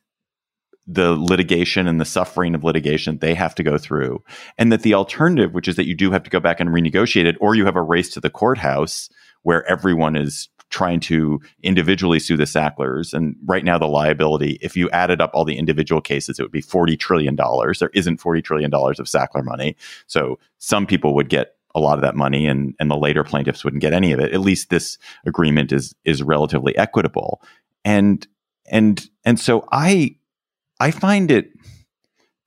the 0.93 1.13
litigation 1.13 1.87
and 1.87 2.01
the 2.01 2.05
suffering 2.05 2.55
of 2.55 2.65
litigation 2.65 3.19
they 3.19 3.35
have 3.35 3.55
to 3.55 3.63
go 3.63 3.79
through. 3.79 4.23
And 4.59 4.73
that 4.73 4.83
the 4.83 4.95
alternative, 4.95 5.53
which 5.53 5.69
is 5.69 5.77
that 5.77 5.87
you 5.87 5.95
do 5.95 6.11
have 6.11 6.23
to 6.25 6.31
go 6.31 6.41
back 6.41 6.61
and 6.61 6.71
renegotiate 6.71 7.27
it, 7.27 7.37
or 7.41 7.55
you 7.55 7.65
have 7.65 7.77
a 7.77 7.83
race 7.83 8.11
to 8.11 8.21
the 8.21 8.31
courthouse 8.31 9.09
where 9.43 9.67
everyone 9.69 10.17
is 10.17 10.49
trying 10.71 11.01
to 11.01 11.41
individually 11.63 12.19
sue 12.19 12.37
the 12.37 12.45
Sacklers. 12.47 13.13
And 13.13 13.37
right 13.45 13.65
now, 13.65 13.79
the 13.79 13.87
liability, 13.87 14.59
if 14.63 14.77
you 14.77 14.89
added 14.91 15.21
up 15.21 15.31
all 15.35 15.45
the 15.45 15.59
individual 15.59 16.01
cases, 16.01 16.39
it 16.39 16.43
would 16.43 16.51
be 16.51 16.63
$40 16.63 16.99
trillion. 16.99 17.37
There 17.37 17.91
isn't 17.93 18.21
$40 18.21 18.43
trillion 18.43 18.73
of 18.73 19.07
Sackler 19.07 19.45
money. 19.45 19.77
So 20.07 20.39
some 20.59 20.87
people 20.87 21.15
would 21.15 21.29
get 21.29 21.57
a 21.75 21.81
lot 21.81 21.99
of 21.99 22.03
that 22.03 22.17
money 22.17 22.47
and, 22.47 22.75
and 22.81 22.91
the 22.91 22.97
later 22.97 23.25
plaintiffs 23.25 23.65
wouldn't 23.65 23.83
get 23.83 23.93
any 23.93 24.13
of 24.13 24.21
it. 24.21 24.33
At 24.33 24.41
least 24.41 24.71
this 24.71 24.99
agreement 25.25 25.73
is 25.73 25.95
is 26.05 26.23
relatively 26.23 26.77
equitable. 26.77 27.43
And 27.85 28.27
and 28.67 29.09
and 29.25 29.41
so 29.41 29.67
I 29.73 30.17
I 30.83 30.91
find 30.91 31.31
it 31.31 31.53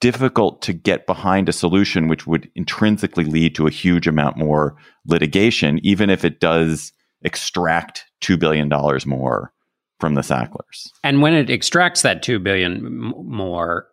difficult 0.02 0.62
to 0.64 0.74
get 0.74 1.08
behind 1.08 1.48
a 1.48 1.54
solution 1.54 2.10
which 2.10 2.28
would 2.28 2.52
intrinsically 2.54 3.24
lead 3.24 3.56
to 3.56 3.66
a 3.66 3.72
huge 3.72 4.08
amount 4.08 4.36
more 4.36 4.76
litigation, 5.06 5.80
even 5.84 6.10
if 6.10 6.26
it 6.26 6.42
does 6.42 6.92
extract 7.22 8.04
$2 8.22 8.38
billion 8.38 8.68
more 9.06 9.54
from 10.02 10.16
the 10.16 10.22
Sacklers. 10.22 10.90
And 11.02 11.22
when 11.22 11.34
it 11.34 11.50
extracts 11.50 12.02
that 12.02 12.24
$2 12.24 12.44
billion 12.44 12.84
more, 12.84 13.88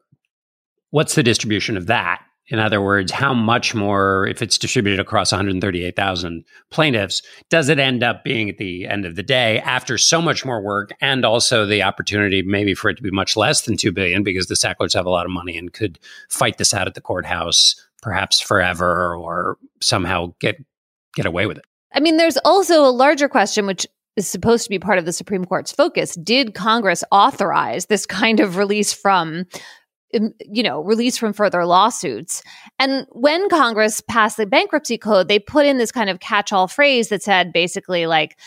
what's 0.91 1.15
the 1.15 1.23
distribution 1.23 1.77
of 1.77 1.87
that? 1.87 2.21
In 2.53 2.59
other 2.59 2.83
words, 2.83 3.11
how 3.11 3.33
much 3.33 3.75
more, 3.75 4.27
if 4.29 4.43
it's 4.43 4.59
distributed 4.59 5.01
across 5.01 5.33
138,000 5.33 6.45
plaintiffs, 6.69 7.23
does 7.49 7.71
it 7.71 7.79
end 7.79 8.03
up 8.03 8.25
being 8.25 8.51
at 8.51 8.59
the 8.59 8.87
end 8.87 9.07
of 9.07 9.17
the 9.17 9.23
day 9.23 9.59
after 9.61 9.97
so 9.97 10.21
much 10.21 10.45
more 10.45 10.61
work 10.61 10.91
and 11.01 11.25
also 11.25 11.65
the 11.65 11.83
opportunity 11.83 12.43
maybe 12.43 12.75
for 12.75 12.91
it 12.91 12.97
to 12.99 13.03
be 13.03 13.11
much 13.11 13.39
less 13.39 13.63
than 13.63 13.79
2 13.79 13.91
billion 13.91 14.23
because 14.23 14.49
the 14.49 14.55
Sacklers 14.55 14.93
have 14.93 15.07
a 15.07 15.11
lot 15.11 15.25
of 15.25 15.33
money 15.33 15.57
and 15.57 15.73
could 15.73 15.99
fight 16.29 16.59
this 16.59 16.75
out 16.75 16.87
at 16.87 16.93
the 16.93 17.01
courthouse 17.01 17.75
perhaps 18.03 18.39
forever 18.39 19.17
or 19.17 19.57
somehow 19.81 20.35
get 20.39 20.63
get 21.15 21.25
away 21.25 21.47
with 21.47 21.57
it. 21.57 21.65
I 21.95 22.01
mean, 22.01 22.19
there's 22.19 22.39
also 22.39 22.85
a 22.85 22.93
larger 22.93 23.29
question 23.29 23.67
which 23.67 23.87
is 24.17 24.29
supposed 24.29 24.65
to 24.65 24.71
be 24.71 24.79
part 24.79 24.99
of 24.99 25.07
the 25.07 25.13
Supreme 25.13 25.47
Court's 25.47 25.73
focus. 25.73 26.17
Did 26.17 26.55
Congress 26.55 27.03
authorize 27.11 27.87
this 27.87 28.05
kind 28.05 28.41
of 28.41 28.59
release 28.59 28.93
from 28.93 29.47
you 30.13 30.63
know, 30.63 30.81
released 30.81 31.19
from 31.19 31.33
further 31.33 31.65
lawsuits. 31.65 32.43
And 32.79 33.07
when 33.11 33.49
Congress 33.49 34.01
passed 34.01 34.37
the 34.37 34.47
bankruptcy 34.47 34.99
code, 34.99 35.29
they 35.29 35.39
put 35.39 35.67
in 35.67 35.79
this 35.79 35.93
kind 35.93 36.11
of 36.11 36.21
catch 36.21 36.53
all 36.53 36.69
phrase 36.69 37.09
that 37.09 37.23
said 37.23 37.53
basically 37.53 38.07
like, 38.07 38.39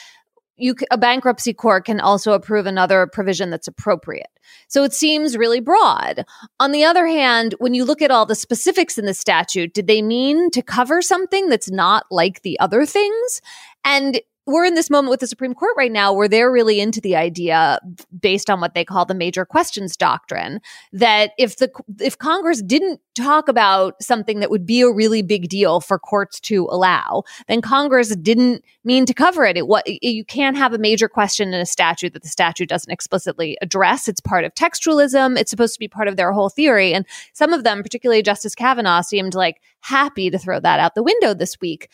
you 0.57 0.75
a 0.89 0.97
bankruptcy 0.97 1.53
court 1.53 1.85
can 1.85 1.99
also 1.99 2.31
approve 2.31 2.65
another 2.65 3.07
provision 3.07 3.49
that's 3.49 3.67
appropriate. 3.67 4.29
So 4.69 4.83
it 4.83 4.93
seems 4.93 5.37
really 5.37 5.59
broad. 5.59 6.25
On 6.59 6.71
the 6.71 6.85
other 6.85 7.07
hand, 7.07 7.55
when 7.57 7.73
you 7.73 7.83
look 7.83 8.01
at 8.01 8.11
all 8.11 8.25
the 8.25 8.35
specifics 8.35 8.97
in 8.97 9.05
the 9.05 9.13
statute, 9.13 9.73
did 9.73 9.87
they 9.87 10.01
mean 10.01 10.49
to 10.51 10.61
cover 10.61 11.01
something 11.01 11.49
that's 11.49 11.69
not 11.69 12.05
like 12.09 12.41
the 12.41 12.57
other 12.59 12.85
things? 12.85 13.41
And 13.83 14.21
we're 14.45 14.65
in 14.65 14.75
this 14.75 14.89
moment 14.89 15.09
with 15.09 15.19
the 15.19 15.27
Supreme 15.27 15.53
Court 15.53 15.73
right 15.75 15.91
now 15.91 16.13
where 16.13 16.27
they're 16.27 16.51
really 16.51 16.79
into 16.79 17.01
the 17.01 17.15
idea 17.15 17.79
based 18.19 18.49
on 18.49 18.61
what 18.61 18.73
they 18.73 18.85
call 18.85 19.05
the 19.05 19.15
major 19.15 19.45
questions 19.45 19.97
doctrine 19.97 20.61
that 20.93 21.31
if 21.37 21.57
the 21.57 21.71
if 21.99 22.17
Congress 22.17 22.61
didn't 22.61 22.99
talk 23.15 23.47
about 23.47 24.01
something 24.03 24.41
that 24.41 24.51
would 24.51 24.65
be 24.65 24.81
a 24.81 24.91
really 24.91 25.21
big 25.21 25.47
deal 25.49 25.79
for 25.79 25.97
courts 25.97 26.39
to 26.41 26.67
allow, 26.69 27.23
then 27.47 27.61
Congress 27.61 28.15
didn't 28.17 28.63
mean 28.83 29.05
to 29.05 29.13
cover 29.13 29.45
it. 29.45 29.57
It 29.57 29.67
what 29.67 29.85
you 29.87 30.23
can't 30.23 30.57
have 30.57 30.73
a 30.73 30.77
major 30.77 31.09
question 31.09 31.53
in 31.53 31.61
a 31.61 31.65
statute 31.65 32.13
that 32.13 32.23
the 32.23 32.29
statute 32.29 32.69
doesn't 32.69 32.91
explicitly 32.91 33.57
address. 33.61 34.07
It's 34.07 34.21
part 34.21 34.45
of 34.45 34.53
textualism. 34.53 35.39
It's 35.39 35.49
supposed 35.49 35.73
to 35.73 35.79
be 35.79 35.87
part 35.87 36.07
of 36.07 36.17
their 36.17 36.31
whole 36.31 36.49
theory. 36.49 36.93
And 36.93 37.05
some 37.33 37.53
of 37.53 37.63
them, 37.63 37.81
particularly 37.81 38.21
Justice 38.21 38.53
Kavanaugh, 38.53 39.01
seemed 39.01 39.33
like 39.33 39.61
happy 39.79 40.29
to 40.29 40.37
throw 40.37 40.59
that 40.59 40.79
out 40.79 40.95
the 40.95 41.03
window 41.03 41.33
this 41.33 41.59
week 41.61 41.89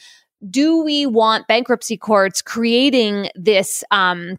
do 0.49 0.83
we 0.83 1.05
want 1.05 1.47
bankruptcy 1.47 1.97
courts 1.97 2.41
creating 2.41 3.29
this 3.35 3.83
um, 3.91 4.37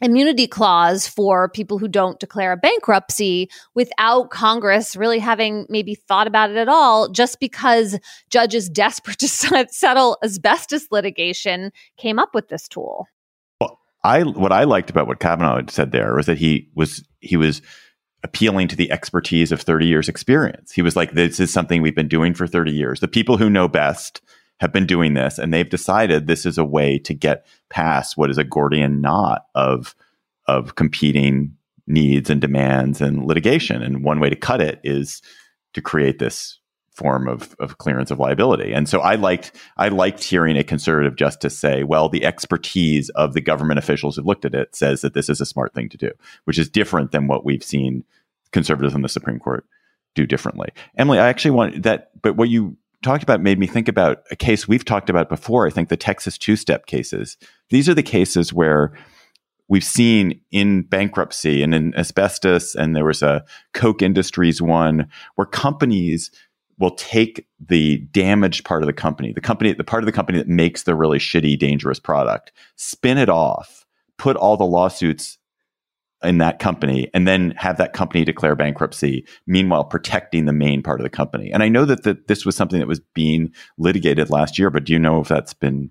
immunity 0.00 0.46
clause 0.46 1.06
for 1.06 1.48
people 1.48 1.78
who 1.78 1.88
don't 1.88 2.18
declare 2.20 2.52
a 2.52 2.56
bankruptcy 2.56 3.50
without 3.74 4.30
Congress 4.30 4.96
really 4.96 5.18
having 5.18 5.66
maybe 5.68 5.94
thought 5.94 6.26
about 6.26 6.50
it 6.50 6.56
at 6.56 6.68
all, 6.68 7.08
just 7.08 7.40
because 7.40 7.98
judges 8.30 8.68
desperate 8.68 9.18
to 9.18 9.28
settle 9.68 10.18
asbestos 10.22 10.86
litigation 10.90 11.70
came 11.98 12.18
up 12.18 12.34
with 12.34 12.48
this 12.48 12.68
tool? 12.68 13.06
Well, 13.60 13.78
I 14.04 14.22
what 14.22 14.52
I 14.52 14.64
liked 14.64 14.90
about 14.90 15.06
what 15.06 15.20
Kavanaugh 15.20 15.62
said 15.68 15.92
there 15.92 16.14
was 16.14 16.26
that 16.26 16.38
he 16.38 16.68
was 16.74 17.04
he 17.20 17.36
was 17.36 17.60
appealing 18.22 18.68
to 18.68 18.76
the 18.76 18.90
expertise 18.90 19.50
of 19.50 19.62
30 19.62 19.86
years 19.86 20.08
experience. 20.08 20.72
He 20.72 20.82
was 20.82 20.94
like, 20.94 21.12
this 21.12 21.40
is 21.40 21.50
something 21.50 21.80
we've 21.80 21.94
been 21.94 22.06
doing 22.06 22.34
for 22.34 22.46
30 22.46 22.70
years. 22.70 23.00
The 23.00 23.08
people 23.08 23.38
who 23.38 23.48
know 23.48 23.66
best 23.66 24.20
have 24.60 24.72
been 24.72 24.86
doing 24.86 25.14
this 25.14 25.38
and 25.38 25.52
they've 25.52 25.70
decided 25.70 26.26
this 26.26 26.44
is 26.44 26.58
a 26.58 26.64
way 26.64 26.98
to 26.98 27.14
get 27.14 27.46
past 27.70 28.16
what 28.16 28.30
is 28.30 28.38
a 28.38 28.44
Gordian 28.44 29.00
knot 29.00 29.46
of 29.54 29.94
of 30.46 30.74
competing 30.74 31.56
needs 31.86 32.30
and 32.30 32.40
demands 32.40 33.00
and 33.00 33.24
litigation. 33.26 33.82
And 33.82 34.04
one 34.04 34.20
way 34.20 34.30
to 34.30 34.36
cut 34.36 34.60
it 34.60 34.80
is 34.84 35.22
to 35.74 35.80
create 35.80 36.18
this 36.18 36.58
form 36.92 37.28
of, 37.28 37.54
of 37.58 37.78
clearance 37.78 38.10
of 38.10 38.18
liability. 38.18 38.72
And 38.72 38.88
so 38.88 39.00
I 39.00 39.14
liked 39.14 39.52
I 39.76 39.88
liked 39.88 40.22
hearing 40.22 40.56
a 40.56 40.64
conservative 40.64 41.16
justice 41.16 41.58
say, 41.58 41.82
well, 41.82 42.08
the 42.08 42.24
expertise 42.24 43.08
of 43.10 43.32
the 43.32 43.40
government 43.40 43.78
officials 43.78 44.16
who 44.16 44.22
looked 44.22 44.44
at 44.44 44.54
it 44.54 44.76
says 44.76 45.00
that 45.00 45.14
this 45.14 45.28
is 45.28 45.40
a 45.40 45.46
smart 45.46 45.72
thing 45.72 45.88
to 45.88 45.96
do, 45.96 46.10
which 46.44 46.58
is 46.58 46.68
different 46.68 47.12
than 47.12 47.26
what 47.26 47.44
we've 47.44 47.64
seen 47.64 48.04
conservatives 48.52 48.94
in 48.94 49.02
the 49.02 49.08
Supreme 49.08 49.38
Court 49.38 49.64
do 50.14 50.26
differently. 50.26 50.68
Emily, 50.96 51.18
I 51.18 51.28
actually 51.28 51.52
want 51.52 51.84
that, 51.84 52.10
but 52.20 52.36
what 52.36 52.48
you 52.48 52.76
talked 53.02 53.22
about 53.22 53.40
made 53.40 53.58
me 53.58 53.66
think 53.66 53.88
about 53.88 54.22
a 54.30 54.36
case 54.36 54.68
we've 54.68 54.84
talked 54.84 55.10
about 55.10 55.28
before. 55.28 55.66
I 55.66 55.70
think 55.70 55.88
the 55.88 55.96
Texas 55.96 56.36
two 56.36 56.56
step 56.56 56.86
cases. 56.86 57.36
These 57.70 57.88
are 57.88 57.94
the 57.94 58.02
cases 58.02 58.52
where 58.52 58.92
we've 59.68 59.84
seen 59.84 60.40
in 60.50 60.82
bankruptcy 60.82 61.62
and 61.62 61.74
in 61.74 61.94
asbestos, 61.94 62.74
and 62.74 62.94
there 62.94 63.04
was 63.04 63.22
a 63.22 63.44
Koch 63.72 64.02
Industries 64.02 64.60
one 64.60 65.08
where 65.36 65.46
companies 65.46 66.30
will 66.78 66.90
take 66.92 67.46
the 67.60 67.98
damaged 68.10 68.64
part 68.64 68.82
of 68.82 68.86
the 68.86 68.92
company, 68.92 69.32
the 69.32 69.40
company, 69.40 69.72
the 69.72 69.84
part 69.84 70.02
of 70.02 70.06
the 70.06 70.12
company 70.12 70.38
that 70.38 70.48
makes 70.48 70.82
the 70.82 70.94
really 70.94 71.18
shitty, 71.18 71.58
dangerous 71.58 72.00
product, 72.00 72.52
spin 72.76 73.18
it 73.18 73.28
off, 73.28 73.86
put 74.16 74.36
all 74.36 74.56
the 74.56 74.64
lawsuits 74.64 75.38
in 76.22 76.38
that 76.38 76.58
company, 76.58 77.10
and 77.14 77.26
then 77.26 77.52
have 77.56 77.78
that 77.78 77.92
company 77.92 78.24
declare 78.24 78.54
bankruptcy, 78.54 79.26
meanwhile 79.46 79.84
protecting 79.84 80.44
the 80.44 80.52
main 80.52 80.82
part 80.82 81.00
of 81.00 81.04
the 81.04 81.10
company. 81.10 81.50
And 81.50 81.62
I 81.62 81.68
know 81.68 81.84
that, 81.84 82.02
that 82.02 82.28
this 82.28 82.44
was 82.44 82.54
something 82.56 82.78
that 82.78 82.88
was 82.88 83.00
being 83.14 83.52
litigated 83.78 84.30
last 84.30 84.58
year, 84.58 84.70
but 84.70 84.84
do 84.84 84.92
you 84.92 84.98
know 84.98 85.20
if 85.20 85.28
that's 85.28 85.54
been 85.54 85.90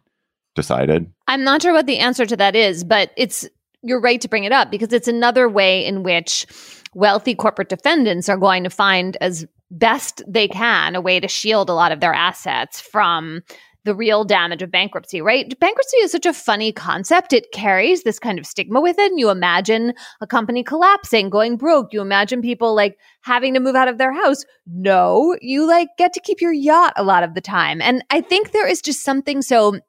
decided? 0.56 1.12
I'm 1.28 1.44
not 1.44 1.62
sure 1.62 1.74
what 1.74 1.88
the 1.88 2.00
answer 2.00 2.26
to 2.26 2.38
that 2.38 2.56
is, 2.56 2.84
but 2.84 3.12
it's 3.18 3.48
you're 3.82 4.02
right 4.02 4.20
to 4.22 4.30
bring 4.30 4.44
it 4.44 4.52
up 4.52 4.72
because 4.72 4.92
it's 4.92 5.08
another 5.08 5.48
way 5.48 5.86
in 5.86 6.04
which 6.04 6.46
wealthy 6.94 7.34
corporate 7.34 7.70
defendants 7.70 8.30
are 8.30 8.38
going 8.38 8.64
to 8.64 8.70
find 8.70 9.18
as 9.22 9.46
best 9.72 10.22
they 10.28 10.48
can 10.48 10.96
a 10.96 11.02
way 11.02 11.20
to 11.20 11.28
shield 11.28 11.70
a 11.70 11.74
lot 11.74 11.92
of 11.92 12.00
their 12.00 12.14
assets 12.14 12.82
from 12.82 13.42
the 13.86 13.96
real 13.96 14.24
damage 14.24 14.62
of 14.62 14.72
bankruptcy, 14.72 15.22
right? 15.22 15.58
Bankruptcy 15.60 15.98
is 15.98 16.12
such 16.12 16.26
a 16.26 16.34
funny 16.34 16.72
concept. 16.72 17.34
It 17.34 17.52
carries 17.54 18.04
this 18.04 18.20
kind 18.20 18.38
of 18.38 18.46
stigma 18.46 18.82
with 18.82 19.00
it. 19.00 19.12
And 19.12 19.20
you 19.20 19.30
imagine 19.30 19.94
a 20.22 20.28
company 20.28 20.64
collapsing, 20.64 21.30
going 21.30 21.58
broke. 21.58 21.94
You 21.94 22.02
imagine 22.02 22.42
people 22.42 22.76
like 22.76 22.98
having 23.22 23.54
to 23.54 23.60
move 23.60 23.76
out 23.76 23.88
of 23.88 23.98
their 23.98 24.14
house. 24.14 24.44
No, 24.68 25.36
you 25.42 25.68
like 25.68 25.90
get 25.98 26.14
to 26.14 26.22
keep 26.22 26.42
your 26.42 26.54
yacht 26.54 26.94
a 26.98 27.04
lot 27.04 27.24
of 27.24 27.34
the 27.36 27.42
time. 27.42 27.82
And 27.82 28.04
I 28.10 28.22
think 28.22 28.52
there 28.52 28.68
is 28.68 28.82
just 28.82 29.04
something 29.04 29.42
so 29.42 29.80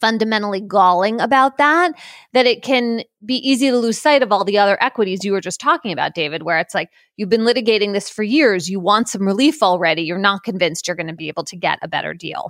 fundamentally 0.00 0.60
galling 0.60 1.20
about 1.20 1.58
that 1.58 1.92
that 2.32 2.46
it 2.46 2.62
can 2.62 3.02
be 3.24 3.36
easy 3.36 3.70
to 3.70 3.76
lose 3.76 3.98
sight 3.98 4.22
of 4.22 4.30
all 4.30 4.44
the 4.44 4.58
other 4.58 4.80
equities 4.82 5.24
you 5.24 5.32
were 5.32 5.40
just 5.40 5.60
talking 5.60 5.92
about 5.92 6.14
david 6.14 6.42
where 6.42 6.58
it's 6.58 6.74
like 6.74 6.90
you've 7.16 7.30
been 7.30 7.40
litigating 7.40 7.92
this 7.92 8.08
for 8.08 8.22
years 8.22 8.68
you 8.68 8.78
want 8.78 9.08
some 9.08 9.26
relief 9.26 9.62
already 9.62 10.02
you're 10.02 10.18
not 10.18 10.44
convinced 10.44 10.86
you're 10.86 10.96
going 10.96 11.08
to 11.08 11.14
be 11.14 11.28
able 11.28 11.42
to 11.42 11.56
get 11.56 11.78
a 11.82 11.88
better 11.88 12.14
deal 12.14 12.48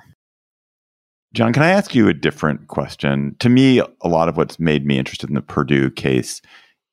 john 1.35 1.53
can 1.53 1.63
i 1.63 1.71
ask 1.71 1.95
you 1.95 2.09
a 2.09 2.15
different 2.15 2.69
question 2.69 3.35
to 3.39 3.49
me 3.49 3.81
a 3.81 4.09
lot 4.09 4.29
of 4.29 4.37
what's 4.37 4.59
made 4.59 4.87
me 4.87 4.99
interested 4.99 5.29
in 5.29 5.35
the 5.35 5.43
purdue 5.43 5.91
case 5.91 6.41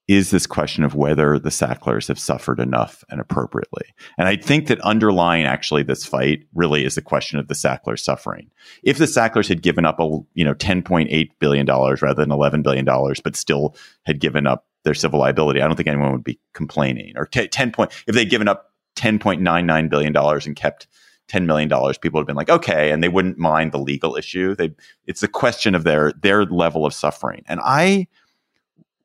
is 0.07 0.29
this 0.29 0.45
question 0.45 0.83
of 0.83 0.93
whether 0.93 1.39
the 1.39 1.49
Sacklers 1.49 2.07
have 2.07 2.19
suffered 2.19 2.59
enough 2.59 3.03
and 3.09 3.19
appropriately. 3.19 3.85
And 4.17 4.27
I 4.27 4.35
think 4.35 4.67
that 4.67 4.79
underlying 4.81 5.45
actually 5.45 5.81
this 5.81 6.05
fight 6.05 6.45
really 6.53 6.85
is 6.85 6.95
the 6.95 7.01
question 7.01 7.39
of 7.39 7.47
the 7.47 7.55
Sacklers 7.55 8.03
suffering. 8.03 8.51
If 8.83 8.99
the 8.99 9.07
Sacklers 9.07 9.47
had 9.47 9.63
given 9.63 9.85
up 9.85 9.99
a 9.99 10.19
you 10.35 10.45
know 10.45 10.53
ten 10.53 10.83
point 10.83 11.09
eight 11.11 11.31
billion 11.39 11.65
dollars 11.65 12.01
rather 12.01 12.21
than 12.21 12.31
eleven 12.31 12.61
billion 12.61 12.85
dollars, 12.85 13.19
but 13.19 13.35
still 13.35 13.75
had 14.03 14.19
given 14.19 14.45
up 14.45 14.67
their 14.83 14.93
civil 14.93 15.19
liability, 15.19 15.61
I 15.61 15.67
don't 15.67 15.75
think 15.75 15.87
anyone 15.87 16.11
would 16.11 16.23
be 16.23 16.39
complaining. 16.53 17.13
Or 17.15 17.25
t- 17.25 17.47
ten 17.47 17.71
point 17.71 17.91
if 18.07 18.13
they'd 18.13 18.29
given 18.29 18.47
up 18.47 18.73
ten 18.95 19.17
point 19.17 19.41
nine 19.41 19.65
nine 19.65 19.87
billion 19.87 20.13
dollars 20.13 20.45
and 20.45 20.55
kept 20.55 20.87
ten 21.27 21.45
million 21.45 21.69
dollars, 21.69 21.97
people 21.97 22.17
would 22.17 22.23
have 22.23 22.27
been 22.27 22.35
like, 22.35 22.49
okay, 22.49 22.91
and 22.91 23.03
they 23.03 23.09
wouldn't 23.09 23.37
mind 23.37 23.71
the 23.71 23.79
legal 23.79 24.15
issue. 24.15 24.55
They 24.55 24.71
it's 25.05 25.23
a 25.23 25.27
question 25.27 25.75
of 25.75 25.83
their 25.83 26.11
their 26.13 26.45
level 26.45 26.85
of 26.85 26.93
suffering. 26.93 27.43
And 27.47 27.59
I 27.63 28.07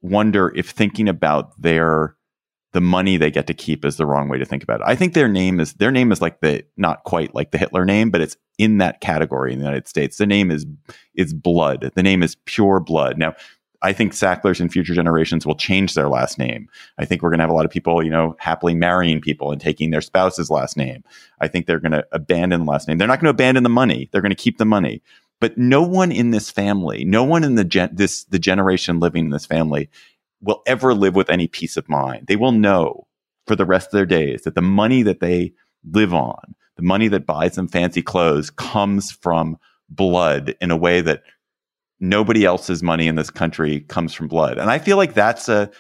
wonder 0.03 0.53
if 0.55 0.71
thinking 0.71 1.09
about 1.09 1.61
their 1.61 2.17
the 2.73 2.81
money 2.81 3.17
they 3.17 3.31
get 3.31 3.47
to 3.49 3.55
keep 3.55 3.85
is 3.85 3.97
the 3.97 4.07
wrong 4.07 4.29
way 4.29 4.39
to 4.39 4.45
think 4.45 4.63
about 4.63 4.81
it. 4.81 4.87
I 4.87 4.95
think 4.95 5.15
their 5.15 5.29
name 5.29 5.59
is 5.59 5.75
their 5.75 5.91
name 5.91 6.13
is 6.13 6.21
like 6.21 6.41
the 6.41 6.65
not 6.77 7.05
quite 7.05 7.35
like 7.35 7.51
the 7.51 7.59
Hitler 7.59 7.85
name, 7.85 8.11
but 8.11 8.21
it's 8.21 8.37
in 8.59 8.79
that 8.79 9.01
category 9.01 9.53
in 9.53 9.59
the 9.59 9.65
United 9.65 9.89
States. 9.89 10.19
The 10.19 10.27
name 10.27 10.51
is 10.51 10.67
is 11.15 11.35
blood. 11.35 11.91
The 11.95 12.03
name 12.03 12.23
is 12.23 12.37
pure 12.45 12.79
blood. 12.81 13.19
Now, 13.19 13.35
I 13.83 13.93
think 13.93 14.13
Sacklers 14.13 14.61
in 14.61 14.69
future 14.69 14.95
generations 14.95 15.47
will 15.47 15.55
change 15.55 15.95
their 15.95 16.09
last 16.09 16.39
name. 16.39 16.69
I 16.99 17.05
think 17.05 17.23
we're 17.23 17.31
going 17.31 17.39
to 17.39 17.45
have 17.45 17.51
a 17.51 17.55
lot 17.55 17.65
of 17.65 17.71
people, 17.71 18.05
you 18.05 18.11
know, 18.11 18.37
happily 18.39 18.75
marrying 18.75 19.21
people 19.21 19.53
and 19.53 19.61
taking 19.61 19.91
their 19.91 20.03
spouse's 20.03 20.51
last 20.51 20.77
name. 20.77 21.03
I 21.41 21.49
think 21.49 21.67
they're 21.67 21.81
going 21.81 21.93
to 21.93 22.07
abandon 22.13 22.65
the 22.65 22.71
last 22.71 22.89
name. 22.89 22.99
They're 22.99 23.09
not 23.09 23.21
going 23.21 23.33
to 23.33 23.43
abandon 23.43 23.63
the 23.63 23.71
money. 23.71 24.09
They're 24.13 24.21
going 24.21 24.31
to 24.31 24.37
keep 24.37 24.59
the 24.59 24.65
money. 24.65 25.03
But 25.41 25.57
no 25.57 25.83
one 25.83 26.13
in 26.13 26.31
this 26.33 26.51
family, 26.51 27.05
no 27.05 27.25
one 27.25 27.45
in 27.45 27.55
the 27.55 27.65
gen- 27.65 27.95
this 27.95 28.25
the 28.25 28.39
generation 28.39 29.01
living 29.01 29.27
in 29.27 29.31
this 29.31 29.47
family 29.47 29.89
will 30.43 30.63
ever 30.67 30.93
live 30.93 31.15
with 31.15 31.31
any 31.31 31.49
peace 31.49 31.79
of 31.79 31.89
mind. 31.89 32.27
They 32.27 32.37
will 32.37 32.53
know 32.53 33.07
for 33.47 33.57
the 33.57 33.65
rest 33.65 33.87
of 33.87 33.93
their 33.93 34.07
days 34.07 34.43
that 34.43 34.55
the 34.55 34.63
money 34.63 35.03
that 35.03 35.21
they 35.21 35.55
live 35.91 36.13
on, 36.13 36.55
the 36.77 36.83
money 36.83 37.09
that 37.09 37.27
buys 37.27 37.55
them 37.55 37.69
fancy 37.69 38.03
clothes 38.03 38.51
comes 38.51 39.11
from 39.11 39.59
blood 39.89 40.55
in 40.61 40.71
a 40.71 40.77
way 40.77 41.01
that 41.01 41.23
nobody 42.01 42.45
else's 42.45 42.83
money 42.83 43.07
in 43.07 43.15
this 43.15 43.31
country 43.31 43.81
comes 43.81 44.13
from 44.13 44.29
blood. 44.29 44.59
And 44.59 44.71
I 44.71 44.79
feel 44.79 44.97
like 44.97 45.15
that's 45.15 45.49
a 45.49 45.71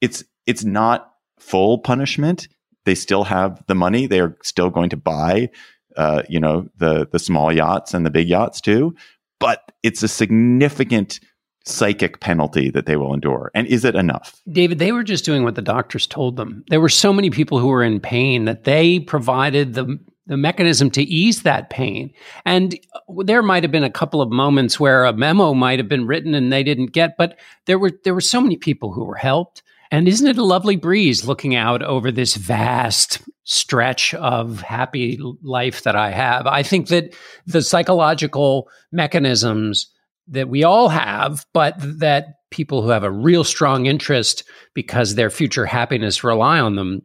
it's 0.00 0.24
it's 0.46 0.64
not 0.64 1.12
full 1.38 1.78
punishment. 1.78 2.48
They 2.84 2.94
still 2.94 3.24
have 3.24 3.62
the 3.66 3.74
money. 3.74 4.06
They 4.06 4.20
are 4.20 4.36
still 4.42 4.70
going 4.70 4.90
to 4.90 4.96
buy 4.96 5.50
uh, 5.98 6.22
you 6.28 6.38
know, 6.40 6.68
the 6.76 7.08
the 7.10 7.18
small 7.18 7.52
yachts 7.52 7.92
and 7.92 8.06
the 8.06 8.10
big 8.10 8.28
yachts 8.28 8.60
too. 8.60 8.94
But 9.40 9.72
it's 9.82 10.02
a 10.02 10.08
significant 10.08 11.20
psychic 11.64 12.20
penalty 12.20 12.70
that 12.70 12.86
they 12.86 12.96
will 12.96 13.12
endure. 13.12 13.50
And 13.54 13.66
is 13.66 13.84
it 13.84 13.94
enough? 13.94 14.40
David, 14.50 14.78
they 14.78 14.92
were 14.92 15.02
just 15.02 15.24
doing 15.24 15.44
what 15.44 15.54
the 15.54 15.62
doctors 15.62 16.06
told 16.06 16.36
them. 16.36 16.64
There 16.68 16.80
were 16.80 16.88
so 16.88 17.12
many 17.12 17.30
people 17.30 17.58
who 17.58 17.66
were 17.66 17.82
in 17.82 18.00
pain 18.00 18.46
that 18.46 18.64
they 18.64 19.00
provided 19.00 19.74
the 19.74 19.98
the 20.28 20.36
mechanism 20.36 20.90
to 20.90 21.02
ease 21.02 21.42
that 21.42 21.70
pain. 21.70 22.12
And 22.44 22.78
there 23.18 23.42
might 23.42 23.64
have 23.64 23.72
been 23.72 23.82
a 23.82 23.90
couple 23.90 24.22
of 24.22 24.30
moments 24.30 24.78
where 24.78 25.04
a 25.04 25.12
memo 25.12 25.54
might 25.54 25.78
have 25.78 25.88
been 25.88 26.06
written 26.06 26.34
and 26.34 26.52
they 26.52 26.62
didn't 26.62 26.92
get, 26.92 27.16
but 27.16 27.38
there 27.66 27.78
were 27.78 27.92
there 28.04 28.14
were 28.14 28.20
so 28.20 28.40
many 28.40 28.56
people 28.56 28.92
who 28.92 29.04
were 29.04 29.16
helped. 29.16 29.62
And 29.90 30.06
isn't 30.06 30.26
it 30.26 30.36
a 30.36 30.44
lovely 30.44 30.76
breeze 30.76 31.26
looking 31.26 31.54
out 31.54 31.82
over 31.82 32.12
this 32.12 32.36
vast 32.36 33.22
stretch 33.44 34.12
of 34.14 34.60
happy 34.60 35.18
life 35.42 35.82
that 35.84 35.96
I 35.96 36.10
have? 36.10 36.46
I 36.46 36.62
think 36.62 36.88
that 36.88 37.14
the 37.46 37.62
psychological 37.62 38.68
mechanisms 38.92 39.90
that 40.26 40.50
we 40.50 40.62
all 40.62 40.90
have, 40.90 41.46
but 41.54 41.74
that 41.78 42.34
people 42.50 42.82
who 42.82 42.90
have 42.90 43.04
a 43.04 43.10
real 43.10 43.44
strong 43.44 43.86
interest 43.86 44.44
because 44.74 45.14
their 45.14 45.30
future 45.30 45.64
happiness 45.64 46.22
rely 46.22 46.60
on 46.60 46.76
them 46.76 47.00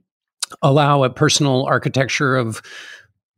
allow 0.61 1.03
a 1.03 1.09
personal 1.09 1.65
architecture 1.65 2.35
of 2.35 2.61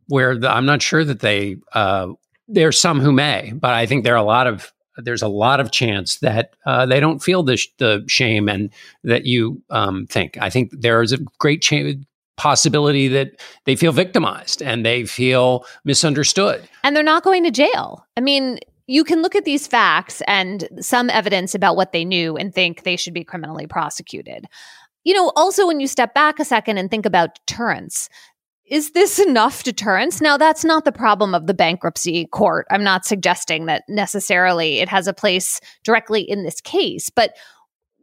where 0.07 0.37
the, 0.37 0.49
I'm 0.49 0.65
not 0.65 0.81
sure 0.81 1.03
that 1.03 1.19
they 1.19 1.57
uh, 1.73 2.07
there's 2.47 2.79
some 2.79 2.99
who 2.99 3.11
may, 3.11 3.53
but 3.55 3.73
I 3.73 3.85
think 3.85 4.03
there 4.03 4.13
are 4.13 4.17
a 4.17 4.23
lot 4.23 4.47
of 4.47 4.71
there's 4.97 5.21
a 5.21 5.27
lot 5.27 5.59
of 5.59 5.71
chance 5.71 6.17
that 6.19 6.55
uh, 6.65 6.85
they 6.85 6.99
don't 6.99 7.21
feel 7.21 7.43
the, 7.43 7.57
sh- 7.57 7.67
the 7.79 8.03
shame 8.07 8.47
and 8.47 8.69
that 9.03 9.25
you 9.25 9.61
um, 9.69 10.07
think. 10.07 10.37
I 10.39 10.49
think 10.49 10.71
there 10.71 11.01
is 11.01 11.11
a 11.11 11.17
great 11.37 11.61
cha- 11.61 11.99
possibility 12.37 13.07
that 13.09 13.39
they 13.65 13.75
feel 13.75 13.91
victimized 13.91 14.61
and 14.61 14.85
they 14.85 15.05
feel 15.05 15.65
misunderstood. 15.83 16.67
And 16.83 16.95
they're 16.95 17.03
not 17.03 17.23
going 17.23 17.43
to 17.43 17.51
jail. 17.51 18.05
I 18.17 18.21
mean, 18.21 18.59
you 18.87 19.03
can 19.03 19.21
look 19.21 19.35
at 19.35 19.45
these 19.45 19.67
facts 19.67 20.21
and 20.27 20.67
some 20.79 21.09
evidence 21.09 21.55
about 21.55 21.75
what 21.75 21.91
they 21.91 22.05
knew 22.05 22.37
and 22.37 22.53
think 22.53 22.83
they 22.83 22.95
should 22.95 23.13
be 23.13 23.23
criminally 23.23 23.67
prosecuted. 23.67 24.45
You 25.03 25.13
know, 25.13 25.31
also 25.35 25.67
when 25.67 25.79
you 25.79 25.87
step 25.87 26.13
back 26.13 26.39
a 26.39 26.45
second 26.45 26.77
and 26.77 26.89
think 26.89 27.05
about 27.05 27.35
deterrence, 27.45 28.09
is 28.67 28.91
this 28.91 29.19
enough 29.19 29.63
deterrence? 29.63 30.21
Now, 30.21 30.37
that's 30.37 30.65
not 30.65 30.85
the 30.85 30.91
problem 30.91 31.35
of 31.35 31.45
the 31.45 31.53
bankruptcy 31.53 32.25
court. 32.27 32.65
I'm 32.71 32.83
not 32.83 33.05
suggesting 33.05 33.67
that 33.67 33.83
necessarily 33.87 34.79
it 34.79 34.89
has 34.89 35.07
a 35.07 35.13
place 35.13 35.61
directly 35.83 36.21
in 36.21 36.43
this 36.43 36.61
case, 36.61 37.09
but 37.09 37.35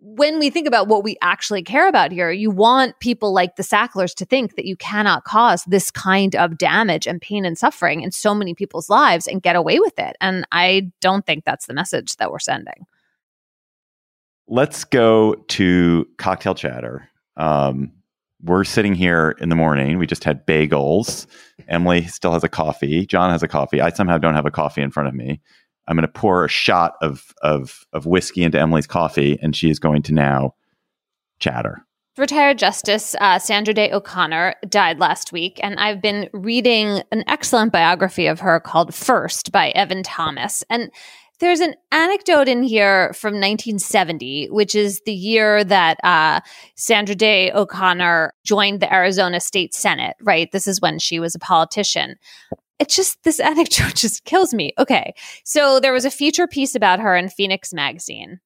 when 0.05 0.41
we 0.41 0.51
think 0.51 0.67
about 0.67 0.89
what 0.89 1.05
we 1.05 1.17
actually 1.23 1.63
care 1.63 1.89
about 1.89 2.11
here, 2.11 2.31
you 2.33 2.51
want 2.51 2.99
people 2.99 3.33
like 3.33 3.55
the 3.55 3.63
Sacklers 3.63 4.15
to 4.17 4.25
think 4.25 4.57
that 4.57 4.65
you 4.65 4.77
cannot 4.77 5.23
cause 5.23 5.63
this 5.65 5.93
kind 5.93 6.35
of 6.35 6.59
damage 6.59 7.07
and 7.07 7.21
pain 7.21 7.45
and 7.45 7.57
suffering 7.57 8.03
in 8.03 8.11
so 8.11 8.35
many 8.35 8.53
people's 8.53 8.91
lives 8.91 9.29
and 9.29 9.43
get 9.43 9.55
away 9.55 9.79
with 9.79 9.97
it. 10.01 10.17
And 10.21 10.45
I 10.51 10.91
don't 11.01 11.25
think 11.25 11.45
that's 11.45 11.67
the 11.67 11.75
message 11.75 12.17
that 12.17 12.33
we're 12.33 12.41
sending. 12.41 12.85
Let's 14.49 14.83
go 14.83 15.35
to 15.35 16.09
cocktail 16.19 16.57
chatter. 16.57 17.09
Um, 17.37 17.93
we're 18.43 18.65
sitting 18.65 18.95
here 18.95 19.37
in 19.41 19.49
the 19.49 19.55
morning. 19.55 19.99
We 19.99 20.07
just 20.07 20.25
had 20.25 20.47
bagels. 20.47 21.27
Emily 21.69 22.07
still 22.07 22.33
has 22.33 22.45
a 22.45 22.49
coffee. 22.49 23.07
John 23.07 23.31
has 23.31 23.43
a 23.43 23.49
coffee. 23.49 23.81
I 23.81 23.91
somehow 23.91 24.19
don't 24.19 24.35
have 24.35 24.47
a 24.47 24.51
coffee 24.51 24.83
in 24.83 24.91
front 24.91 25.09
of 25.09 25.15
me. 25.15 25.41
I'm 25.87 25.97
going 25.97 26.07
to 26.07 26.13
pour 26.13 26.45
a 26.45 26.49
shot 26.49 26.95
of, 27.01 27.33
of, 27.43 27.85
of 27.93 28.07
whiskey 28.07 28.43
into 28.43 28.61
Emily's 28.61 28.87
coffee, 28.87 29.39
and 29.43 29.55
she 29.55 29.71
is 29.71 29.79
going 29.79 30.03
to 30.03 30.15
now 30.15 30.55
chatter. 31.39 31.85
Retired 32.19 32.59
Justice 32.59 33.17
uh, 33.21 33.39
Sandra 33.39 33.73
Day 33.73 33.91
O'Connor 33.91 34.55
died 34.69 34.99
last 34.99 35.33
week, 35.33 35.59
and 35.63 35.81
I've 35.81 36.03
been 36.03 36.29
reading 36.35 37.03
an 37.11 37.25
excellent 37.27 37.73
biography 37.73 38.27
of 38.27 38.41
her 38.41 38.61
called 38.61 38.95
First 38.95 39.51
by 39.51 39.71
Evan 39.71 40.03
Thomas. 40.03 40.63
And 40.69 40.91
there's 41.43 41.61
an 41.61 41.75
anecdote 41.91 42.47
in 42.47 42.63
here 42.63 43.13
from 43.15 43.35
1970, 43.35 44.47
which 44.51 44.77
is 44.77 45.03
the 45.05 45.13
year 45.13 45.65
that 45.65 45.99
uh, 46.05 46.41
Sandra 46.77 47.17
Day 47.17 47.51
O'Connor 47.51 48.33
joined 48.45 48.79
the 48.79 48.95
Arizona 48.95 49.41
State 49.41 49.75
Senate, 49.75 50.15
right? 50.21 50.53
This 50.53 50.69
is 50.69 50.81
when 50.81 51.01
she 51.01 51.19
was 51.19 51.35
a 51.35 51.41
politician. 51.41 52.15
It's 52.79 52.95
just, 52.95 53.25
this 53.25 53.41
anecdote 53.41 53.97
just 53.97 54.25
kills 54.25 54.55
me. 54.55 54.73
Okay. 54.79 55.15
So 55.43 55.81
there 55.81 55.93
was 55.93 56.05
a 56.05 56.13
feature 56.13 56.47
piece 56.47 56.77
about 56.77 57.01
her 57.01 57.17
in 57.17 57.29
Phoenix 57.29 57.75
Magazine. 57.75 58.39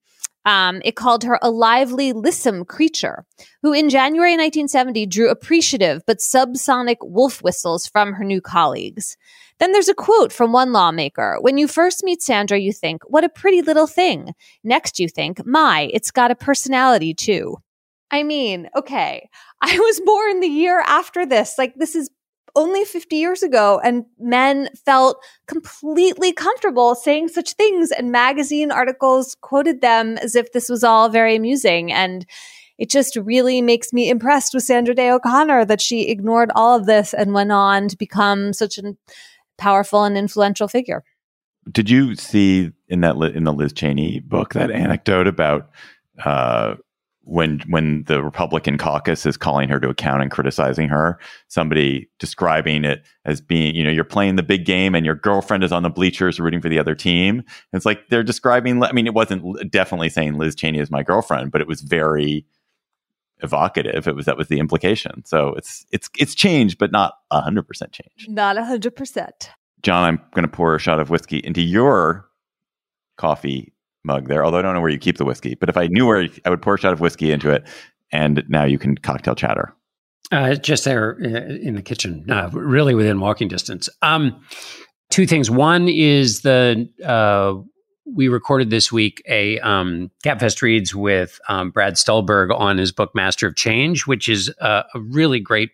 Um, 0.47 0.80
it 0.84 0.94
called 0.94 1.24
her 1.24 1.38
a 1.42 1.51
lively, 1.51 2.12
lissom 2.12 2.64
creature 2.64 3.26
who, 3.62 3.72
in 3.72 3.90
January 3.90 4.30
1970, 4.32 5.05
drew 5.07 5.28
appreciative 5.28 6.03
but 6.07 6.18
subsonic 6.18 6.97
wolf 7.03 7.42
whistles 7.42 7.88
from 7.88 8.12
her 8.12 8.24
new 8.24 8.40
colleagues. 8.40 9.16
Then 9.59 9.72
there's 9.72 9.88
a 9.88 9.94
quote 9.94 10.32
from 10.32 10.53
one 10.53 10.72
lawmaker 10.72 11.38
When 11.40 11.59
you 11.59 11.66
first 11.66 12.05
meet 12.05 12.22
Sandra, 12.22 12.59
you 12.59 12.72
think, 12.72 13.03
what 13.09 13.24
a 13.24 13.28
pretty 13.28 13.61
little 13.61 13.88
thing. 13.88 14.34
Next, 14.62 15.01
you 15.01 15.09
think, 15.09 15.44
my, 15.44 15.90
it's 15.92 16.12
got 16.12 16.30
a 16.30 16.36
personality 16.36 17.12
too. 17.12 17.57
I 18.12 18.22
mean, 18.22 18.68
okay, 18.76 19.28
I 19.61 19.78
was 19.78 20.01
born 20.01 20.38
the 20.38 20.47
year 20.47 20.80
after 20.86 21.26
this. 21.26 21.57
Like, 21.59 21.74
this 21.74 21.97
is 21.97 22.09
only 22.57 22.84
50 22.84 23.14
years 23.14 23.42
ago 23.42 23.80
and 23.84 24.04
men 24.18 24.68
felt 24.84 25.22
completely 25.46 26.32
comfortable 26.32 26.94
saying 26.94 27.28
such 27.28 27.52
things 27.52 27.92
and 27.92 28.11
magazine 28.11 28.72
articles 28.72 29.36
quoted 29.42 29.82
them 29.82 30.16
as 30.18 30.34
if 30.34 30.52
this 30.52 30.68
was 30.68 30.82
all 30.82 31.09
very 31.09 31.36
amusing 31.36 31.92
and 31.92 32.26
it 32.78 32.90
just 32.90 33.16
really 33.16 33.62
makes 33.62 33.92
me 33.92 34.11
impressed 34.11 34.52
with 34.52 34.62
Sandra 34.62 34.94
Day 34.94 35.11
O'Connor 35.11 35.64
that 35.66 35.80
she 35.80 36.09
ignored 36.09 36.50
all 36.54 36.76
of 36.76 36.86
this 36.86 37.14
and 37.14 37.32
went 37.32 37.52
on 37.52 37.88
to 37.88 37.96
become 37.96 38.52
such 38.52 38.78
a 38.78 38.94
powerful 39.57 40.04
and 40.04 40.16
influential 40.16 40.68
figure. 40.68 41.02
Did 41.70 41.88
you 41.88 42.14
see 42.14 42.72
in 42.88 43.00
that 43.00 43.16
in 43.16 43.44
the 43.44 43.52
Liz 43.52 43.72
Cheney 43.72 44.20
book 44.20 44.54
that 44.54 44.70
anecdote 44.70 45.26
about 45.26 45.70
uh, 46.24 46.74
when 47.27 47.61
when 47.68 48.05
the 48.05 48.22
Republican 48.22 48.79
caucus 48.79 49.27
is 49.27 49.37
calling 49.37 49.68
her 49.68 49.81
to 49.81 49.89
account 49.89 50.22
and 50.22 50.31
criticizing 50.31 50.89
her, 50.89 51.18
somebody 51.49 52.09
describing 52.18 52.85
it 52.85 53.05
as 53.24 53.41
being, 53.41 53.74
you 53.74 53.83
know, 53.83 53.91
you're 53.91 54.05
playing 54.05 54.37
the 54.37 54.43
big 54.43 54.64
game 54.64 54.95
and 54.95 55.05
your 55.05 55.16
girlfriend 55.16 55.64
is 55.64 55.72
on 55.72 55.83
the 55.83 55.91
bleachers 55.91 56.39
rooting 56.39 56.61
for 56.61 56.68
the 56.68 56.79
other 56.79 56.95
team. 56.95 57.39
And 57.39 57.47
it's 57.72 57.85
like 57.85 58.09
they're 58.09 58.22
describing. 58.22 58.83
I 58.83 58.93
mean, 58.93 59.07
it 59.07 59.14
wasn't 59.14 59.70
definitely 59.70 60.09
saying 60.09 60.39
Liz 60.39 60.55
Cheney 60.55 60.79
is 60.79 60.91
my 60.91 61.03
girlfriend, 61.03 61.51
but 61.51 61.61
it 61.61 61.66
was 61.66 61.81
very 61.81 62.47
evocative. 63.43 64.07
It 64.07 64.14
was 64.14 64.27
that 64.27 64.39
was 64.39 64.47
the 64.49 64.61
implication. 64.61 65.24
So 65.24 65.49
it's 65.55 65.85
it's 65.91 66.09
it's 66.18 66.35
changed, 66.35 66.79
but 66.79 66.93
not 66.93 67.14
hundred 67.33 67.66
percent 67.66 67.93
change. 67.93 68.29
Not 68.29 68.57
hundred 68.57 68.95
percent. 68.95 69.51
John, 69.83 70.05
I'm 70.05 70.20
going 70.33 70.45
to 70.45 70.49
pour 70.49 70.74
a 70.74 70.79
shot 70.79 71.01
of 71.01 71.11
whiskey 71.11 71.39
into 71.39 71.61
your 71.61 72.29
coffee 73.16 73.72
mug 74.07 74.28
there, 74.28 74.44
although 74.44 74.59
I 74.59 74.62
don't 74.62 74.74
know 74.74 74.80
where 74.80 74.90
you 74.90 74.98
keep 74.98 75.18
the 75.18 75.24
whiskey. 75.24 75.54
But 75.54 75.68
if 75.68 75.76
I 75.76 75.88
knew 75.88 76.07
where, 76.07 76.28
I 76.44 76.50
would 76.50 76.62
pour 76.62 76.74
a 76.74 76.78
shot 76.78 76.92
of 76.92 77.00
whiskey 77.00 77.32
into 77.32 77.50
it, 77.50 77.66
and 78.12 78.44
now 78.48 78.64
you 78.64 78.78
can 78.78 78.96
cocktail 78.96 79.34
chatter. 79.34 79.74
Uh, 80.32 80.54
just 80.54 80.84
there 80.84 81.18
uh, 81.22 81.26
in 81.26 81.76
the 81.76 81.82
kitchen, 81.82 82.28
uh, 82.30 82.50
really 82.52 82.94
within 82.94 83.20
walking 83.20 83.48
distance. 83.48 83.88
Um, 84.02 84.40
two 85.11 85.26
things. 85.26 85.50
One 85.50 85.88
is 85.88 86.40
the 86.40 86.88
uh, 87.04 87.62
we 88.07 88.28
recorded 88.28 88.70
this 88.70 88.90
week 88.90 89.22
a 89.28 89.59
um, 89.61 90.11
Gabfest 90.24 90.62
reads 90.62 90.94
with 90.94 91.38
um, 91.48 91.70
Brad 91.70 91.94
Stulberg 91.94 92.50
on 92.50 92.78
his 92.78 92.92
book 92.92 93.11
Master 93.14 93.48
of 93.48 93.57
Change, 93.57 94.07
which 94.07 94.28
is 94.28 94.52
a 94.61 94.84
really 94.94 95.40
great 95.40 95.70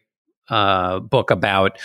uh, 0.48 1.00
book 1.00 1.30
about 1.30 1.78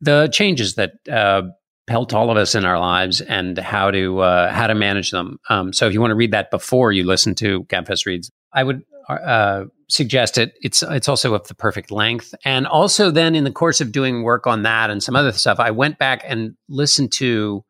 the 0.00 0.28
changes 0.32 0.74
that 0.74 0.92
uh, 1.10 1.42
pelt 1.86 2.14
all 2.14 2.30
of 2.30 2.36
us 2.36 2.54
in 2.54 2.64
our 2.64 2.78
lives 2.78 3.20
and 3.20 3.58
how 3.58 3.90
to 3.90 4.20
uh, 4.20 4.52
how 4.52 4.66
to 4.66 4.74
manage 4.74 5.10
them. 5.10 5.38
Um, 5.48 5.72
so 5.72 5.86
if 5.86 5.92
you 5.92 6.00
want 6.00 6.10
to 6.12 6.16
read 6.16 6.32
that 6.32 6.50
before 6.50 6.92
you 6.92 7.04
listen 7.04 7.34
to 7.36 7.64
Gabfest 7.64 8.06
reads, 8.06 8.30
I 8.52 8.64
would 8.64 8.82
uh, 9.08 9.64
suggest 9.88 10.38
it. 10.38 10.54
It's 10.62 10.82
it's 10.82 11.08
also 11.08 11.34
of 11.34 11.46
the 11.48 11.54
perfect 11.54 11.90
length, 11.90 12.34
and 12.44 12.66
also 12.66 13.10
then 13.10 13.34
in 13.34 13.44
the 13.44 13.52
course 13.52 13.80
of 13.80 13.92
doing 13.92 14.22
work 14.22 14.46
on 14.46 14.62
that 14.62 14.90
and 14.90 15.02
some 15.02 15.16
other 15.16 15.32
stuff, 15.32 15.60
I 15.60 15.70
went 15.70 15.98
back 15.98 16.22
and 16.26 16.54
listened 16.68 17.12
to 17.12 17.64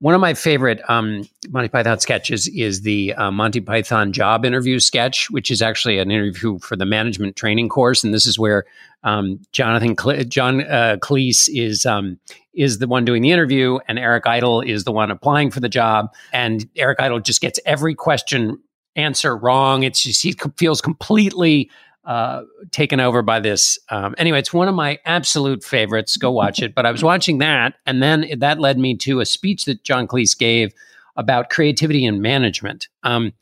one 0.00 0.14
of 0.14 0.20
my 0.20 0.34
favorite 0.34 0.80
um, 0.88 1.26
Monty 1.48 1.68
Python 1.68 1.98
sketches 1.98 2.46
is 2.48 2.82
the 2.82 3.14
uh, 3.14 3.30
Monty 3.30 3.60
Python 3.60 4.12
job 4.12 4.44
interview 4.44 4.78
sketch, 4.78 5.30
which 5.30 5.50
is 5.50 5.62
actually 5.62 5.98
an 5.98 6.10
interview 6.10 6.58
for 6.58 6.76
the 6.76 6.86
management 6.86 7.36
training 7.36 7.68
course, 7.68 8.04
and 8.04 8.12
this 8.12 8.26
is 8.26 8.38
where 8.38 8.64
um, 9.02 9.40
Jonathan 9.52 9.96
Cle- 9.96 10.24
John 10.24 10.62
uh, 10.62 10.96
Cleese 11.00 11.48
is 11.52 11.86
um, 11.86 12.18
is 12.58 12.78
the 12.78 12.88
one 12.88 13.04
doing 13.04 13.22
the 13.22 13.30
interview, 13.30 13.78
and 13.88 13.98
Eric 13.98 14.26
Idle 14.26 14.60
is 14.60 14.84
the 14.84 14.92
one 14.92 15.10
applying 15.10 15.50
for 15.50 15.60
the 15.60 15.68
job, 15.68 16.12
and 16.32 16.68
Eric 16.76 17.00
Idle 17.00 17.20
just 17.20 17.40
gets 17.40 17.60
every 17.64 17.94
question 17.94 18.58
answer 18.96 19.36
wrong. 19.36 19.84
It's 19.84 20.02
just, 20.02 20.22
he 20.22 20.34
feels 20.56 20.80
completely 20.80 21.70
uh, 22.04 22.42
taken 22.72 23.00
over 23.00 23.22
by 23.22 23.38
this. 23.38 23.78
Um, 23.90 24.14
anyway, 24.18 24.40
it's 24.40 24.52
one 24.52 24.66
of 24.66 24.74
my 24.74 24.98
absolute 25.04 25.62
favorites. 25.62 26.16
Go 26.16 26.32
watch 26.32 26.60
it. 26.60 26.74
But 26.74 26.84
I 26.84 26.90
was 26.90 27.04
watching 27.04 27.38
that, 27.38 27.74
and 27.86 28.02
then 28.02 28.26
that 28.38 28.58
led 28.58 28.78
me 28.78 28.96
to 28.96 29.20
a 29.20 29.26
speech 29.26 29.64
that 29.66 29.84
John 29.84 30.08
Cleese 30.08 30.36
gave 30.36 30.72
about 31.16 31.50
creativity 31.50 32.06
and 32.06 32.22
management. 32.22 32.88
Um, 33.02 33.32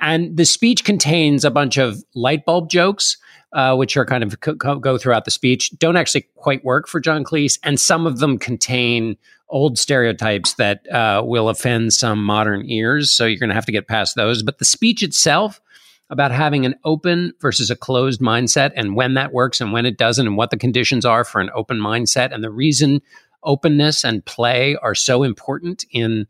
and 0.00 0.36
the 0.36 0.44
speech 0.44 0.84
contains 0.84 1.44
a 1.44 1.50
bunch 1.50 1.76
of 1.76 2.02
light 2.14 2.44
bulb 2.44 2.68
jokes 2.68 3.16
uh, 3.52 3.74
which 3.74 3.96
are 3.96 4.04
kind 4.04 4.22
of 4.22 4.40
co- 4.40 4.54
go 4.54 4.98
throughout 4.98 5.24
the 5.24 5.30
speech, 5.30 5.70
don't 5.78 5.96
actually 5.96 6.26
quite 6.36 6.64
work 6.64 6.88
for 6.88 7.00
John 7.00 7.24
Cleese, 7.24 7.58
and 7.62 7.80
some 7.80 8.06
of 8.06 8.18
them 8.18 8.38
contain 8.38 9.16
old 9.48 9.78
stereotypes 9.78 10.54
that 10.54 10.88
uh, 10.92 11.22
will 11.24 11.48
offend 11.48 11.92
some 11.92 12.22
modern 12.22 12.68
ears. 12.70 13.10
So 13.10 13.26
you're 13.26 13.38
going 13.38 13.48
to 13.48 13.54
have 13.54 13.66
to 13.66 13.72
get 13.72 13.88
past 13.88 14.14
those. 14.14 14.42
But 14.42 14.58
the 14.58 14.64
speech 14.64 15.02
itself 15.02 15.60
about 16.08 16.30
having 16.32 16.66
an 16.66 16.74
open 16.84 17.32
versus 17.40 17.70
a 17.70 17.76
closed 17.76 18.20
mindset, 18.20 18.72
and 18.76 18.94
when 18.94 19.14
that 19.14 19.32
works 19.32 19.60
and 19.60 19.72
when 19.72 19.86
it 19.86 19.98
doesn't, 19.98 20.26
and 20.26 20.36
what 20.36 20.50
the 20.50 20.56
conditions 20.56 21.04
are 21.04 21.24
for 21.24 21.40
an 21.40 21.50
open 21.54 21.78
mindset, 21.78 22.32
and 22.32 22.42
the 22.42 22.50
reason 22.50 23.00
openness 23.42 24.04
and 24.04 24.24
play 24.24 24.76
are 24.76 24.94
so 24.94 25.22
important 25.22 25.84
in 25.90 26.26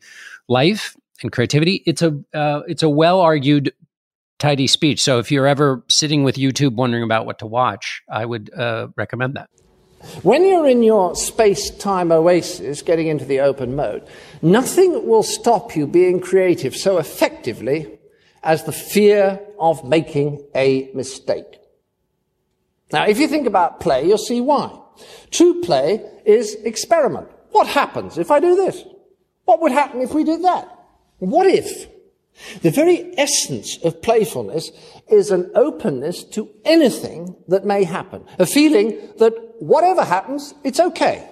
life 0.49 0.97
and 1.23 1.33
creativity. 1.33 1.83
It's 1.87 2.03
a 2.03 2.18
uh, 2.33 2.62
it's 2.66 2.83
a 2.83 2.89
well 2.89 3.21
argued 3.21 3.73
tidy 4.41 4.66
speech. 4.66 5.01
So 5.01 5.20
if 5.20 5.30
you're 5.30 5.47
ever 5.47 5.84
sitting 5.88 6.24
with 6.24 6.34
YouTube 6.34 6.74
wondering 6.74 7.05
about 7.05 7.26
what 7.26 7.38
to 7.38 7.47
watch, 7.47 8.03
I 8.11 8.24
would 8.24 8.53
uh, 8.53 8.88
recommend 8.97 9.34
that. 9.34 9.49
When 10.22 10.47
you're 10.47 10.66
in 10.66 10.82
your 10.82 11.14
space 11.14 11.70
time 11.70 12.11
oasis, 12.11 12.80
getting 12.82 13.07
into 13.07 13.26
the 13.26 13.41
open 13.41 13.76
mode, 13.76 14.09
nothing 14.41 15.07
will 15.07 15.22
stop 15.22 15.76
you 15.76 15.86
being 15.86 16.20
creative 16.20 16.74
so 16.74 16.97
effectively 16.97 17.99
as 18.43 18.64
the 18.64 18.72
fear 18.72 19.38
of 19.59 19.84
making 19.84 20.43
a 20.55 20.91
mistake. 20.95 21.59
Now, 22.93 23.07
if 23.07 23.18
you 23.18 23.28
think 23.28 23.47
about 23.47 23.80
play, 23.80 24.07
you'll 24.07 24.18
see 24.18 24.41
why. 24.41 24.76
True 25.30 25.61
play 25.61 26.03
is 26.24 26.55
experiment. 26.64 27.28
What 27.51 27.66
happens 27.66 28.16
if 28.16 28.30
I 28.30 28.41
do 28.41 28.57
this? 28.57 28.82
What 29.45 29.61
would 29.61 29.72
happen 29.72 30.01
if 30.01 30.14
we 30.14 30.24
did 30.24 30.43
that? 30.45 30.66
What 31.18 31.47
if? 31.47 31.88
The 32.62 32.70
very 32.70 33.12
essence 33.18 33.78
of 33.84 34.03
playfulness 34.03 34.70
is 35.09 35.30
an 35.30 35.51
openness 35.55 36.24
to 36.24 36.49
anything 36.64 37.36
that 37.49 37.64
may 37.64 37.84
happen, 37.84 38.24
a 38.38 38.47
feeling 38.47 38.99
that 39.18 39.34
whatever 39.59 40.05
happens, 40.05 40.55
it's 40.64 40.80
okay. 40.80 41.28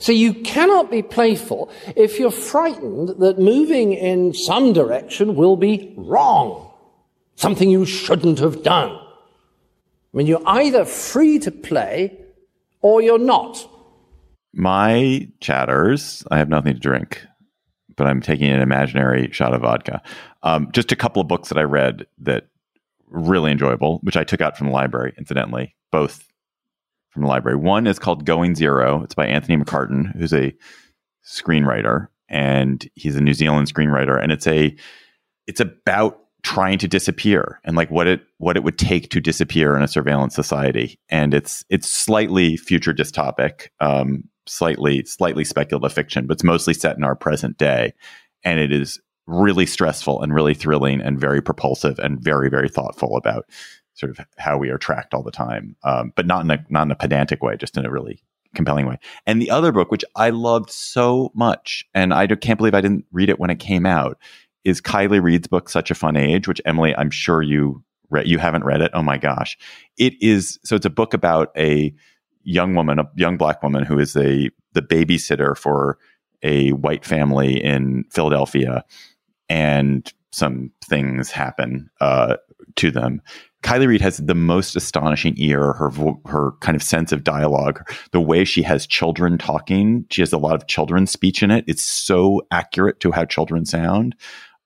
So 0.00 0.12
you 0.12 0.34
cannot 0.34 0.90
be 0.90 1.02
playful 1.02 1.70
if 1.96 2.18
you're 2.18 2.30
frightened 2.30 3.20
that 3.20 3.38
moving 3.38 3.92
in 3.92 4.34
some 4.34 4.72
direction 4.72 5.36
will 5.36 5.56
be 5.56 5.94
wrong, 5.96 6.72
something 7.36 7.70
you 7.70 7.84
shouldn't 7.84 8.40
have 8.40 8.62
done. 8.62 8.90
I 8.90 10.16
mean, 10.16 10.26
you're 10.26 10.42
either 10.46 10.84
free 10.84 11.38
to 11.40 11.50
play 11.50 12.18
or 12.80 13.02
you're 13.02 13.18
not. 13.18 13.68
My 14.52 15.28
chatters, 15.40 16.24
I 16.30 16.38
have 16.38 16.48
nothing 16.48 16.74
to 16.74 16.80
drink 16.80 17.24
but 17.98 18.06
I'm 18.06 18.22
taking 18.22 18.48
an 18.48 18.62
imaginary 18.62 19.28
shot 19.32 19.52
of 19.52 19.60
vodka. 19.60 20.00
Um, 20.42 20.70
just 20.72 20.92
a 20.92 20.96
couple 20.96 21.20
of 21.20 21.28
books 21.28 21.50
that 21.50 21.58
I 21.58 21.64
read 21.64 22.06
that 22.18 22.46
really 23.08 23.50
enjoyable, 23.50 23.98
which 24.02 24.16
I 24.16 24.24
took 24.24 24.40
out 24.40 24.56
from 24.56 24.68
the 24.68 24.72
library, 24.72 25.12
incidentally, 25.18 25.74
both 25.92 26.26
from 27.10 27.22
the 27.22 27.28
library. 27.28 27.58
One 27.58 27.86
is 27.86 27.98
called 27.98 28.24
Going 28.24 28.54
Zero. 28.54 29.02
It's 29.02 29.14
by 29.14 29.26
Anthony 29.26 29.62
McCarten, 29.62 30.16
who's 30.16 30.32
a 30.32 30.54
screenwriter, 31.26 32.08
and 32.28 32.88
he's 32.94 33.16
a 33.16 33.20
New 33.20 33.34
Zealand 33.34 33.72
screenwriter, 33.72 34.22
and 34.22 34.32
it's 34.32 34.46
a 34.46 34.74
it's 35.46 35.60
about 35.60 36.20
trying 36.44 36.78
to 36.78 36.86
disappear 36.86 37.60
and 37.64 37.76
like 37.76 37.90
what 37.90 38.06
it 38.06 38.22
what 38.38 38.56
it 38.56 38.62
would 38.62 38.78
take 38.78 39.10
to 39.10 39.20
disappear 39.20 39.74
in 39.74 39.82
a 39.82 39.88
surveillance 39.88 40.36
society 40.36 40.98
and 41.08 41.34
it's 41.34 41.64
it's 41.68 41.90
slightly 41.90 42.56
future 42.56 42.94
dystopic 42.94 43.68
um 43.80 44.22
slightly 44.48 45.04
slightly 45.04 45.44
speculative 45.44 45.92
fiction, 45.92 46.26
but 46.26 46.34
it's 46.34 46.44
mostly 46.44 46.74
set 46.74 46.96
in 46.96 47.04
our 47.04 47.14
present 47.14 47.58
day, 47.58 47.92
and 48.44 48.58
it 48.58 48.72
is 48.72 49.00
really 49.26 49.66
stressful 49.66 50.22
and 50.22 50.34
really 50.34 50.54
thrilling 50.54 51.00
and 51.02 51.20
very 51.20 51.42
propulsive 51.42 51.98
and 51.98 52.20
very 52.20 52.48
very 52.48 52.68
thoughtful 52.68 53.16
about 53.16 53.44
sort 53.94 54.10
of 54.10 54.24
how 54.38 54.56
we 54.56 54.70
are 54.70 54.78
tracked 54.78 55.12
all 55.12 55.22
the 55.22 55.30
time, 55.30 55.76
um, 55.82 56.12
but 56.16 56.26
not 56.26 56.44
in 56.44 56.50
a 56.50 56.64
not 56.70 56.86
in 56.86 56.90
a 56.90 56.96
pedantic 56.96 57.42
way, 57.42 57.56
just 57.56 57.76
in 57.76 57.84
a 57.84 57.90
really 57.90 58.22
compelling 58.54 58.86
way. 58.86 58.98
And 59.26 59.42
the 59.42 59.50
other 59.50 59.72
book, 59.72 59.90
which 59.90 60.04
I 60.16 60.30
loved 60.30 60.70
so 60.70 61.30
much, 61.34 61.84
and 61.94 62.14
I 62.14 62.26
can't 62.26 62.58
believe 62.58 62.74
I 62.74 62.80
didn't 62.80 63.04
read 63.12 63.28
it 63.28 63.38
when 63.38 63.50
it 63.50 63.58
came 63.58 63.86
out, 63.86 64.18
is 64.64 64.80
Kiley 64.80 65.22
Reid's 65.22 65.48
book, 65.48 65.68
Such 65.68 65.90
a 65.90 65.94
Fun 65.94 66.16
Age, 66.16 66.48
which 66.48 66.60
Emily, 66.64 66.94
I'm 66.96 67.10
sure 67.10 67.42
you 67.42 67.82
read. 68.10 68.26
You 68.28 68.38
haven't 68.38 68.64
read 68.64 68.80
it? 68.80 68.90
Oh 68.94 69.02
my 69.02 69.18
gosh, 69.18 69.58
it 69.96 70.14
is. 70.20 70.58
So 70.64 70.76
it's 70.76 70.86
a 70.86 70.90
book 70.90 71.12
about 71.12 71.50
a 71.56 71.92
young 72.48 72.74
woman, 72.74 72.98
a 72.98 73.08
young 73.14 73.36
black 73.36 73.62
woman 73.62 73.84
who 73.84 73.98
is 73.98 74.16
a 74.16 74.50
the 74.72 74.82
babysitter 74.82 75.56
for 75.56 75.98
a 76.42 76.70
white 76.72 77.04
family 77.04 77.62
in 77.62 78.04
Philadelphia, 78.10 78.84
and 79.48 80.12
some 80.32 80.70
things 80.84 81.30
happen 81.30 81.90
uh, 82.00 82.36
to 82.76 82.90
them. 82.90 83.20
Kiley 83.62 83.88
Reid 83.88 84.00
has 84.00 84.18
the 84.18 84.34
most 84.34 84.76
astonishing 84.76 85.34
ear. 85.36 85.72
Her 85.74 85.90
her 86.26 86.52
kind 86.60 86.76
of 86.76 86.82
sense 86.82 87.12
of 87.12 87.24
dialogue, 87.24 87.86
the 88.12 88.20
way 88.20 88.44
she 88.44 88.62
has 88.62 88.86
children 88.86 89.36
talking. 89.36 90.06
She 90.10 90.22
has 90.22 90.32
a 90.32 90.38
lot 90.38 90.54
of 90.54 90.68
children's 90.68 91.10
speech 91.10 91.42
in 91.42 91.50
it. 91.50 91.64
It's 91.66 91.84
so 91.84 92.42
accurate 92.50 93.00
to 93.00 93.12
how 93.12 93.24
children 93.26 93.66
sound. 93.66 94.14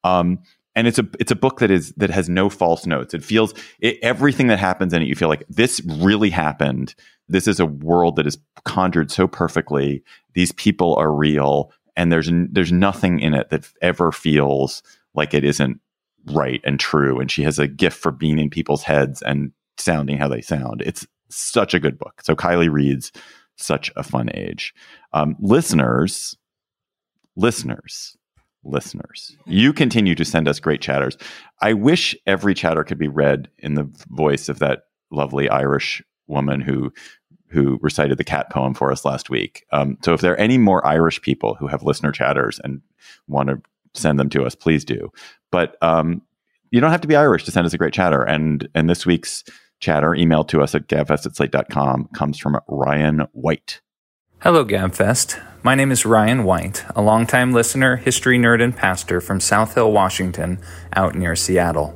Um, 0.05 0.39
and 0.75 0.87
it's 0.87 0.99
a 0.99 1.07
it's 1.21 1.31
a 1.31 1.37
book 1.37 1.59
that 1.59 1.71
is 1.71 1.93
that 1.97 2.11
has 2.11 2.29
no 2.29 2.49
false 2.49 2.87
notes. 2.87 3.15
It 3.15 3.25
feels 3.25 3.55
it, 3.81 3.99
everything 4.03 4.47
that 4.49 4.59
happens 4.59 4.93
in 4.93 5.03
it. 5.03 5.09
You 5.09 5.15
feel 5.15 5.29
like 5.29 5.45
this 5.49 5.81
really 5.87 6.31
happened. 6.31 6.95
This 7.29 7.47
is 7.47 7.61
a 7.61 7.67
world 7.67 8.17
that 8.17 8.27
is 8.27 8.39
conjured 8.65 9.11
so 9.11 9.27
perfectly. 9.27 10.03
These 10.35 10.53
people 10.53 10.95
are 10.97 11.13
real, 11.13 11.73
and 11.97 12.11
there's 12.11 12.31
there's 12.51 12.73
nothing 12.73 13.21
in 13.21 13.35
it 13.35 13.51
that 13.51 13.69
ever 13.83 14.13
feels 14.13 14.83
like 15.15 15.35
it 15.35 15.45
isn't 15.45 15.81
right 16.27 16.61
and 16.65 16.81
true. 16.81 17.21
And 17.21 17.31
she 17.31 17.43
has 17.43 17.59
a 17.59 17.69
gift 17.69 17.99
for 17.99 18.13
being 18.13 18.39
in 18.39 18.51
people's 18.51 18.83
heads 18.83 19.23
and 19.23 19.53
sounding 19.77 20.19
how 20.19 20.29
they 20.29 20.41
sound. 20.41 20.83
It's 20.83 21.07
such 21.29 21.75
a 21.75 21.81
good 21.81 21.99
book. 21.99 22.23
So 22.23 22.35
Kiley 22.35 22.71
Reid's 22.71 23.13
such 23.57 23.91
a 23.97 24.03
fun 24.03 24.31
age. 24.35 24.75
Um, 25.13 25.37
listeners, 25.41 26.37
listeners, 27.37 28.17
listeners, 28.65 29.37
you 29.47 29.73
continue 29.73 30.15
to 30.15 30.25
send 30.25 30.49
us 30.49 30.61
great 30.61 30.81
chatters. 30.81 31.17
I 31.61 31.73
wish 31.73 32.15
every 32.27 32.55
chatter 32.55 32.85
could 32.85 32.99
be 32.99 33.09
read 33.09 33.49
in 33.59 33.75
the 33.75 33.89
voice 34.11 34.49
of 34.49 34.59
that 34.61 34.85
lovely 35.11 35.49
Irish 35.49 36.03
woman 36.27 36.61
who 36.61 36.93
who 37.49 37.79
recited 37.83 38.17
the 38.17 38.25
cat 38.25 38.49
poem 38.49 38.73
for 38.73 38.91
us 38.91 39.05
last 39.05 39.29
week. 39.29 39.67
Um, 39.73 39.99
so 40.03 40.15
if 40.15 40.23
there 40.23 40.33
are 40.33 40.41
any 40.41 40.57
more 40.57 40.87
Irish 40.87 41.21
people 41.21 41.55
who 41.55 41.67
have 41.67 41.83
listener 41.83 42.11
chatters 42.11 42.59
and 42.65 42.81
want 43.29 43.51
to 43.51 43.61
send 43.93 44.19
them 44.19 44.31
to 44.31 44.45
us, 44.45 44.55
please 44.55 44.87
do. 44.87 45.13
But 45.51 45.77
um, 45.83 46.23
you 46.71 46.81
don't 46.81 46.91
have 46.91 47.03
to 47.03 47.09
be 47.09 47.15
Irish 47.15 47.45
to 47.45 47.51
send 47.51 47.67
us 47.67 47.75
a 47.75 47.79
great 47.79 47.93
chatter. 47.93 48.23
And 48.23 48.69
and 48.75 48.89
this 48.89 49.05
week's 49.05 49.45
chatter, 49.81 50.11
emailed 50.11 50.49
to 50.49 50.63
us 50.63 50.75
at 50.75 50.89
gabfest 50.89 51.27
at 51.27 51.37
slate.com, 51.37 52.09
comes 52.15 52.39
from 52.39 52.59
Ryan 52.69 53.27
White. 53.33 53.83
Hello, 54.41 54.65
Gabfest. 54.65 55.41
My 55.65 55.77
name 55.77 55.93
is 55.93 56.05
Ryan 56.05 56.43
White, 56.43 56.85
a 56.97 57.01
longtime 57.01 57.53
listener, 57.53 57.95
history 57.95 58.37
nerd, 58.37 58.61
and 58.61 58.77
pastor 58.77 59.21
from 59.21 59.39
South 59.39 59.77
Hill, 59.77 59.93
Washington, 59.93 60.59
out 60.97 61.15
near 61.15 61.37
Seattle. 61.37 61.95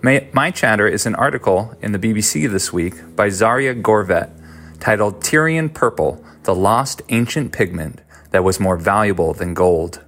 My, 0.00 0.26
my 0.32 0.50
chatter 0.50 0.88
is 0.88 1.04
an 1.04 1.14
article 1.16 1.76
in 1.82 1.92
the 1.92 1.98
BBC 1.98 2.50
this 2.50 2.72
week 2.72 2.94
by 3.14 3.28
Zaria 3.28 3.74
Gorvett 3.74 4.30
titled 4.80 5.22
Tyrian 5.22 5.68
Purple, 5.68 6.24
the 6.44 6.54
Lost 6.54 7.02
Ancient 7.10 7.52
Pigment 7.52 8.00
That 8.30 8.42
Was 8.42 8.58
More 8.58 8.78
Valuable 8.78 9.34
Than 9.34 9.52
Gold. 9.52 10.02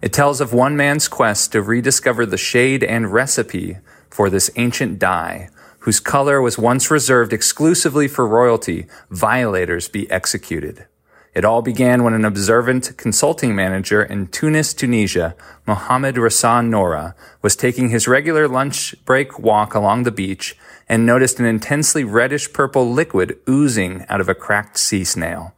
It 0.00 0.14
tells 0.14 0.40
of 0.40 0.54
one 0.54 0.74
man's 0.74 1.08
quest 1.08 1.52
to 1.52 1.60
rediscover 1.60 2.24
the 2.24 2.38
shade 2.38 2.82
and 2.82 3.12
recipe 3.12 3.76
for 4.08 4.30
this 4.30 4.50
ancient 4.56 4.98
dye, 4.98 5.50
whose 5.80 6.00
color 6.00 6.40
was 6.40 6.56
once 6.56 6.90
reserved 6.90 7.34
exclusively 7.34 8.08
for 8.08 8.26
royalty, 8.26 8.86
violators 9.10 9.86
be 9.86 10.10
executed. 10.10 10.86
It 11.34 11.46
all 11.46 11.62
began 11.62 12.04
when 12.04 12.12
an 12.12 12.26
observant 12.26 12.96
consulting 12.98 13.54
manager 13.54 14.02
in 14.02 14.26
Tunis, 14.26 14.74
Tunisia, 14.74 15.34
Mohamed 15.66 16.16
Ghassen 16.16 16.68
Nouira, 16.68 17.14
was 17.40 17.56
taking 17.56 17.88
his 17.88 18.06
regular 18.06 18.46
lunch 18.46 18.94
break 19.06 19.38
walk 19.38 19.74
along 19.74 20.02
the 20.02 20.10
beach 20.10 20.56
and 20.88 21.06
noticed 21.06 21.40
an 21.40 21.46
intensely 21.46 22.04
reddish 22.04 22.52
purple 22.52 22.90
liquid 22.90 23.38
oozing 23.48 24.04
out 24.10 24.20
of 24.20 24.28
a 24.28 24.34
cracked 24.34 24.76
sea 24.76 25.04
snail. 25.04 25.54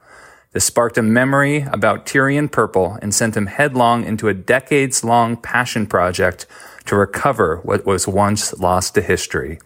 This 0.53 0.65
sparked 0.65 0.97
a 0.97 1.03
memory 1.03 1.63
about 1.63 2.07
Tyrian 2.07 2.49
purple 2.49 2.97
and 3.03 3.13
sent 3.13 3.37
him 3.37 3.47
headlong 3.47 4.05
into 4.05 4.29
a 4.29 4.35
decades 4.35 5.03
long 5.03 5.37
passion 5.37 5.89
project 5.89 6.47
to 6.87 6.95
recover 6.95 7.57
what 7.65 7.85
was 7.85 8.07
once 8.07 8.57
lost 8.61 8.95
to 8.95 9.03
history. 9.03 9.59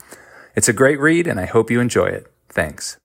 It's 0.57 0.69
a 0.69 0.73
great 0.73 0.99
read, 0.99 1.27
and 1.27 1.39
I 1.39 1.45
hope 1.45 1.71
you 1.71 1.81
enjoy 1.81 2.07
it. 2.07 2.33
Thanks. 2.49 2.97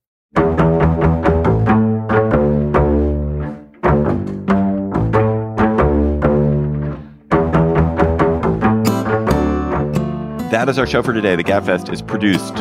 That 10.53 10.69
is 10.69 10.77
our 10.77 10.85
show 10.85 11.01
for 11.01 11.13
today. 11.13 11.35
The 11.35 11.43
Gabfest 11.43 11.91
is 11.91 12.03
produced 12.03 12.53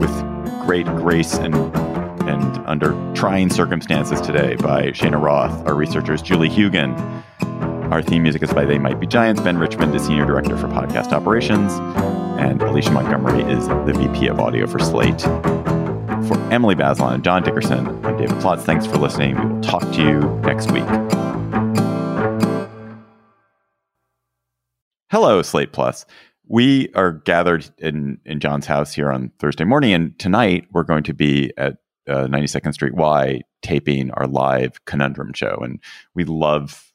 with 0.00 0.64
great 0.64 0.86
grace 0.86 1.34
and 1.34 1.54
and 2.26 2.56
under 2.66 2.92
trying 3.14 3.50
circumstances 3.50 4.18
today 4.22 4.56
by 4.56 4.92
Shayna 4.92 5.20
Roth, 5.20 5.66
our 5.66 5.74
researchers, 5.74 6.22
Julie 6.22 6.48
Huygen. 6.48 6.96
Our 7.92 8.00
theme 8.00 8.22
music 8.22 8.42
is 8.42 8.54
by 8.54 8.64
They 8.64 8.78
Might 8.78 8.98
Be 8.98 9.06
Giants. 9.06 9.42
Ben 9.42 9.58
Richmond 9.58 9.94
is 9.94 10.06
Senior 10.06 10.24
Director 10.24 10.56
for 10.56 10.68
Podcast 10.68 11.12
Operations. 11.12 11.74
And 12.40 12.62
Alicia 12.62 12.92
Montgomery 12.92 13.42
is 13.42 13.68
the 13.68 13.92
VP 13.94 14.28
of 14.28 14.40
Audio 14.40 14.66
for 14.66 14.78
Slate. 14.78 15.20
For 15.20 16.38
Emily 16.50 16.74
Bazelon 16.74 17.16
and 17.16 17.22
John 17.22 17.42
Dickerson, 17.42 17.88
I'm 18.06 18.16
David 18.16 18.36
Plotz. 18.36 18.62
Thanks 18.62 18.86
for 18.86 18.96
listening. 18.96 19.36
We 19.36 19.44
will 19.52 19.60
talk 19.60 19.82
to 19.82 20.00
you 20.00 20.20
next 20.46 20.70
week. 20.70 20.86
Hello, 25.10 25.42
Slate 25.42 25.72
Plus. 25.72 26.06
We 26.48 26.92
are 26.94 27.12
gathered 27.12 27.68
in, 27.78 28.18
in 28.24 28.40
John's 28.40 28.66
house 28.66 28.92
here 28.92 29.10
on 29.10 29.30
Thursday 29.38 29.64
morning, 29.64 29.92
and 29.92 30.18
tonight 30.18 30.66
we're 30.72 30.82
going 30.82 31.04
to 31.04 31.14
be 31.14 31.52
at 31.56 31.76
uh, 32.08 32.26
92nd 32.26 32.74
Street 32.74 32.94
Y 32.94 33.42
taping 33.62 34.10
our 34.12 34.26
live 34.26 34.84
conundrum 34.84 35.32
show. 35.34 35.56
And 35.62 35.78
we 36.14 36.24
love 36.24 36.92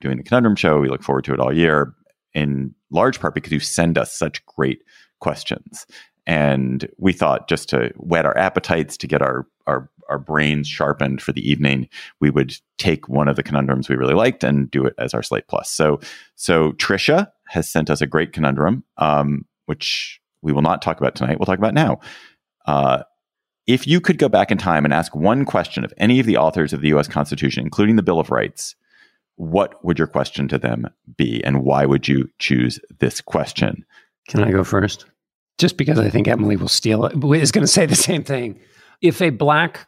doing 0.00 0.18
the 0.18 0.22
conundrum 0.22 0.56
show. 0.56 0.78
We 0.78 0.88
look 0.88 1.02
forward 1.02 1.24
to 1.24 1.32
it 1.32 1.40
all 1.40 1.56
year, 1.56 1.94
in 2.34 2.74
large 2.90 3.18
part 3.18 3.34
because 3.34 3.52
you 3.52 3.60
send 3.60 3.96
us 3.96 4.12
such 4.12 4.44
great 4.46 4.82
questions. 5.20 5.86
And 6.26 6.88
we 6.98 7.12
thought 7.12 7.48
just 7.48 7.68
to 7.70 7.92
whet 7.96 8.26
our 8.26 8.36
appetites, 8.36 8.96
to 8.98 9.06
get 9.06 9.22
our, 9.22 9.46
our, 9.66 9.90
our 10.08 10.18
brains 10.18 10.68
sharpened 10.68 11.20
for 11.20 11.32
the 11.32 11.48
evening, 11.48 11.88
we 12.20 12.30
would 12.30 12.54
take 12.78 13.08
one 13.08 13.28
of 13.28 13.36
the 13.36 13.42
conundrums 13.42 13.88
we 13.88 13.96
really 13.96 14.14
liked 14.14 14.44
and 14.44 14.70
do 14.70 14.84
it 14.84 14.94
as 14.98 15.14
our 15.14 15.22
Slate 15.22 15.48
Plus. 15.48 15.70
So, 15.70 15.98
so 16.36 16.72
Trisha 16.72 17.28
has 17.52 17.68
sent 17.68 17.90
us 17.90 18.00
a 18.00 18.06
great 18.06 18.32
conundrum, 18.32 18.82
um, 18.96 19.44
which 19.66 20.20
we 20.40 20.52
will 20.52 20.62
not 20.62 20.80
talk 20.80 20.98
about 20.98 21.14
tonight. 21.14 21.38
We'll 21.38 21.46
talk 21.46 21.58
about 21.58 21.74
now. 21.74 22.00
Uh, 22.66 23.02
if 23.66 23.86
you 23.86 24.00
could 24.00 24.18
go 24.18 24.28
back 24.28 24.50
in 24.50 24.58
time 24.58 24.84
and 24.84 24.94
ask 24.94 25.14
one 25.14 25.44
question 25.44 25.84
of 25.84 25.92
any 25.98 26.18
of 26.18 26.26
the 26.26 26.38
authors 26.38 26.72
of 26.72 26.80
the 26.80 26.88
US 26.94 27.08
Constitution, 27.08 27.62
including 27.62 27.96
the 27.96 28.02
Bill 28.02 28.18
of 28.18 28.30
Rights, 28.30 28.74
what 29.36 29.84
would 29.84 29.98
your 29.98 30.08
question 30.08 30.48
to 30.48 30.58
them 30.58 30.88
be? 31.16 31.44
And 31.44 31.62
why 31.62 31.84
would 31.84 32.08
you 32.08 32.28
choose 32.38 32.80
this 32.98 33.20
question? 33.20 33.84
Can 34.28 34.42
I 34.42 34.50
go 34.50 34.64
first? 34.64 35.04
Just 35.58 35.76
because 35.76 35.98
I 35.98 36.08
think 36.08 36.28
Emily 36.28 36.56
will 36.56 36.68
steal 36.68 37.04
it, 37.04 37.12
is 37.40 37.52
going 37.52 37.62
to 37.62 37.68
say 37.68 37.84
the 37.84 37.94
same 37.94 38.24
thing. 38.24 38.58
If 39.02 39.20
a 39.20 39.30
black 39.30 39.86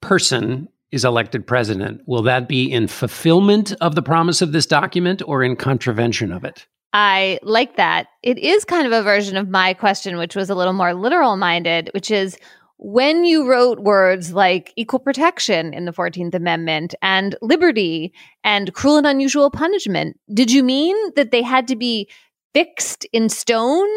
person 0.00 0.68
is 0.90 1.04
elected 1.04 1.46
president, 1.46 2.02
will 2.06 2.22
that 2.22 2.48
be 2.48 2.70
in 2.70 2.88
fulfillment 2.88 3.72
of 3.80 3.94
the 3.94 4.02
promise 4.02 4.42
of 4.42 4.52
this 4.52 4.66
document 4.66 5.22
or 5.26 5.42
in 5.42 5.56
contravention 5.56 6.32
of 6.32 6.44
it? 6.44 6.66
I 6.92 7.38
like 7.42 7.76
that. 7.76 8.06
It 8.22 8.38
is 8.38 8.64
kind 8.64 8.86
of 8.86 8.92
a 8.92 9.02
version 9.02 9.36
of 9.36 9.48
my 9.48 9.74
question, 9.74 10.16
which 10.16 10.34
was 10.34 10.48
a 10.48 10.54
little 10.54 10.72
more 10.72 10.94
literal 10.94 11.36
minded, 11.36 11.90
which 11.92 12.10
is 12.10 12.38
when 12.78 13.24
you 13.24 13.48
wrote 13.48 13.80
words 13.80 14.32
like 14.32 14.72
equal 14.76 14.98
protection 14.98 15.72
in 15.72 15.86
the 15.86 15.92
14th 15.92 16.34
Amendment 16.34 16.94
and 17.02 17.36
liberty 17.40 18.12
and 18.44 18.72
cruel 18.74 18.98
and 18.98 19.06
unusual 19.06 19.50
punishment, 19.50 20.18
did 20.32 20.50
you 20.50 20.62
mean 20.62 20.96
that 21.16 21.30
they 21.30 21.42
had 21.42 21.68
to 21.68 21.76
be 21.76 22.08
fixed 22.52 23.06
in 23.12 23.28
stone 23.28 23.88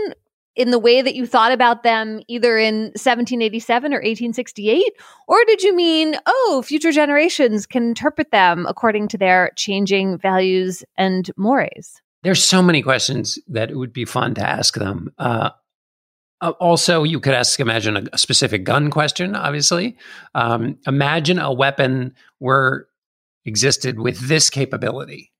in 0.55 0.71
the 0.71 0.79
way 0.79 1.01
that 1.01 1.15
you 1.15 1.25
thought 1.25 1.51
about 1.51 1.83
them 1.83 2.21
either 2.27 2.57
in 2.57 2.85
1787 2.95 3.93
or 3.93 3.97
1868? 3.97 4.93
Or 5.27 5.37
did 5.45 5.61
you 5.61 5.75
mean, 5.75 6.15
oh, 6.25 6.61
future 6.65 6.91
generations 6.91 7.65
can 7.65 7.83
interpret 7.83 8.31
them 8.31 8.65
according 8.67 9.07
to 9.09 9.17
their 9.17 9.51
changing 9.55 10.17
values 10.17 10.83
and 10.97 11.29
mores? 11.37 12.01
There's 12.23 12.43
so 12.43 12.61
many 12.61 12.81
questions 12.81 13.39
that 13.47 13.71
it 13.71 13.77
would 13.77 13.93
be 13.93 14.05
fun 14.05 14.35
to 14.35 14.47
ask 14.47 14.75
them. 14.75 15.13
Uh, 15.17 15.51
uh, 16.41 16.51
also, 16.59 17.03
you 17.03 17.19
could 17.19 17.33
ask, 17.33 17.59
imagine 17.59 18.07
a, 18.11 18.17
specific 18.17 18.63
gun 18.63 18.89
question, 18.89 19.35
obviously. 19.35 19.97
Um, 20.35 20.77
imagine 20.87 21.39
a 21.39 21.51
weapon 21.51 22.13
were 22.39 22.87
existed 23.45 23.99
with 23.99 24.19
this 24.27 24.49
capability. 24.49 25.31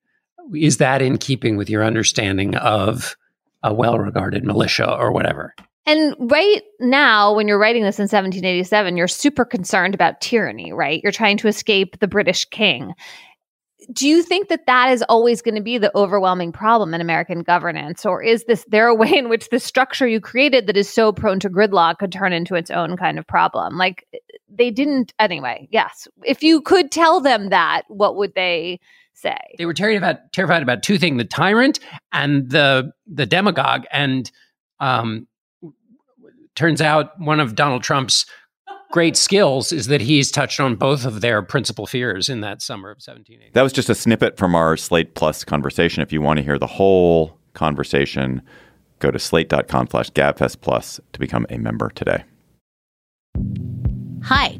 is 0.55 0.77
that 0.77 1.01
in 1.01 1.17
keeping 1.17 1.57
with 1.57 1.69
your 1.69 1.83
understanding 1.83 2.55
of 2.55 3.15
a 3.61 3.73
well-regarded 3.73 4.43
militia 4.43 4.91
or 4.91 5.11
whatever? 5.11 5.53
And 5.85 6.15
right 6.19 6.61
now, 6.79 7.33
when 7.33 7.47
you're 7.47 7.59
writing 7.59 7.83
this 7.83 7.97
in 7.97 8.03
1787, 8.03 8.95
you're 8.95 9.07
super 9.07 9.45
concerned 9.45 9.95
about 9.95 10.21
tyranny, 10.21 10.71
right? 10.71 11.01
You're 11.01 11.11
trying 11.11 11.37
to 11.37 11.47
escape 11.47 11.99
the 11.99 12.07
British 12.07 12.45
king. 12.45 12.93
Do 13.91 14.07
you 14.07 14.21
think 14.21 14.49
that 14.49 14.67
that 14.67 14.91
is 14.91 15.03
always 15.09 15.41
going 15.41 15.55
to 15.55 15.61
be 15.61 15.79
the 15.79 15.95
overwhelming 15.97 16.51
problem 16.51 16.93
in 16.93 17.01
American 17.01 17.41
governance? 17.41 18.05
Or 18.05 18.21
is 18.21 18.43
this 18.43 18.63
there 18.67 18.87
a 18.87 18.93
way 18.93 19.11
in 19.17 19.29
which 19.29 19.49
the 19.49 19.59
structure 19.59 20.07
you 20.07 20.21
created 20.21 20.67
that 20.67 20.77
is 20.77 20.87
so 20.87 21.11
prone 21.11 21.39
to 21.39 21.49
gridlock 21.49 21.97
could 21.97 22.11
turn 22.11 22.31
into 22.31 22.55
its 22.55 22.69
own 22.69 22.97
kind 22.97 23.17
of 23.17 23.25
problem? 23.25 23.77
Like 23.77 24.05
they 24.47 24.69
didn't, 24.69 25.13
anyway, 25.17 25.67
yes. 25.71 26.07
If 26.23 26.43
you 26.43 26.61
could 26.61 26.91
tell 26.91 27.19
them 27.19 27.49
that, 27.49 27.83
what 27.87 28.15
would 28.15 28.35
they 28.35 28.79
say? 29.13 29.37
They 29.57 29.65
were 29.65 29.73
terrified 29.73 29.97
about, 29.97 30.33
terrified 30.33 30.61
about 30.61 30.83
two 30.83 30.99
things 30.99 31.17
the 31.17 31.25
tyrant 31.25 31.79
and 32.11 32.49
the, 32.49 32.91
the 33.07 33.25
demagogue. 33.25 33.85
And 33.91 34.29
um, 34.79 35.27
turns 36.53 36.81
out 36.81 37.19
one 37.19 37.39
of 37.39 37.55
Donald 37.55 37.83
Trump's 37.83 38.25
great 38.91 39.15
skills 39.15 39.71
is 39.71 39.87
that 39.87 40.01
he's 40.01 40.31
touched 40.31 40.59
on 40.59 40.75
both 40.75 41.05
of 41.05 41.21
their 41.21 41.41
principal 41.41 41.85
fears 41.85 42.29
in 42.29 42.41
that 42.41 42.61
summer 42.61 42.89
of 42.89 42.97
1780. 42.97 43.51
That 43.53 43.61
was 43.61 43.73
just 43.73 43.89
a 43.89 43.95
snippet 43.95 44.37
from 44.37 44.55
our 44.55 44.75
Slate 44.75 45.15
Plus 45.15 45.43
conversation. 45.43 46.01
If 46.01 46.11
you 46.11 46.21
want 46.21 46.37
to 46.37 46.43
hear 46.43 46.57
the 46.57 46.67
whole 46.67 47.37
conversation, 47.53 48.41
go 48.99 49.11
to 49.11 49.19
slate.com 49.19 49.87
slash 49.87 50.09
gabfest 50.11 50.61
plus 50.61 50.99
to 51.13 51.19
become 51.19 51.45
a 51.49 51.57
member 51.57 51.89
today. 51.89 52.23
Hi, 54.23 54.59